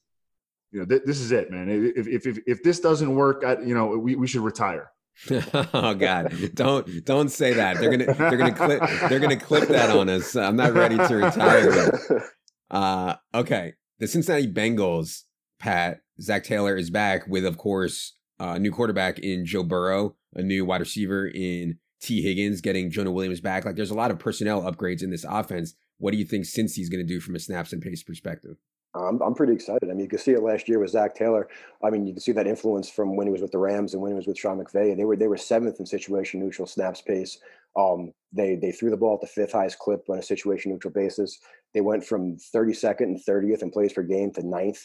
you 0.71 0.81
know, 0.81 0.87
th- 0.87 1.03
this 1.07 1.21
is 1.21 1.33
it, 1.33 1.51
man. 1.51 1.71
If, 1.71 2.07
if, 2.07 2.27
if, 2.27 2.39
if 2.47 2.63
this 2.63 2.81
doesn't 2.81 3.15
work, 3.15 3.45
I, 3.45 3.59
you 3.61 3.75
know, 3.75 3.97
we, 3.97 4.17
we 4.17 4.27
should 4.27 4.43
retire. 4.43 4.91
Oh 5.31 5.95
God! 5.95 6.33
Don't 6.55 7.05
don't 7.05 7.29
say 7.29 7.55
that. 7.55 7.79
They're 7.79 7.91
gonna 7.91 8.15
they're 8.15 8.37
gonna 8.37 8.55
clip 8.55 8.83
they're 9.09 9.21
gonna 9.21 9.37
clip 9.37 9.69
that 9.69 9.91
on 9.91 10.09
us. 10.09 10.37
I'm 10.37 10.57
not 10.57 10.75
ready 10.75 10.97
to 10.97 11.17
retire. 11.17 12.25
Uh, 12.71 13.17
okay, 13.35 13.75
the 13.99 14.07
Cincinnati 14.07 14.47
Bengals, 14.47 15.23
Pat, 15.59 16.01
Zac 16.21 16.45
Taylor 16.45 16.77
is 16.77 16.91
back 16.91 17.27
with, 17.27 17.45
of 17.45 17.59
course, 17.59 18.15
a 18.39 18.59
new 18.59 18.71
quarterback 18.71 19.19
in 19.19 19.45
Joe 19.45 19.63
Burrow, 19.63 20.17
a 20.35 20.43
new 20.43 20.65
wide 20.65 20.81
receiver 20.81 21.27
in 21.27 21.79
Tee 22.01 22.23
Higgins, 22.23 22.61
getting 22.61 22.91
Jonah 22.91 23.11
Williams 23.11 23.41
back. 23.41 23.65
Like 23.65 23.77
there's 23.77 23.91
a 23.91 23.95
lot 23.95 24.11
of 24.11 24.19
personnel 24.19 24.63
upgrades 24.63 25.03
in 25.03 25.11
this 25.11 25.25
offense. 25.29 25.75
What 25.99 26.13
do 26.13 26.19
you 26.19 26.25
think 26.25 26.45
Cincy's 26.45 26.89
going 26.89 27.05
to 27.05 27.13
do 27.13 27.21
from 27.21 27.35
a 27.35 27.41
snaps 27.41 27.73
and 27.73 27.83
pace 27.83 28.03
perspective? 28.03 28.57
I'm, 28.95 29.21
I'm 29.21 29.35
pretty 29.35 29.53
excited. 29.53 29.85
I 29.85 29.89
mean, 29.89 30.01
you 30.01 30.09
could 30.09 30.21
see 30.21 30.33
it 30.33 30.43
last 30.43 30.69
year 30.69 30.79
with 30.79 30.91
Zac 30.91 31.15
Taylor. 31.15 31.49
I 31.85 31.91
mean, 31.91 32.07
you 32.07 32.15
can 32.15 32.21
see 32.21 32.33
that 32.33 32.47
influence 32.47 32.89
from 32.89 33.17
when 33.17 33.27
he 33.27 33.33
was 33.33 33.43
with 33.43 33.53
the 33.53 33.59
Rams 33.59 33.93
and 33.93 34.03
when 34.03 34.13
he 34.13 34.17
was 34.17 34.27
with 34.27 34.39
Sean 34.39 34.59
McVay. 34.59 34.97
They 34.97 35.05
were 35.05 35.17
they 35.17 35.29
were 35.29 35.37
seventh 35.37 35.79
in 35.79 35.87
situation 35.87 36.41
neutral 36.41 36.67
snaps 36.67 37.03
pace. 37.03 37.39
Um, 37.77 38.13
they 38.33 38.57
they 38.57 38.73
threw 38.73 38.91
the 38.91 38.97
ball 38.97 39.15
at 39.15 39.21
the 39.21 39.27
fifth 39.27 39.53
highest 39.53 39.79
clip 39.79 40.05
on 40.09 40.19
a 40.19 40.23
situation 40.23 40.73
neutral 40.73 40.93
basis. 40.93 41.39
They 41.75 41.81
went 41.81 42.05
from 42.05 42.37
32nd 42.55 43.01
and 43.03 43.21
30th 43.29 43.63
in 43.63 43.71
plays 43.71 43.93
per 43.93 44.03
game 44.03 44.33
to 44.33 44.47
ninth. 44.47 44.81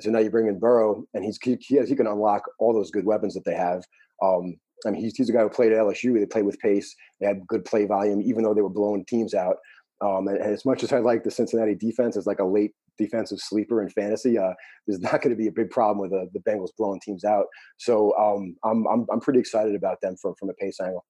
so 0.00 0.10
now 0.10 0.18
you 0.18 0.30
bring 0.30 0.48
in 0.48 0.58
Burrow, 0.58 1.04
and 1.12 1.24
he's 1.24 1.38
he, 1.42 1.56
he 1.60 1.94
can 1.94 2.06
unlock 2.06 2.42
all 2.58 2.72
those 2.72 2.90
good 2.90 3.04
weapons 3.04 3.34
that 3.34 3.44
they 3.44 3.54
have. 3.54 3.84
Um, 4.22 4.56
I 4.86 4.90
mean, 4.90 5.00
he's, 5.00 5.16
he's 5.16 5.28
a 5.28 5.32
guy 5.32 5.42
who 5.42 5.48
played 5.48 5.72
at 5.72 5.78
LSU. 5.78 6.18
They 6.18 6.26
played 6.26 6.44
with 6.44 6.58
pace. 6.58 6.94
They 7.20 7.26
had 7.26 7.46
good 7.46 7.64
play 7.64 7.86
volume, 7.86 8.20
even 8.22 8.42
though 8.42 8.54
they 8.54 8.62
were 8.62 8.68
blowing 8.68 9.04
teams 9.04 9.34
out. 9.34 9.56
Um, 10.00 10.26
and, 10.26 10.38
and, 10.38 10.52
as 10.52 10.64
much 10.64 10.82
as 10.82 10.92
I 10.92 10.98
like 10.98 11.22
the 11.22 11.30
Cincinnati 11.30 11.76
defense 11.76 12.16
as 12.16 12.26
like 12.26 12.40
a 12.40 12.44
late 12.44 12.72
defensive 13.02 13.38
sleeper 13.40 13.82
in 13.82 13.88
fantasy, 13.90 14.38
uh, 14.38 14.52
there's 14.86 15.00
not 15.00 15.22
going 15.22 15.30
to 15.30 15.36
be 15.36 15.48
a 15.48 15.52
big 15.52 15.70
problem 15.70 15.98
with 15.98 16.10
the, 16.10 16.28
the 16.32 16.50
Bengals 16.50 16.70
blowing 16.76 17.00
teams 17.00 17.24
out. 17.24 17.46
So 17.78 18.16
um, 18.18 18.56
I'm, 18.64 18.86
I'm 18.86 19.06
I'm 19.12 19.20
pretty 19.20 19.40
excited 19.40 19.74
about 19.74 20.00
them 20.02 20.16
from 20.20 20.34
from 20.38 20.50
a 20.50 20.54
pace 20.54 20.78
angle. 20.80 21.04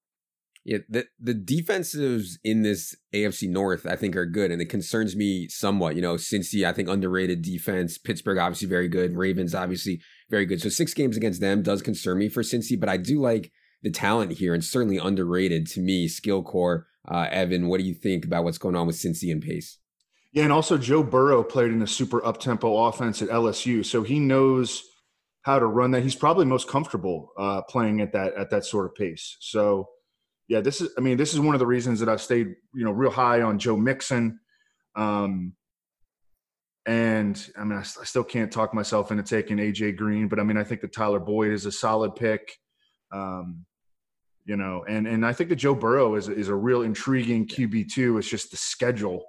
Yeah, 0.64 0.78
the 0.88 1.06
the 1.18 1.34
defensives 1.34 2.38
in 2.44 2.62
this 2.62 2.94
AFC 3.12 3.48
North, 3.48 3.84
I 3.84 3.96
think, 3.96 4.14
are 4.14 4.26
good, 4.26 4.52
and 4.52 4.62
it 4.62 4.66
concerns 4.66 5.16
me 5.16 5.48
somewhat. 5.48 5.96
You 5.96 6.02
know, 6.02 6.14
Cincy, 6.14 6.64
I 6.64 6.72
think, 6.72 6.88
underrated 6.88 7.42
defense. 7.42 7.98
Pittsburgh, 7.98 8.38
obviously, 8.38 8.68
very 8.68 8.88
good. 8.88 9.16
Ravens, 9.16 9.56
obviously, 9.56 10.00
very 10.30 10.46
good. 10.46 10.60
So 10.60 10.68
six 10.68 10.94
games 10.94 11.16
against 11.16 11.40
them 11.40 11.62
does 11.62 11.82
concern 11.82 12.18
me 12.18 12.28
for 12.28 12.42
Cincy, 12.42 12.78
but 12.78 12.88
I 12.88 12.96
do 12.96 13.20
like 13.20 13.50
the 13.82 13.90
talent 13.90 14.32
here, 14.32 14.54
and 14.54 14.62
certainly 14.62 14.98
underrated 14.98 15.66
to 15.68 15.80
me. 15.80 16.06
Skill 16.06 16.44
corps. 16.44 16.86
Uh, 17.10 17.26
Evan, 17.32 17.66
what 17.66 17.80
do 17.80 17.84
you 17.84 17.94
think 17.94 18.24
about 18.24 18.44
what's 18.44 18.58
going 18.58 18.76
on 18.76 18.86
with 18.86 18.94
Cincy 18.94 19.32
and 19.32 19.42
pace? 19.42 19.78
Yeah, 20.32 20.44
and 20.44 20.52
also 20.52 20.78
Joe 20.78 21.02
Burrow 21.02 21.44
played 21.44 21.72
in 21.72 21.82
a 21.82 21.86
super 21.86 22.24
up 22.24 22.40
tempo 22.40 22.86
offense 22.86 23.20
at 23.20 23.28
LSU, 23.28 23.84
so 23.84 24.02
he 24.02 24.18
knows 24.18 24.82
how 25.42 25.58
to 25.58 25.66
run 25.66 25.90
that. 25.90 26.02
He's 26.02 26.14
probably 26.14 26.46
most 26.46 26.68
comfortable 26.68 27.32
uh, 27.38 27.62
playing 27.62 28.00
at 28.00 28.12
that 28.12 28.34
at 28.34 28.50
that 28.50 28.64
sort 28.64 28.86
of 28.86 28.94
pace. 28.94 29.36
So 29.40 29.88
yeah, 30.48 30.60
this 30.60 30.80
is. 30.80 30.90
I 30.96 31.00
mean, 31.00 31.16
this 31.16 31.34
is 31.34 31.40
one 31.40 31.54
of 31.54 31.58
the 31.58 31.66
reasons 31.66 32.00
that 32.00 32.08
I've 32.08 32.22
stayed, 32.22 32.48
you 32.74 32.84
know, 32.84 32.92
real 32.92 33.10
high 33.10 33.42
on 33.42 33.58
Joe 33.58 33.76
Mixon. 33.76 34.38
Um, 34.96 35.54
and 36.86 37.46
I 37.56 37.64
mean, 37.64 37.78
I, 37.78 37.80
I, 37.80 38.04
still 38.04 38.24
can't 38.24 38.50
talk 38.50 38.74
myself 38.74 39.10
into 39.10 39.22
taking 39.22 39.58
AJ 39.58 39.96
Green, 39.96 40.28
but 40.28 40.40
I 40.40 40.42
mean, 40.42 40.56
I 40.56 40.64
think 40.64 40.80
that 40.80 40.92
Tyler 40.92 41.20
Boyd 41.20 41.52
is 41.52 41.64
a 41.66 41.72
solid 41.72 42.16
pick. 42.16 42.56
Um, 43.12 43.64
you 44.44 44.56
know, 44.56 44.84
and 44.88 45.06
and 45.06 45.24
I 45.24 45.32
think 45.32 45.50
that 45.50 45.56
Joe 45.56 45.74
Burrow 45.74 46.16
is 46.16 46.28
is 46.28 46.48
a 46.48 46.54
real 46.54 46.82
intriguing 46.82 47.46
QB 47.46 47.92
too. 47.92 48.18
It's 48.18 48.28
just 48.28 48.50
the 48.50 48.56
schedule. 48.56 49.24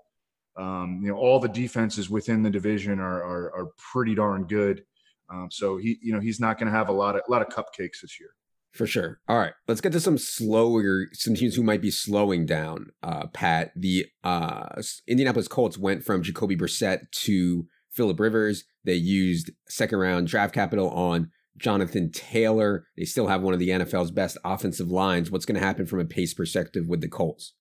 Um, 0.56 1.00
you 1.02 1.10
know, 1.10 1.18
all 1.18 1.39
the 1.39 1.50
defenses 1.50 2.10
within 2.10 2.44
the 2.44 2.50
division 2.50 3.00
are 3.00 3.24
are, 3.24 3.56
are 3.56 3.68
pretty 3.92 4.16
darn 4.16 4.46
good. 4.46 4.84
Um, 5.30 5.50
so 5.50 5.78
he, 5.78 5.98
you 6.02 6.13
know, 6.13 6.20
he's 6.20 6.39
not 6.39 6.60
going 6.60 6.72
to 6.72 6.78
have 6.78 6.89
a 6.89 6.94
lot 6.94 7.16
of 7.16 7.22
a 7.28 7.32
lot 7.32 7.42
of 7.42 7.50
cupcakes 7.50 8.02
this 8.02 8.20
year. 8.20 8.30
For 8.74 8.88
sure. 8.88 9.20
All 9.28 9.38
right, 9.38 9.54
let's 9.68 9.82
get 9.82 9.92
to 9.92 10.00
some 10.00 10.18
slower, 10.18 11.06
some 11.13 11.36
teams 11.36 11.56
who 11.56 11.62
might 11.62 11.82
be 11.82 11.92
slowing 11.92 12.48
down. 12.48 12.88
Uh, 13.04 13.28
Pat, 13.28 13.72
the 13.76 14.08
uh, 14.24 14.82
Indianapolis 15.08 15.48
Colts 15.48 15.78
went 15.78 16.04
from 16.04 16.24
Jacoby 16.24 16.58
Brissett 16.58 17.12
to 17.12 17.68
Philip 17.92 18.20
Rivers. 18.20 18.63
They 18.84 18.96
used 18.96 19.52
second 19.70 20.00
round 20.00 20.28
draft 20.28 20.56
capital 20.56 20.89
on 20.89 21.30
Jonathan 21.56 22.12
Taylor. 22.12 22.88
They 22.98 23.06
still 23.06 23.28
have 23.28 23.44
one 23.44 23.54
of 23.54 23.60
the 23.60 23.70
NFL's 23.70 24.10
best 24.10 24.38
offensive 24.44 24.89
lines. 24.89 25.30
What's 25.30 25.46
going 25.46 25.60
to 25.60 25.66
happen 25.66 25.86
from 25.86 26.00
a 26.00 26.06
pace 26.06 26.34
perspective 26.34 26.88
with 26.88 27.02
the 27.02 27.08
Colts? 27.08 27.54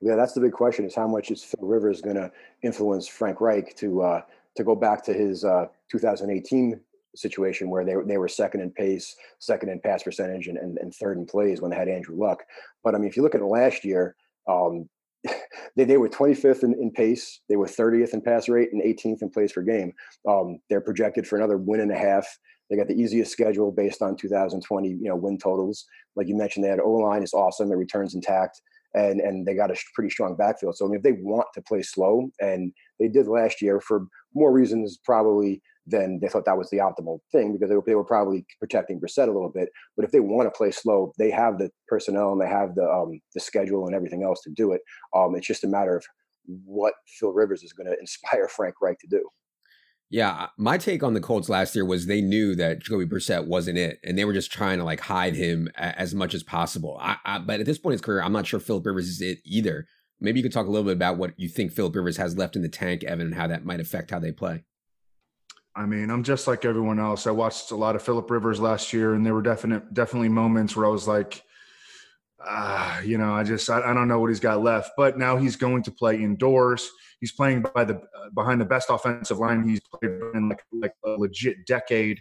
Yeah, 0.00 0.14
that's 0.16 0.32
the 0.32 0.40
big 0.40 0.52
question: 0.52 0.84
is 0.84 0.94
how 0.94 1.08
much 1.08 1.30
is 1.30 1.42
Phil 1.42 1.66
Rivers 1.66 2.00
going 2.00 2.16
to 2.16 2.30
influence 2.62 3.08
Frank 3.08 3.40
Reich 3.40 3.74
to 3.76 4.02
uh, 4.02 4.22
to 4.56 4.64
go 4.64 4.74
back 4.74 5.04
to 5.04 5.12
his 5.12 5.44
uh, 5.44 5.66
2018 5.90 6.80
situation 7.14 7.70
where 7.70 7.84
they, 7.84 7.94
they 8.06 8.18
were 8.18 8.28
second 8.28 8.60
in 8.60 8.70
pace, 8.70 9.16
second 9.38 9.70
in 9.70 9.80
pass 9.80 10.02
percentage, 10.02 10.48
and, 10.48 10.58
and, 10.58 10.78
and 10.78 10.94
third 10.94 11.16
in 11.18 11.26
plays 11.26 11.60
when 11.60 11.70
they 11.70 11.76
had 11.76 11.88
Andrew 11.88 12.16
Luck. 12.16 12.44
But 12.84 12.94
I 12.94 12.98
mean, 12.98 13.08
if 13.08 13.16
you 13.16 13.22
look 13.22 13.34
at 13.34 13.42
last 13.42 13.84
year, 13.84 14.14
um, 14.48 14.88
they, 15.76 15.84
they 15.84 15.96
were 15.96 16.08
25th 16.08 16.62
in, 16.62 16.74
in, 16.74 16.90
pace, 16.90 17.40
they 17.48 17.56
were 17.56 17.66
30th 17.66 18.14
in 18.14 18.20
pass 18.20 18.48
rate, 18.48 18.72
and 18.72 18.82
18th 18.82 19.22
in 19.22 19.30
plays 19.30 19.52
per 19.52 19.62
game. 19.62 19.92
Um, 20.28 20.60
they're 20.68 20.80
projected 20.80 21.26
for 21.26 21.36
another 21.36 21.56
win 21.56 21.80
and 21.80 21.92
a 21.92 21.98
half. 21.98 22.26
They 22.70 22.76
got 22.76 22.88
the 22.88 23.00
easiest 23.00 23.32
schedule 23.32 23.72
based 23.72 24.02
on 24.02 24.16
2020, 24.16 24.88
you 24.88 24.98
know, 25.04 25.16
win 25.16 25.38
totals. 25.38 25.86
Like 26.16 26.28
you 26.28 26.36
mentioned, 26.36 26.64
they 26.64 26.68
had 26.68 26.80
O 26.80 26.90
line 26.90 27.22
is 27.22 27.32
awesome, 27.32 27.72
it 27.72 27.76
returns 27.76 28.14
intact, 28.14 28.60
and 28.98 29.20
and 29.20 29.46
they 29.46 29.54
got 29.54 29.70
a 29.70 29.76
pretty 29.94 30.10
strong 30.10 30.36
backfield. 30.36 30.76
So 30.76 30.84
I 30.84 30.88
mean, 30.88 30.98
if 30.98 31.02
they 31.02 31.12
want 31.12 31.46
to 31.54 31.62
play 31.62 31.82
slow, 31.82 32.30
and 32.40 32.72
they 32.98 33.08
did 33.08 33.26
last 33.26 33.62
year 33.62 33.80
for 33.80 34.06
more 34.34 34.52
reasons 34.52 34.98
probably 35.04 35.62
than 35.86 36.18
they 36.20 36.28
thought 36.28 36.44
that 36.44 36.58
was 36.58 36.68
the 36.70 36.78
optimal 36.78 37.20
thing 37.32 37.52
because 37.52 37.70
they 37.70 37.76
were, 37.76 37.82
they 37.86 37.94
were 37.94 38.04
probably 38.04 38.44
protecting 38.58 39.00
Brissett 39.00 39.28
a 39.28 39.32
little 39.32 39.50
bit. 39.50 39.70
But 39.96 40.04
if 40.04 40.12
they 40.12 40.20
want 40.20 40.46
to 40.46 40.56
play 40.56 40.70
slow, 40.70 41.12
they 41.18 41.30
have 41.30 41.58
the 41.58 41.70
personnel 41.86 42.32
and 42.32 42.40
they 42.40 42.48
have 42.48 42.74
the 42.74 42.88
um, 42.88 43.20
the 43.34 43.40
schedule 43.40 43.86
and 43.86 43.94
everything 43.94 44.22
else 44.22 44.42
to 44.42 44.50
do 44.50 44.72
it. 44.72 44.82
Um, 45.16 45.34
it's 45.36 45.46
just 45.46 45.64
a 45.64 45.68
matter 45.68 45.96
of 45.96 46.04
what 46.64 46.94
Phil 47.18 47.32
Rivers 47.32 47.62
is 47.62 47.72
going 47.72 47.86
to 47.90 47.98
inspire 47.98 48.48
Frank 48.48 48.74
Reich 48.82 48.98
to 49.00 49.06
do. 49.08 49.28
Yeah, 50.10 50.46
my 50.56 50.78
take 50.78 51.02
on 51.02 51.12
the 51.12 51.20
Colts 51.20 51.50
last 51.50 51.74
year 51.74 51.84
was 51.84 52.06
they 52.06 52.22
knew 52.22 52.54
that 52.54 52.78
Jacoby 52.78 53.04
Brissett 53.04 53.46
wasn't 53.46 53.76
it, 53.76 53.98
and 54.02 54.16
they 54.16 54.24
were 54.24 54.32
just 54.32 54.50
trying 54.50 54.78
to 54.78 54.84
like 54.84 55.00
hide 55.00 55.34
him 55.34 55.68
as 55.76 56.14
much 56.14 56.32
as 56.32 56.42
possible. 56.42 56.98
I, 57.00 57.16
I, 57.26 57.38
but 57.38 57.60
at 57.60 57.66
this 57.66 57.78
point 57.78 57.92
in 57.92 57.94
his 57.96 58.00
career, 58.00 58.22
I'm 58.22 58.32
not 58.32 58.46
sure 58.46 58.58
Philip 58.58 58.86
Rivers 58.86 59.08
is 59.08 59.20
it 59.20 59.38
either. 59.44 59.86
Maybe 60.18 60.40
you 60.40 60.42
could 60.42 60.52
talk 60.52 60.66
a 60.66 60.70
little 60.70 60.86
bit 60.86 60.96
about 60.96 61.18
what 61.18 61.38
you 61.38 61.48
think 61.48 61.72
Philip 61.72 61.94
Rivers 61.94 62.16
has 62.16 62.38
left 62.38 62.56
in 62.56 62.62
the 62.62 62.68
tank, 62.68 63.04
Evan, 63.04 63.26
and 63.26 63.34
how 63.34 63.46
that 63.48 63.66
might 63.66 63.80
affect 63.80 64.10
how 64.10 64.18
they 64.18 64.32
play. 64.32 64.64
I 65.76 65.84
mean, 65.84 66.10
I'm 66.10 66.24
just 66.24 66.48
like 66.48 66.64
everyone 66.64 66.98
else. 66.98 67.26
I 67.26 67.30
watched 67.30 67.70
a 67.70 67.76
lot 67.76 67.94
of 67.94 68.02
Philip 68.02 68.30
Rivers 68.30 68.60
last 68.60 68.92
year, 68.92 69.14
and 69.14 69.24
there 69.24 69.34
were 69.34 69.42
definite, 69.42 69.92
definitely 69.92 70.30
moments 70.30 70.74
where 70.74 70.86
I 70.86 70.90
was 70.90 71.06
like, 71.06 71.44
ah, 72.46 73.00
you 73.00 73.18
know, 73.18 73.34
I 73.34 73.42
just, 73.42 73.68
I, 73.70 73.80
I, 73.80 73.94
don't 73.94 74.08
know 74.08 74.18
what 74.20 74.30
he's 74.30 74.40
got 74.40 74.62
left. 74.62 74.92
But 74.96 75.18
now 75.18 75.36
he's 75.36 75.56
going 75.56 75.82
to 75.84 75.90
play 75.90 76.16
indoors. 76.16 76.88
He's 77.20 77.32
playing 77.32 77.64
by 77.74 77.84
the 77.84 77.96
uh, 77.96 78.30
behind 78.34 78.60
the 78.60 78.64
best 78.64 78.90
offensive 78.90 79.38
line 79.38 79.68
he's 79.68 79.80
played 79.80 80.12
in 80.34 80.48
like 80.48 80.62
like 80.72 80.92
a 81.04 81.10
legit 81.10 81.66
decade. 81.66 82.20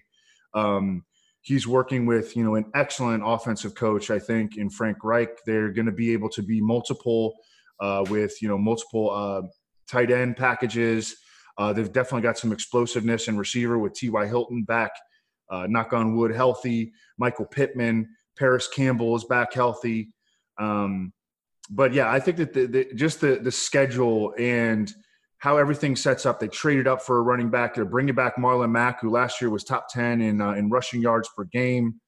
Um, 0.53 1.03
he's 1.41 1.67
working 1.67 2.05
with 2.05 2.35
you 2.35 2.43
know 2.43 2.55
an 2.55 2.65
excellent 2.73 3.23
offensive 3.25 3.75
coach, 3.75 4.09
I 4.09 4.19
think, 4.19 4.57
in 4.57 4.69
Frank 4.69 4.97
Reich. 5.03 5.29
They're 5.45 5.71
going 5.71 5.85
to 5.85 5.91
be 5.91 6.13
able 6.13 6.29
to 6.29 6.41
be 6.41 6.61
multiple 6.61 7.35
uh, 7.79 8.03
with 8.09 8.41
you 8.41 8.47
know 8.47 8.57
multiple 8.57 9.11
uh, 9.11 9.47
tight 9.89 10.11
end 10.11 10.35
packages. 10.37 11.15
Uh, 11.57 11.73
they've 11.73 11.91
definitely 11.91 12.21
got 12.21 12.37
some 12.37 12.51
explosiveness 12.51 13.27
and 13.27 13.39
receiver 13.39 13.79
with 13.79 13.93
T.Y. 13.93 14.27
Hilton 14.27 14.63
back, 14.63 14.91
uh, 15.49 15.65
knock 15.67 15.91
on 15.91 16.15
wood, 16.15 16.31
healthy. 16.31 16.91
Michael 17.17 17.45
Pittman, 17.45 18.07
Parris 18.37 18.67
Campbell 18.67 19.15
is 19.15 19.23
back 19.25 19.53
healthy. 19.53 20.09
Um, 20.59 21.13
but 21.69 21.93
yeah, 21.93 22.11
I 22.11 22.19
think 22.19 22.37
that 22.37 22.53
the, 22.53 22.65
the, 22.65 22.93
just 22.95 23.21
the 23.21 23.39
the 23.41 23.51
schedule 23.51 24.33
and 24.37 24.91
how 25.39 25.57
everything 25.57 25.95
sets 25.95 26.25
up. 26.25 26.39
They 26.39 26.47
traded 26.47 26.87
up 26.87 27.01
for 27.01 27.19
a 27.19 27.21
running 27.21 27.49
back. 27.49 27.75
They're 27.75 27.85
bringing 27.85 28.15
back 28.15 28.37
Marlon 28.37 28.71
Mack, 28.71 29.01
who 29.01 29.09
last 29.09 29.41
year 29.41 29.49
was 29.49 29.63
top 29.63 29.87
ten 29.89 30.21
in 30.21 30.41
uh, 30.41 30.53
in 30.53 30.69
rushing 30.69 31.01
yards 31.01 31.29
per 31.35 31.43
game, 31.45 31.99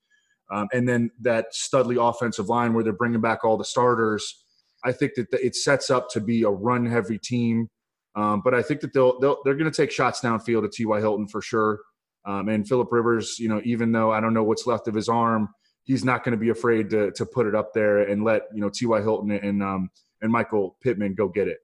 um, 0.52 0.68
and 0.74 0.88
then 0.88 1.12
that 1.22 1.54
Studley 1.54 1.98
offensive 2.00 2.50
line 2.50 2.74
where 2.74 2.84
they're 2.84 2.94
bringing 2.94 3.22
back 3.22 3.44
all 3.44 3.58
the 3.58 3.66
starters. 3.66 4.46
I 4.84 4.94
think 4.94 5.14
that 5.16 5.28
it 5.34 5.56
sets 5.56 5.90
up 5.90 6.10
to 6.12 6.22
be 6.22 6.44
a 6.44 6.50
run 6.50 6.86
heavy 6.86 7.18
team. 7.18 7.68
Um, 8.16 8.42
but 8.44 8.54
I 8.54 8.62
think 8.62 8.82
that 8.82 8.94
they'll, 8.94 9.20
they'll 9.20 9.38
they're 9.44 9.56
going 9.56 9.72
to 9.72 9.76
take 9.76 9.92
shots 9.92 10.22
downfield 10.22 10.66
at 10.66 10.72
T.Y. 10.72 11.00
Hilton 11.00 11.28
for 11.28 11.42
sure. 11.42 11.80
Um, 12.26 12.50
and 12.50 12.68
Philip 12.68 12.92
Rivers, 12.92 13.38
you 13.40 13.48
know, 13.48 13.62
even 13.64 13.92
though 13.92 14.12
I 14.12 14.20
don't 14.20 14.34
know 14.34 14.44
what's 14.44 14.68
left 14.68 14.88
of 14.88 14.96
his 14.96 15.10
arm, 15.10 15.50
he's 15.90 16.06
not 16.06 16.24
going 16.24 16.34
to 16.34 16.38
be 16.38 16.50
afraid 16.50 16.90
to 16.92 17.12
to 17.12 17.26
put 17.26 17.48
it 17.48 17.56
up 17.56 17.74
there 17.74 18.04
and 18.04 18.24
let 18.24 18.44
you 18.54 18.62
know 18.62 18.70
T.Y. 18.70 19.02
Hilton 19.02 19.32
and 19.32 19.62
um, 19.62 19.90
and 20.22 20.32
Michael 20.32 20.78
Pittman 20.82 21.16
go 21.16 21.28
get 21.28 21.48
it. 21.48 21.58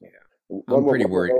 Yeah, 0.00 0.08
I'm 0.68 0.86
pretty 0.86 1.06
one 1.06 1.12
worried. 1.12 1.32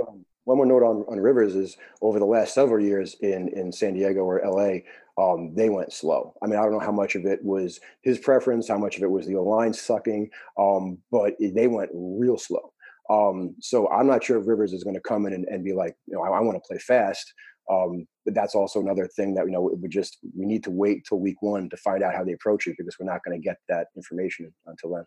One 0.44 0.56
more 0.56 0.66
note 0.66 0.82
on, 0.82 1.04
on 1.06 1.20
Rivers 1.20 1.54
is 1.54 1.76
over 2.00 2.18
the 2.18 2.24
last 2.24 2.54
several 2.54 2.82
years 2.82 3.14
in 3.20 3.48
in 3.48 3.70
San 3.70 3.92
Diego 3.92 4.20
or 4.20 4.42
L.A. 4.42 4.84
Um, 5.18 5.54
they 5.54 5.68
went 5.68 5.92
slow. 5.92 6.34
I 6.42 6.46
mean, 6.46 6.58
I 6.58 6.62
don't 6.62 6.72
know 6.72 6.80
how 6.80 6.90
much 6.90 7.14
of 7.14 7.26
it 7.26 7.44
was 7.44 7.78
his 8.00 8.18
preference, 8.18 8.68
how 8.68 8.78
much 8.78 8.96
of 8.96 9.02
it 9.02 9.10
was 9.10 9.26
the 9.26 9.36
line 9.36 9.74
sucking, 9.74 10.30
um, 10.58 10.98
but 11.12 11.34
they 11.38 11.66
went 11.68 11.90
real 11.92 12.38
slow. 12.38 12.72
Um, 13.10 13.54
so 13.60 13.90
I'm 13.90 14.06
not 14.06 14.24
sure 14.24 14.40
if 14.40 14.46
Rivers 14.46 14.72
is 14.72 14.82
going 14.82 14.94
to 14.94 15.00
come 15.00 15.26
in 15.26 15.34
and, 15.34 15.44
and, 15.46 15.64
be 15.64 15.72
like, 15.72 15.96
you 16.06 16.14
know, 16.14 16.22
I, 16.22 16.28
I 16.28 16.40
want 16.40 16.56
to 16.56 16.66
play 16.66 16.78
fast. 16.78 17.34
Um, 17.68 18.06
but 18.19 18.19
that's 18.34 18.54
also 18.54 18.80
another 18.80 19.08
thing 19.16 19.34
that 19.34 19.46
you 19.46 19.52
know 19.52 19.70
we 19.80 19.88
just 19.88 20.18
we 20.36 20.46
need 20.46 20.64
to 20.64 20.70
wait 20.70 21.04
till 21.06 21.20
week 21.20 21.42
one 21.42 21.68
to 21.70 21.76
find 21.76 22.02
out 22.02 22.14
how 22.14 22.24
they 22.24 22.32
approach 22.32 22.66
it 22.66 22.76
because 22.78 22.96
we're 22.98 23.10
not 23.10 23.20
going 23.24 23.38
to 23.38 23.42
get 23.42 23.56
that 23.68 23.88
information 23.96 24.52
until 24.66 24.94
then. 24.94 25.04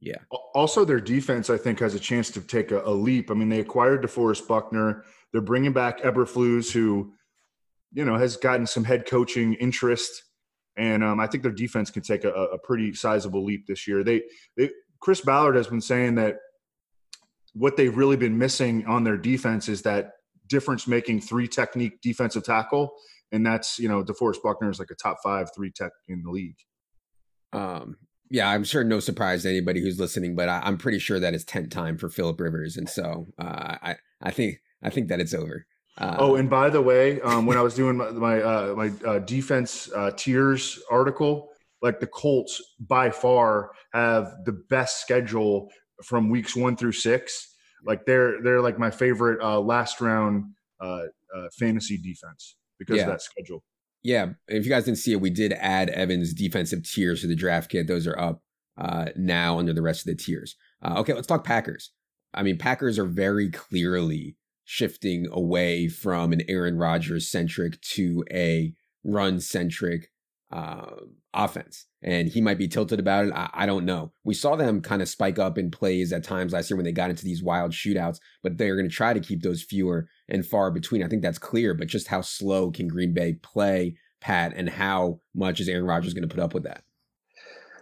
Yeah. 0.00 0.18
Also, 0.54 0.84
their 0.84 1.00
defense, 1.00 1.48
I 1.48 1.56
think, 1.56 1.80
has 1.80 1.94
a 1.94 1.98
chance 1.98 2.30
to 2.32 2.40
take 2.42 2.70
a, 2.70 2.82
a 2.82 2.90
leap. 2.90 3.30
I 3.30 3.34
mean, 3.34 3.48
they 3.48 3.60
acquired 3.60 4.02
DeForest 4.02 4.46
Buckner. 4.46 5.04
They're 5.32 5.40
bringing 5.40 5.72
back 5.72 6.02
Eberflus, 6.02 6.70
who, 6.70 7.14
you 7.94 8.04
know, 8.04 8.16
has 8.16 8.36
gotten 8.36 8.66
some 8.66 8.84
head 8.84 9.06
coaching 9.06 9.54
interest, 9.54 10.22
and 10.76 11.02
um, 11.02 11.18
I 11.18 11.26
think 11.26 11.42
their 11.42 11.52
defense 11.52 11.90
can 11.90 12.02
take 12.02 12.24
a, 12.24 12.30
a 12.30 12.58
pretty 12.58 12.92
sizable 12.92 13.44
leap 13.44 13.66
this 13.66 13.88
year. 13.88 14.04
They, 14.04 14.22
they, 14.56 14.70
Chris 15.00 15.22
Ballard 15.22 15.56
has 15.56 15.68
been 15.68 15.80
saying 15.80 16.16
that 16.16 16.36
what 17.54 17.76
they've 17.76 17.96
really 17.96 18.16
been 18.16 18.36
missing 18.36 18.84
on 18.86 19.02
their 19.02 19.16
defense 19.16 19.68
is 19.68 19.80
that 19.82 20.12
difference 20.48 20.86
making 20.86 21.20
three 21.20 21.48
technique 21.48 22.00
defensive 22.02 22.44
tackle. 22.44 22.94
And 23.32 23.44
that's, 23.44 23.78
you 23.78 23.88
know, 23.88 24.04
DeForest 24.04 24.42
Buckner 24.42 24.70
is 24.70 24.78
like 24.78 24.90
a 24.90 24.94
top 24.94 25.18
five 25.22 25.50
three 25.54 25.70
tech 25.70 25.92
in 26.08 26.22
the 26.22 26.30
league. 26.30 26.56
Um, 27.52 27.96
yeah, 28.30 28.48
I'm 28.48 28.64
sure 28.64 28.82
no 28.82 29.00
surprise 29.00 29.42
to 29.42 29.50
anybody 29.50 29.80
who's 29.80 30.00
listening, 30.00 30.34
but 30.34 30.48
I, 30.48 30.66
am 30.66 30.78
pretty 30.78 30.98
sure 30.98 31.20
that 31.20 31.34
is 31.34 31.44
tent 31.44 31.70
time 31.70 31.96
for 31.96 32.08
Philip 32.08 32.40
Rivers, 32.40 32.76
and 32.76 32.88
so 32.88 33.28
uh, 33.38 33.76
I 33.82 33.96
I 34.20 34.30
think 34.30 34.60
I 34.82 34.90
think 34.90 35.08
that 35.08 35.20
it's 35.20 35.34
over. 35.34 35.66
Uh, 35.98 36.16
oh, 36.18 36.34
and 36.34 36.50
by 36.50 36.68
the 36.68 36.82
way, 36.82 37.20
um, 37.22 37.46
when 37.46 37.56
I 37.56 37.62
was 37.62 37.74
doing 37.74 37.96
my 37.96 38.10
my, 38.10 38.42
uh, 38.42 38.74
my 38.76 38.92
uh, 39.08 39.18
defense 39.20 39.90
uh, 39.94 40.10
tiers 40.16 40.80
article, 40.90 41.50
like 41.82 42.00
the 42.00 42.06
Colts 42.06 42.60
by 42.80 43.10
far 43.10 43.70
have 43.92 44.32
the 44.44 44.52
best 44.68 45.00
schedule 45.00 45.70
from 46.04 46.28
weeks 46.28 46.56
one 46.56 46.76
through 46.76 46.92
six. 46.92 47.54
Like 47.86 48.04
they're 48.06 48.42
they're 48.42 48.60
like 48.60 48.78
my 48.78 48.90
favorite 48.90 49.40
uh, 49.40 49.60
last 49.60 50.00
round 50.00 50.52
uh, 50.80 51.04
uh, 51.34 51.48
fantasy 51.58 51.96
defense 51.98 52.56
because 52.78 52.96
yeah. 52.96 53.04
of 53.04 53.08
that 53.10 53.22
schedule. 53.22 53.62
Yeah, 54.02 54.30
if 54.46 54.64
you 54.64 54.70
guys 54.70 54.84
didn't 54.84 54.98
see 54.98 55.12
it, 55.12 55.20
we 55.20 55.30
did 55.30 55.52
add 55.54 55.90
Evan's 55.90 56.32
defensive 56.32 56.84
tiers 56.84 57.22
to 57.22 57.26
the 57.26 57.34
draft 57.34 57.70
kit. 57.70 57.86
Those 57.86 58.06
are 58.06 58.18
up 58.18 58.42
uh, 58.78 59.06
now 59.16 59.58
under 59.58 59.72
the 59.72 59.82
rest 59.82 60.00
of 60.00 60.16
the 60.16 60.22
tiers. 60.22 60.54
Uh, 60.82 61.00
okay, 61.00 61.12
let's 61.12 61.26
talk 61.26 61.44
Packers. 61.44 61.90
I 62.32 62.42
mean, 62.42 62.58
Packers 62.58 62.98
are 62.98 63.06
very 63.06 63.50
clearly 63.50 64.36
shifting 64.64 65.26
away 65.32 65.88
from 65.88 66.32
an 66.32 66.42
Aaron 66.48 66.76
Rodgers 66.76 67.28
centric 67.28 67.80
to 67.80 68.24
a 68.30 68.74
run 69.04 69.40
centric 69.40 70.10
uh, 70.50 70.96
offense. 71.34 71.86
And 72.02 72.28
he 72.28 72.40
might 72.40 72.58
be 72.58 72.68
tilted 72.68 73.00
about 73.00 73.26
it. 73.26 73.32
I, 73.34 73.50
I, 73.52 73.66
don't 73.66 73.84
know. 73.84 74.12
We 74.24 74.34
saw 74.34 74.54
them 74.54 74.80
kind 74.80 75.02
of 75.02 75.08
spike 75.08 75.38
up 75.38 75.58
in 75.58 75.70
plays 75.70 76.12
at 76.12 76.24
times 76.24 76.52
last 76.52 76.70
year 76.70 76.76
when 76.76 76.84
they 76.84 76.92
got 76.92 77.10
into 77.10 77.24
these 77.24 77.42
wild 77.42 77.72
shootouts, 77.72 78.18
but 78.42 78.56
they're 78.56 78.76
going 78.76 78.88
to 78.88 78.94
try 78.94 79.12
to 79.12 79.20
keep 79.20 79.42
those 79.42 79.62
fewer 79.62 80.08
and 80.28 80.46
far 80.46 80.70
between. 80.70 81.02
I 81.02 81.08
think 81.08 81.22
that's 81.22 81.38
clear, 81.38 81.74
but 81.74 81.88
just 81.88 82.08
how 82.08 82.20
slow 82.20 82.70
can 82.70 82.88
Green 82.88 83.12
Bay 83.12 83.34
play, 83.34 83.96
Pat, 84.20 84.52
and 84.54 84.68
how 84.68 85.20
much 85.34 85.60
is 85.60 85.68
Aaron 85.68 85.84
Rodgers 85.84 86.14
going 86.14 86.28
to 86.28 86.34
put 86.34 86.42
up 86.42 86.54
with 86.54 86.62
that? 86.62 86.84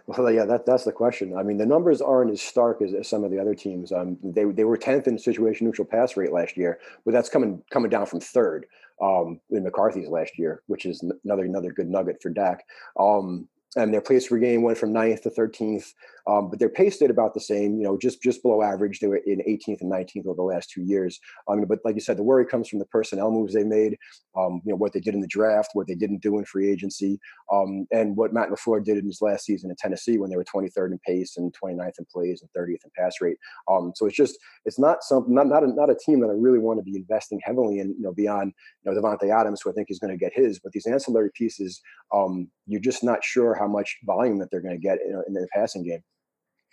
Well, 0.07 0.31
yeah, 0.31 0.45
that, 0.45 0.67
that's 0.67 0.83
the 0.83 0.91
question. 0.91 1.35
I 1.35 1.41
mean, 1.41 1.57
the 1.57 1.65
numbers 1.65 1.99
aren't 1.99 2.31
as 2.31 2.39
stark 2.39 2.81
as, 2.81 2.93
as 2.93 3.07
some 3.07 3.23
of 3.23 3.31
the 3.31 3.39
other 3.39 3.55
teams. 3.55 3.91
Um, 3.91 4.17
they 4.23 4.43
they 4.43 4.63
were 4.63 4.77
tenth 4.77 5.07
in 5.07 5.17
situation 5.17 5.65
neutral 5.65 5.87
pass 5.87 6.15
rate 6.15 6.31
last 6.31 6.57
year, 6.57 6.79
but 7.05 7.11
that's 7.11 7.27
coming 7.27 7.63
coming 7.71 7.89
down 7.89 8.05
from 8.05 8.19
third 8.19 8.67
um, 9.01 9.39
in 9.49 9.63
McCarthy's 9.63 10.09
last 10.09 10.37
year, 10.37 10.61
which 10.67 10.85
is 10.85 11.03
another 11.23 11.43
another 11.43 11.71
good 11.71 11.89
nugget 11.89 12.21
for 12.21 12.29
Dak. 12.29 12.63
Um, 12.99 13.47
and 13.75 13.93
their 13.93 14.01
place 14.01 14.27
per 14.27 14.37
game 14.37 14.61
went 14.61 14.77
from 14.77 14.93
9th 14.93 15.23
to 15.23 15.29
13th. 15.29 15.91
Um, 16.27 16.49
but 16.49 16.59
their 16.59 16.69
pace 16.69 16.95
stayed 16.95 17.11
about 17.11 17.33
the 17.35 17.39
same, 17.39 17.77
you 17.77 17.83
know, 17.83 17.97
just 17.97 18.21
just 18.21 18.41
below 18.41 18.63
average. 18.63 18.99
They 18.99 19.07
were 19.07 19.21
in 19.27 19.43
18th 19.47 19.81
and 19.81 19.91
19th 19.91 20.25
over 20.25 20.35
the 20.35 20.41
last 20.41 20.71
two 20.71 20.81
years. 20.81 21.19
Um, 21.47 21.63
but 21.67 21.79
like 21.85 21.93
you 21.93 22.01
said, 22.01 22.17
the 22.17 22.23
worry 22.23 22.45
comes 22.47 22.67
from 22.67 22.79
the 22.79 22.85
personnel 22.85 23.29
moves 23.29 23.53
they 23.53 23.63
made, 23.63 23.97
um, 24.35 24.61
you 24.65 24.71
know, 24.71 24.75
what 24.75 24.93
they 24.93 24.99
did 24.99 25.13
in 25.13 25.21
the 25.21 25.27
draft, 25.27 25.69
what 25.73 25.87
they 25.87 25.93
didn't 25.93 26.23
do 26.23 26.39
in 26.39 26.45
free 26.45 26.71
agency, 26.71 27.19
um, 27.51 27.85
and 27.91 28.15
what 28.15 28.33
Matt 28.33 28.49
LaFleur 28.49 28.83
did 28.83 28.97
in 28.97 29.05
his 29.05 29.21
last 29.21 29.45
season 29.45 29.69
in 29.69 29.75
Tennessee 29.75 30.17
when 30.17 30.31
they 30.31 30.35
were 30.35 30.43
23rd 30.43 30.93
in 30.93 30.99
pace 31.05 31.37
and 31.37 31.53
29th 31.53 31.99
in 31.99 32.05
plays 32.11 32.41
and 32.41 32.49
30th 32.57 32.85
in 32.85 32.91
pass 32.97 33.15
rate. 33.21 33.37
Um, 33.69 33.91
so 33.95 34.07
it's 34.07 34.17
just 34.17 34.37
it's 34.65 34.79
not 34.79 35.03
something 35.03 35.33
not 35.33 35.47
not 35.47 35.63
a, 35.63 35.67
not 35.67 35.91
a 35.91 35.95
team 35.95 36.21
that 36.21 36.29
I 36.29 36.33
really 36.33 36.59
want 36.59 36.79
to 36.79 36.83
be 36.83 36.97
investing 36.97 37.39
heavily 37.43 37.79
in, 37.79 37.89
you 37.89 38.01
know, 38.01 38.13
beyond 38.13 38.51
you 38.83 38.91
know 38.91 38.99
Davante 38.99 39.29
Adams, 39.29 39.61
who 39.61 39.69
I 39.69 39.73
think 39.73 39.91
is 39.91 39.99
going 39.99 40.11
to 40.11 40.17
get 40.17 40.33
his. 40.33 40.59
But 40.59 40.71
these 40.71 40.87
ancillary 40.87 41.29
pieces, 41.35 41.81
um, 42.11 42.49
you're 42.65 42.81
just 42.81 43.03
not 43.03 43.23
sure 43.23 43.53
how 43.53 43.64
much 43.67 43.97
volume 44.03 44.39
that 44.39 44.49
they're 44.51 44.61
going 44.61 44.75
to 44.75 44.81
get 44.81 44.99
in, 45.01 45.23
in 45.27 45.33
the 45.33 45.47
passing 45.53 45.83
game. 45.83 46.03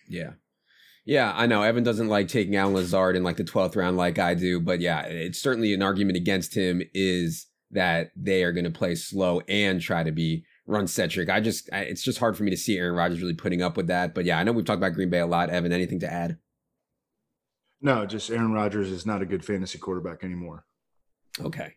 Yeah. 0.08 0.32
Yeah, 1.04 1.32
I 1.34 1.46
know. 1.46 1.62
Evan 1.62 1.82
doesn't 1.82 2.08
like 2.08 2.28
taking 2.28 2.54
Allen 2.54 2.74
Lazard 2.74 3.16
in 3.16 3.24
like 3.24 3.36
the 3.36 3.44
12th 3.44 3.74
round 3.74 3.96
like 3.96 4.18
I 4.18 4.34
do, 4.34 4.60
but 4.60 4.80
yeah, 4.80 5.02
it's 5.02 5.40
certainly 5.40 5.74
an 5.74 5.82
argument 5.82 6.16
against 6.16 6.54
him 6.54 6.80
is 6.94 7.46
that 7.72 8.12
they 8.14 8.44
are 8.44 8.52
going 8.52 8.64
to 8.64 8.70
play 8.70 8.94
slow 8.94 9.40
and 9.48 9.80
try 9.80 10.04
to 10.04 10.12
be 10.12 10.44
run 10.66 10.86
centric. 10.86 11.28
I 11.28 11.40
just, 11.40 11.68
it's 11.72 12.04
just 12.04 12.18
hard 12.18 12.36
for 12.36 12.44
me 12.44 12.50
to 12.50 12.56
see 12.56 12.78
Aaron 12.78 12.94
Rodgers 12.94 13.20
really 13.20 13.34
putting 13.34 13.62
up 13.62 13.76
with 13.76 13.88
that. 13.88 14.14
But 14.14 14.26
yeah, 14.26 14.38
I 14.38 14.44
know 14.44 14.52
we've 14.52 14.64
talked 14.64 14.78
about 14.78 14.94
Green 14.94 15.10
Bay 15.10 15.18
a 15.18 15.26
lot. 15.26 15.50
Evan, 15.50 15.72
anything 15.72 16.00
to 16.00 16.12
add? 16.12 16.38
No, 17.80 18.06
just 18.06 18.30
Aaron 18.30 18.52
Rodgers 18.52 18.92
is 18.92 19.04
not 19.04 19.22
a 19.22 19.26
good 19.26 19.44
fantasy 19.44 19.78
quarterback 19.78 20.22
anymore. 20.22 20.64
Okay. 21.40 21.74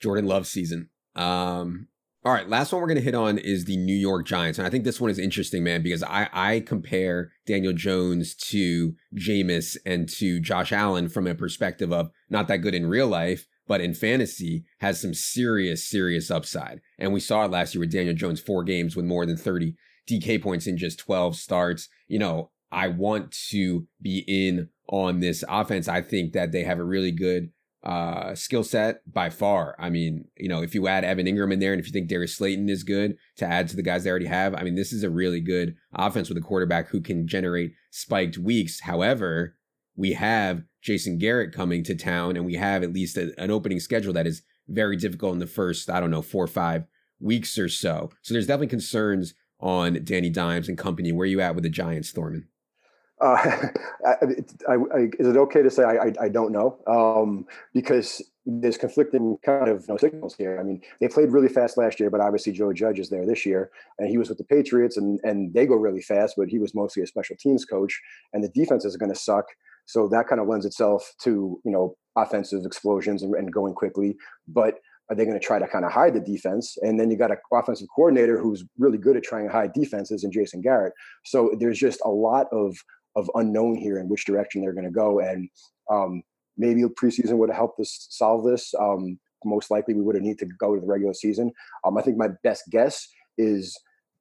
Jordan 0.00 0.26
Love 0.26 0.46
season. 0.46 0.90
Um, 1.16 1.88
all 2.24 2.32
right, 2.32 2.48
last 2.48 2.72
one 2.72 2.80
we're 2.80 2.88
going 2.88 2.96
to 2.96 3.04
hit 3.04 3.14
on 3.14 3.36
is 3.36 3.66
the 3.66 3.76
New 3.76 3.94
York 3.94 4.24
Giants. 4.24 4.58
And 4.58 4.66
I 4.66 4.70
think 4.70 4.84
this 4.84 5.00
one 5.00 5.10
is 5.10 5.18
interesting, 5.18 5.62
man, 5.62 5.82
because 5.82 6.02
I, 6.02 6.28
I 6.32 6.60
compare 6.60 7.32
Daniel 7.46 7.74
Jones 7.74 8.34
to 8.48 8.94
Jameis 9.14 9.76
and 9.84 10.08
to 10.08 10.40
Josh 10.40 10.72
Allen 10.72 11.10
from 11.10 11.26
a 11.26 11.34
perspective 11.34 11.92
of 11.92 12.10
not 12.30 12.48
that 12.48 12.58
good 12.58 12.74
in 12.74 12.86
real 12.86 13.08
life, 13.08 13.46
but 13.66 13.82
in 13.82 13.92
fantasy 13.92 14.64
has 14.78 14.98
some 14.98 15.12
serious, 15.12 15.86
serious 15.86 16.30
upside. 16.30 16.80
And 16.98 17.12
we 17.12 17.20
saw 17.20 17.44
it 17.44 17.50
last 17.50 17.74
year 17.74 17.80
with 17.80 17.92
Daniel 17.92 18.14
Jones, 18.14 18.40
four 18.40 18.64
games 18.64 18.96
with 18.96 19.04
more 19.04 19.26
than 19.26 19.36
30 19.36 19.74
DK 20.08 20.42
points 20.42 20.66
in 20.66 20.78
just 20.78 20.98
12 21.00 21.36
starts. 21.36 21.88
You 22.08 22.20
know, 22.20 22.50
I 22.72 22.88
want 22.88 23.36
to 23.50 23.86
be 24.00 24.24
in 24.26 24.70
on 24.88 25.20
this 25.20 25.44
offense. 25.46 25.88
I 25.88 26.00
think 26.00 26.32
that 26.32 26.52
they 26.52 26.64
have 26.64 26.78
a 26.78 26.84
really 26.84 27.12
good 27.12 27.50
uh, 27.84 28.34
skill 28.34 28.64
set 28.64 29.00
by 29.12 29.28
far. 29.28 29.76
I 29.78 29.90
mean, 29.90 30.26
you 30.36 30.48
know, 30.48 30.62
if 30.62 30.74
you 30.74 30.88
add 30.88 31.04
Evan 31.04 31.26
Engram 31.26 31.52
in 31.52 31.58
there 31.58 31.72
and 31.72 31.80
if 31.80 31.86
you 31.86 31.92
think 31.92 32.08
Darius 32.08 32.36
Slayton 32.36 32.68
is 32.68 32.82
good 32.82 33.16
to 33.36 33.46
add 33.46 33.68
to 33.68 33.76
the 33.76 33.82
guys 33.82 34.04
they 34.04 34.10
already 34.10 34.26
have, 34.26 34.54
I 34.54 34.62
mean, 34.62 34.74
this 34.74 34.92
is 34.92 35.04
a 35.04 35.10
really 35.10 35.40
good 35.40 35.76
offense 35.94 36.28
with 36.28 36.38
a 36.38 36.42
quarterback 36.42 36.88
who 36.88 37.00
can 37.00 37.28
generate 37.28 37.72
spiked 37.90 38.38
weeks. 38.38 38.80
However, 38.80 39.56
we 39.96 40.14
have 40.14 40.62
Jason 40.80 41.18
Garrett 41.18 41.52
coming 41.52 41.84
to 41.84 41.94
town 41.94 42.36
and 42.36 42.46
we 42.46 42.54
have 42.54 42.82
at 42.82 42.92
least 42.92 43.18
a, 43.18 43.32
an 43.38 43.50
opening 43.50 43.80
schedule 43.80 44.14
that 44.14 44.26
is 44.26 44.42
very 44.66 44.96
difficult 44.96 45.34
in 45.34 45.38
the 45.38 45.46
first, 45.46 45.90
I 45.90 46.00
don't 46.00 46.10
know, 46.10 46.22
four 46.22 46.44
or 46.44 46.48
five 46.48 46.84
weeks 47.20 47.58
or 47.58 47.68
so. 47.68 48.10
So 48.22 48.32
there's 48.32 48.46
definitely 48.46 48.68
concerns 48.68 49.34
on 49.60 50.02
Danny 50.04 50.30
Dimes 50.30 50.68
and 50.68 50.78
company. 50.78 51.12
Where 51.12 51.26
you 51.26 51.40
at 51.42 51.54
with 51.54 51.64
the 51.64 51.70
Giants, 51.70 52.12
Thorman? 52.12 52.48
Uh, 53.20 53.68
I, 54.06 54.74
I, 54.74 54.74
is 55.18 55.28
it 55.28 55.36
okay 55.36 55.62
to 55.62 55.70
say 55.70 55.84
I, 55.84 56.12
I 56.20 56.28
don't 56.28 56.52
know? 56.52 56.78
Um, 56.86 57.46
because 57.72 58.22
there's 58.46 58.76
conflicting 58.76 59.38
kind 59.44 59.68
of 59.68 59.82
you 59.82 59.86
know, 59.88 59.96
signals 59.96 60.34
here. 60.34 60.58
I 60.60 60.62
mean, 60.62 60.82
they 61.00 61.08
played 61.08 61.32
really 61.32 61.48
fast 61.48 61.78
last 61.78 61.98
year, 61.98 62.10
but 62.10 62.20
obviously 62.20 62.52
Joe 62.52 62.72
Judge 62.72 62.98
is 62.98 63.08
there 63.08 63.26
this 63.26 63.46
year, 63.46 63.70
and 63.98 64.08
he 64.08 64.18
was 64.18 64.28
with 64.28 64.38
the 64.38 64.44
Patriots, 64.44 64.96
and 64.96 65.20
and 65.22 65.54
they 65.54 65.66
go 65.66 65.76
really 65.76 66.02
fast, 66.02 66.34
but 66.36 66.48
he 66.48 66.58
was 66.58 66.74
mostly 66.74 67.02
a 67.02 67.06
special 67.06 67.36
teams 67.38 67.64
coach, 67.64 68.00
and 68.32 68.44
the 68.44 68.48
defense 68.48 68.84
is 68.84 68.96
going 68.96 69.12
to 69.12 69.18
suck. 69.18 69.46
So 69.86 70.08
that 70.08 70.28
kind 70.28 70.40
of 70.40 70.48
lends 70.48 70.66
itself 70.66 71.14
to 71.22 71.60
you 71.64 71.70
know 71.70 71.96
offensive 72.16 72.64
explosions 72.64 73.22
and, 73.22 73.34
and 73.34 73.52
going 73.52 73.74
quickly. 73.74 74.16
But 74.48 74.74
are 75.10 75.16
they 75.16 75.24
going 75.24 75.38
to 75.38 75.44
try 75.44 75.58
to 75.58 75.68
kind 75.68 75.84
of 75.84 75.92
hide 75.92 76.14
the 76.14 76.20
defense? 76.20 76.78
And 76.80 76.98
then 76.98 77.10
you 77.10 77.18
got 77.18 77.30
an 77.30 77.36
offensive 77.52 77.88
coordinator 77.94 78.38
who's 78.38 78.64
really 78.78 78.96
good 78.96 79.16
at 79.16 79.22
trying 79.22 79.46
to 79.46 79.52
hide 79.52 79.72
defenses, 79.72 80.24
and 80.24 80.32
Jason 80.32 80.60
Garrett. 80.60 80.92
So 81.24 81.54
there's 81.58 81.78
just 81.78 82.00
a 82.04 82.10
lot 82.10 82.46
of 82.52 82.76
of 83.16 83.30
unknown 83.34 83.76
here 83.76 83.98
in 83.98 84.08
which 84.08 84.24
direction 84.24 84.62
they're 84.62 84.72
going 84.72 84.84
to 84.84 84.90
go, 84.90 85.20
and 85.20 85.48
um, 85.90 86.22
maybe 86.56 86.82
preseason 86.82 87.36
would 87.38 87.50
have 87.50 87.56
helped 87.56 87.80
us 87.80 88.06
solve 88.10 88.44
this. 88.44 88.74
Um, 88.78 89.18
most 89.44 89.70
likely, 89.70 89.94
we 89.94 90.02
would 90.02 90.14
have 90.14 90.24
need 90.24 90.38
to 90.38 90.46
go 90.58 90.74
to 90.74 90.80
the 90.80 90.86
regular 90.86 91.14
season. 91.14 91.52
Um, 91.84 91.98
I 91.98 92.02
think 92.02 92.16
my 92.16 92.28
best 92.42 92.64
guess 92.70 93.06
is 93.36 93.78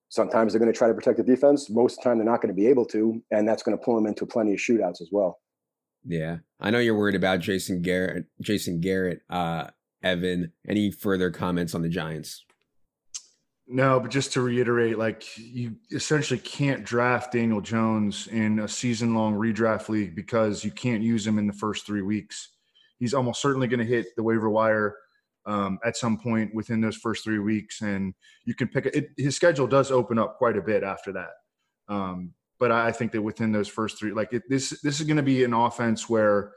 sometimes 0.09 0.53
they're 0.53 0.59
going 0.59 0.71
to 0.71 0.77
try 0.77 0.87
to 0.87 0.93
protect 0.93 1.17
the 1.17 1.23
defense. 1.23 1.69
Most 1.69 1.97
of 1.97 2.03
the 2.03 2.09
time, 2.09 2.17
they're 2.17 2.25
not 2.25 2.41
going 2.41 2.53
to 2.53 2.59
be 2.61 2.67
able 2.67 2.85
to, 2.87 3.21
and 3.31 3.47
that's 3.47 3.63
going 3.63 3.77
to 3.77 3.83
pull 3.83 3.95
them 3.95 4.05
into 4.05 4.25
plenty 4.25 4.53
of 4.53 4.59
shootouts 4.59 5.01
as 5.01 5.09
well. 5.11 5.39
Yeah, 6.05 6.37
I 6.59 6.69
know 6.69 6.79
you're 6.79 6.97
worried 6.97 7.15
about 7.15 7.39
Jason 7.39 7.81
Garrett. 7.81 8.25
Jason 8.41 8.81
Garrett, 8.81 9.21
uh, 9.29 9.67
Evan. 10.03 10.51
Any 10.67 10.91
further 10.91 11.31
comments 11.31 11.73
on 11.73 11.81
the 11.81 11.89
Giants? 11.89 12.45
No, 13.75 13.99
but 13.99 14.11
just 14.11 14.33
to 14.33 14.41
reiterate, 14.41 14.99
like 14.99 15.25
you 15.35 15.77
essentially 15.91 16.39
can't 16.39 16.83
draft 16.83 17.31
Daniel 17.31 17.59
Jones 17.59 18.27
in 18.27 18.59
a 18.59 18.67
season-long 18.67 19.33
redraft 19.33 19.89
league 19.89 20.15
because 20.15 20.63
you 20.63 20.69
can't 20.69 21.01
use 21.01 21.25
him 21.25 21.39
in 21.39 21.47
the 21.47 21.53
first 21.53 21.83
three 21.83 22.03
weeks. 22.03 22.49
He's 22.99 23.15
almost 23.15 23.41
certainly 23.41 23.65
going 23.65 23.79
to 23.79 23.85
hit 23.85 24.15
the 24.15 24.21
waiver 24.21 24.47
wire 24.47 24.95
um, 25.47 25.79
at 25.83 25.97
some 25.97 26.19
point 26.19 26.53
within 26.53 26.81
those 26.81 26.97
first 26.97 27.23
three 27.23 27.39
weeks, 27.39 27.81
and 27.81 28.13
you 28.45 28.53
can 28.53 28.67
pick 28.67 28.85
it. 28.85 29.07
His 29.17 29.35
schedule 29.35 29.65
does 29.65 29.89
open 29.89 30.19
up 30.19 30.37
quite 30.37 30.55
a 30.55 30.61
bit 30.61 30.83
after 30.83 31.11
that. 31.13 31.31
Um, 31.89 32.35
but 32.59 32.71
I 32.71 32.91
think 32.91 33.11
that 33.13 33.23
within 33.23 33.51
those 33.51 33.69
first 33.69 33.97
three, 33.97 34.11
like 34.11 34.33
it, 34.33 34.43
this, 34.47 34.81
this 34.83 34.99
is 34.99 35.07
going 35.07 35.17
to 35.17 35.23
be 35.23 35.43
an 35.43 35.53
offense 35.55 36.07
where 36.07 36.51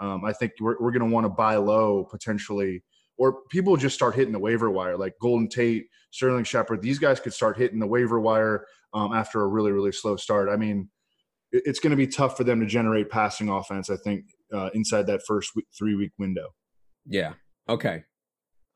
um, 0.00 0.24
I 0.24 0.32
think 0.32 0.52
we're, 0.58 0.80
we're 0.80 0.92
going 0.92 1.06
to 1.06 1.14
want 1.14 1.26
to 1.26 1.28
buy 1.28 1.56
low 1.56 2.04
potentially, 2.04 2.82
or 3.16 3.42
people 3.50 3.76
just 3.76 3.94
start 3.94 4.14
hitting 4.14 4.32
the 4.32 4.38
waiver 4.38 4.70
wire, 4.70 4.96
like 4.96 5.14
Golden 5.20 5.48
Tate, 5.48 5.86
Sterling 6.10 6.44
Shepard. 6.44 6.82
These 6.82 6.98
guys 6.98 7.20
could 7.20 7.32
start 7.32 7.56
hitting 7.56 7.78
the 7.78 7.86
waiver 7.86 8.20
wire 8.20 8.66
um, 8.92 9.12
after 9.12 9.42
a 9.42 9.46
really, 9.46 9.72
really 9.72 9.92
slow 9.92 10.16
start. 10.16 10.48
I 10.48 10.56
mean, 10.56 10.88
it's 11.52 11.78
going 11.78 11.92
to 11.92 11.96
be 11.96 12.06
tough 12.06 12.36
for 12.36 12.44
them 12.44 12.60
to 12.60 12.66
generate 12.66 13.10
passing 13.10 13.48
offense. 13.48 13.88
I 13.88 13.96
think 13.96 14.24
uh, 14.52 14.70
inside 14.74 15.06
that 15.06 15.22
first 15.26 15.52
three 15.76 15.94
week 15.94 16.12
window. 16.18 16.48
Yeah. 17.06 17.34
Okay. 17.68 18.04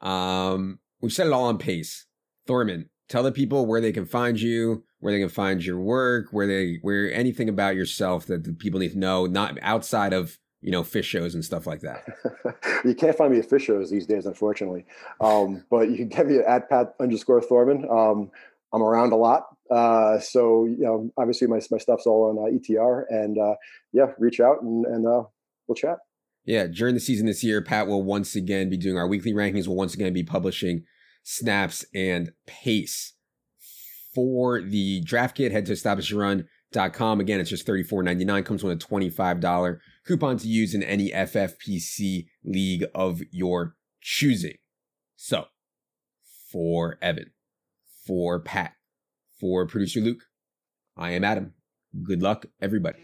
Um, 0.01 0.79
we've 1.01 1.13
set 1.13 1.27
it 1.27 1.33
all 1.33 1.45
on 1.45 1.59
pace. 1.59 2.07
Thorman, 2.47 2.89
tell 3.09 3.23
the 3.23 3.33
people 3.33 3.67
where 3.67 3.81
they 3.81 3.93
can 3.93 4.07
find 4.07 4.41
you, 4.41 4.85
where 5.01 5.13
they 5.13 5.19
can 5.19 5.29
find 5.29 5.65
your 5.65 5.79
work, 5.79 6.29
where 6.31 6.47
they 6.47 6.79
where 6.83 7.13
anything 7.13 7.49
about 7.49 7.75
yourself 7.75 8.27
that 8.27 8.45
the 8.45 8.53
people 8.53 8.81
need 8.81 8.93
to 8.93 8.99
know, 8.99 9.27
not 9.27 9.59
outside 9.61 10.13
of 10.13 10.39
you 10.61 10.71
know 10.71 10.83
Phish 10.83 11.05
shows 11.05 11.35
and 11.35 11.45
stuff 11.45 11.67
like 11.67 11.81
that. 11.81 12.05
you 12.85 12.95
can't 12.95 13.17
find 13.17 13.33
me 13.33 13.39
at 13.39 13.49
Phish 13.49 13.63
shows 13.63 13.91
these 13.91 14.07
days, 14.07 14.27
unfortunately. 14.27 14.85
Um, 15.21 15.65
but 15.71 15.91
you 15.91 15.97
can 15.97 16.09
get 16.09 16.27
me 16.27 16.39
at 16.39 16.69
pat 16.69 16.95
underscore 17.01 17.41
Thorman. 17.41 17.87
Um, 17.91 18.31
I'm 18.73 18.83
around 18.83 19.13
a 19.13 19.17
lot, 19.17 19.47
uh, 19.71 20.19
so 20.19 20.67
you 20.67 20.79
know, 20.79 21.11
obviously 21.17 21.47
my 21.47 21.61
my 21.71 21.79
stuff's 21.79 22.07
all 22.07 22.31
on 22.31 22.39
uh, 22.39 22.59
ETR, 22.59 23.05
and 23.09 23.39
uh, 23.39 23.55
yeah, 23.93 24.07
reach 24.19 24.41
out 24.41 24.63
and 24.63 24.85
and 24.87 25.07
uh, 25.07 25.23
we'll 25.67 25.77
chat. 25.77 25.99
Yeah, 26.45 26.67
during 26.67 26.95
the 26.95 27.01
season 27.01 27.27
this 27.27 27.45
year, 27.45 27.61
Pat 27.61 27.87
will 27.87 28.03
once 28.03 28.35
again 28.35 28.71
be 28.71 28.79
doing 28.79 28.97
our 28.97 29.07
weekly 29.07 29.33
rankings. 29.33 29.67
We'll 29.67 29.77
once 29.77 29.95
again 29.95 30.13
be 30.15 30.23
publishing 30.23 30.85
snaps, 31.29 31.85
and 31.95 32.33
pace. 32.47 33.13
For 34.15 34.63
the 34.63 35.01
draft 35.03 35.37
kit, 35.37 35.53
head 35.53 35.67
to 35.67 35.73
establishyourrun.com. 35.73 37.21
Again, 37.21 37.41
it's 37.41 37.51
just 37.51 37.67
$34.99. 37.67 38.45
Comes 38.45 38.65
with 38.65 38.83
a 38.83 38.87
$25 38.87 39.79
coupon 40.09 40.39
to 40.39 40.49
use 40.49 40.75
in 40.75 40.83
any 40.83 41.11
FFPC 41.11 42.27
league 42.43 42.85
of 42.95 43.21
your 43.31 43.77
choosing. 44.01 44.57
So, 45.17 45.45
for 46.51 46.99
Evan, 47.03 47.33
for 48.07 48.41
Pat, 48.41 48.73
for 49.39 49.67
producer 49.67 50.01
Luke, 50.01 50.23
I 50.97 51.11
am 51.11 51.25
Adam. 51.25 51.53
Good 52.03 52.23
luck, 52.23 52.47
everybody. 52.61 53.01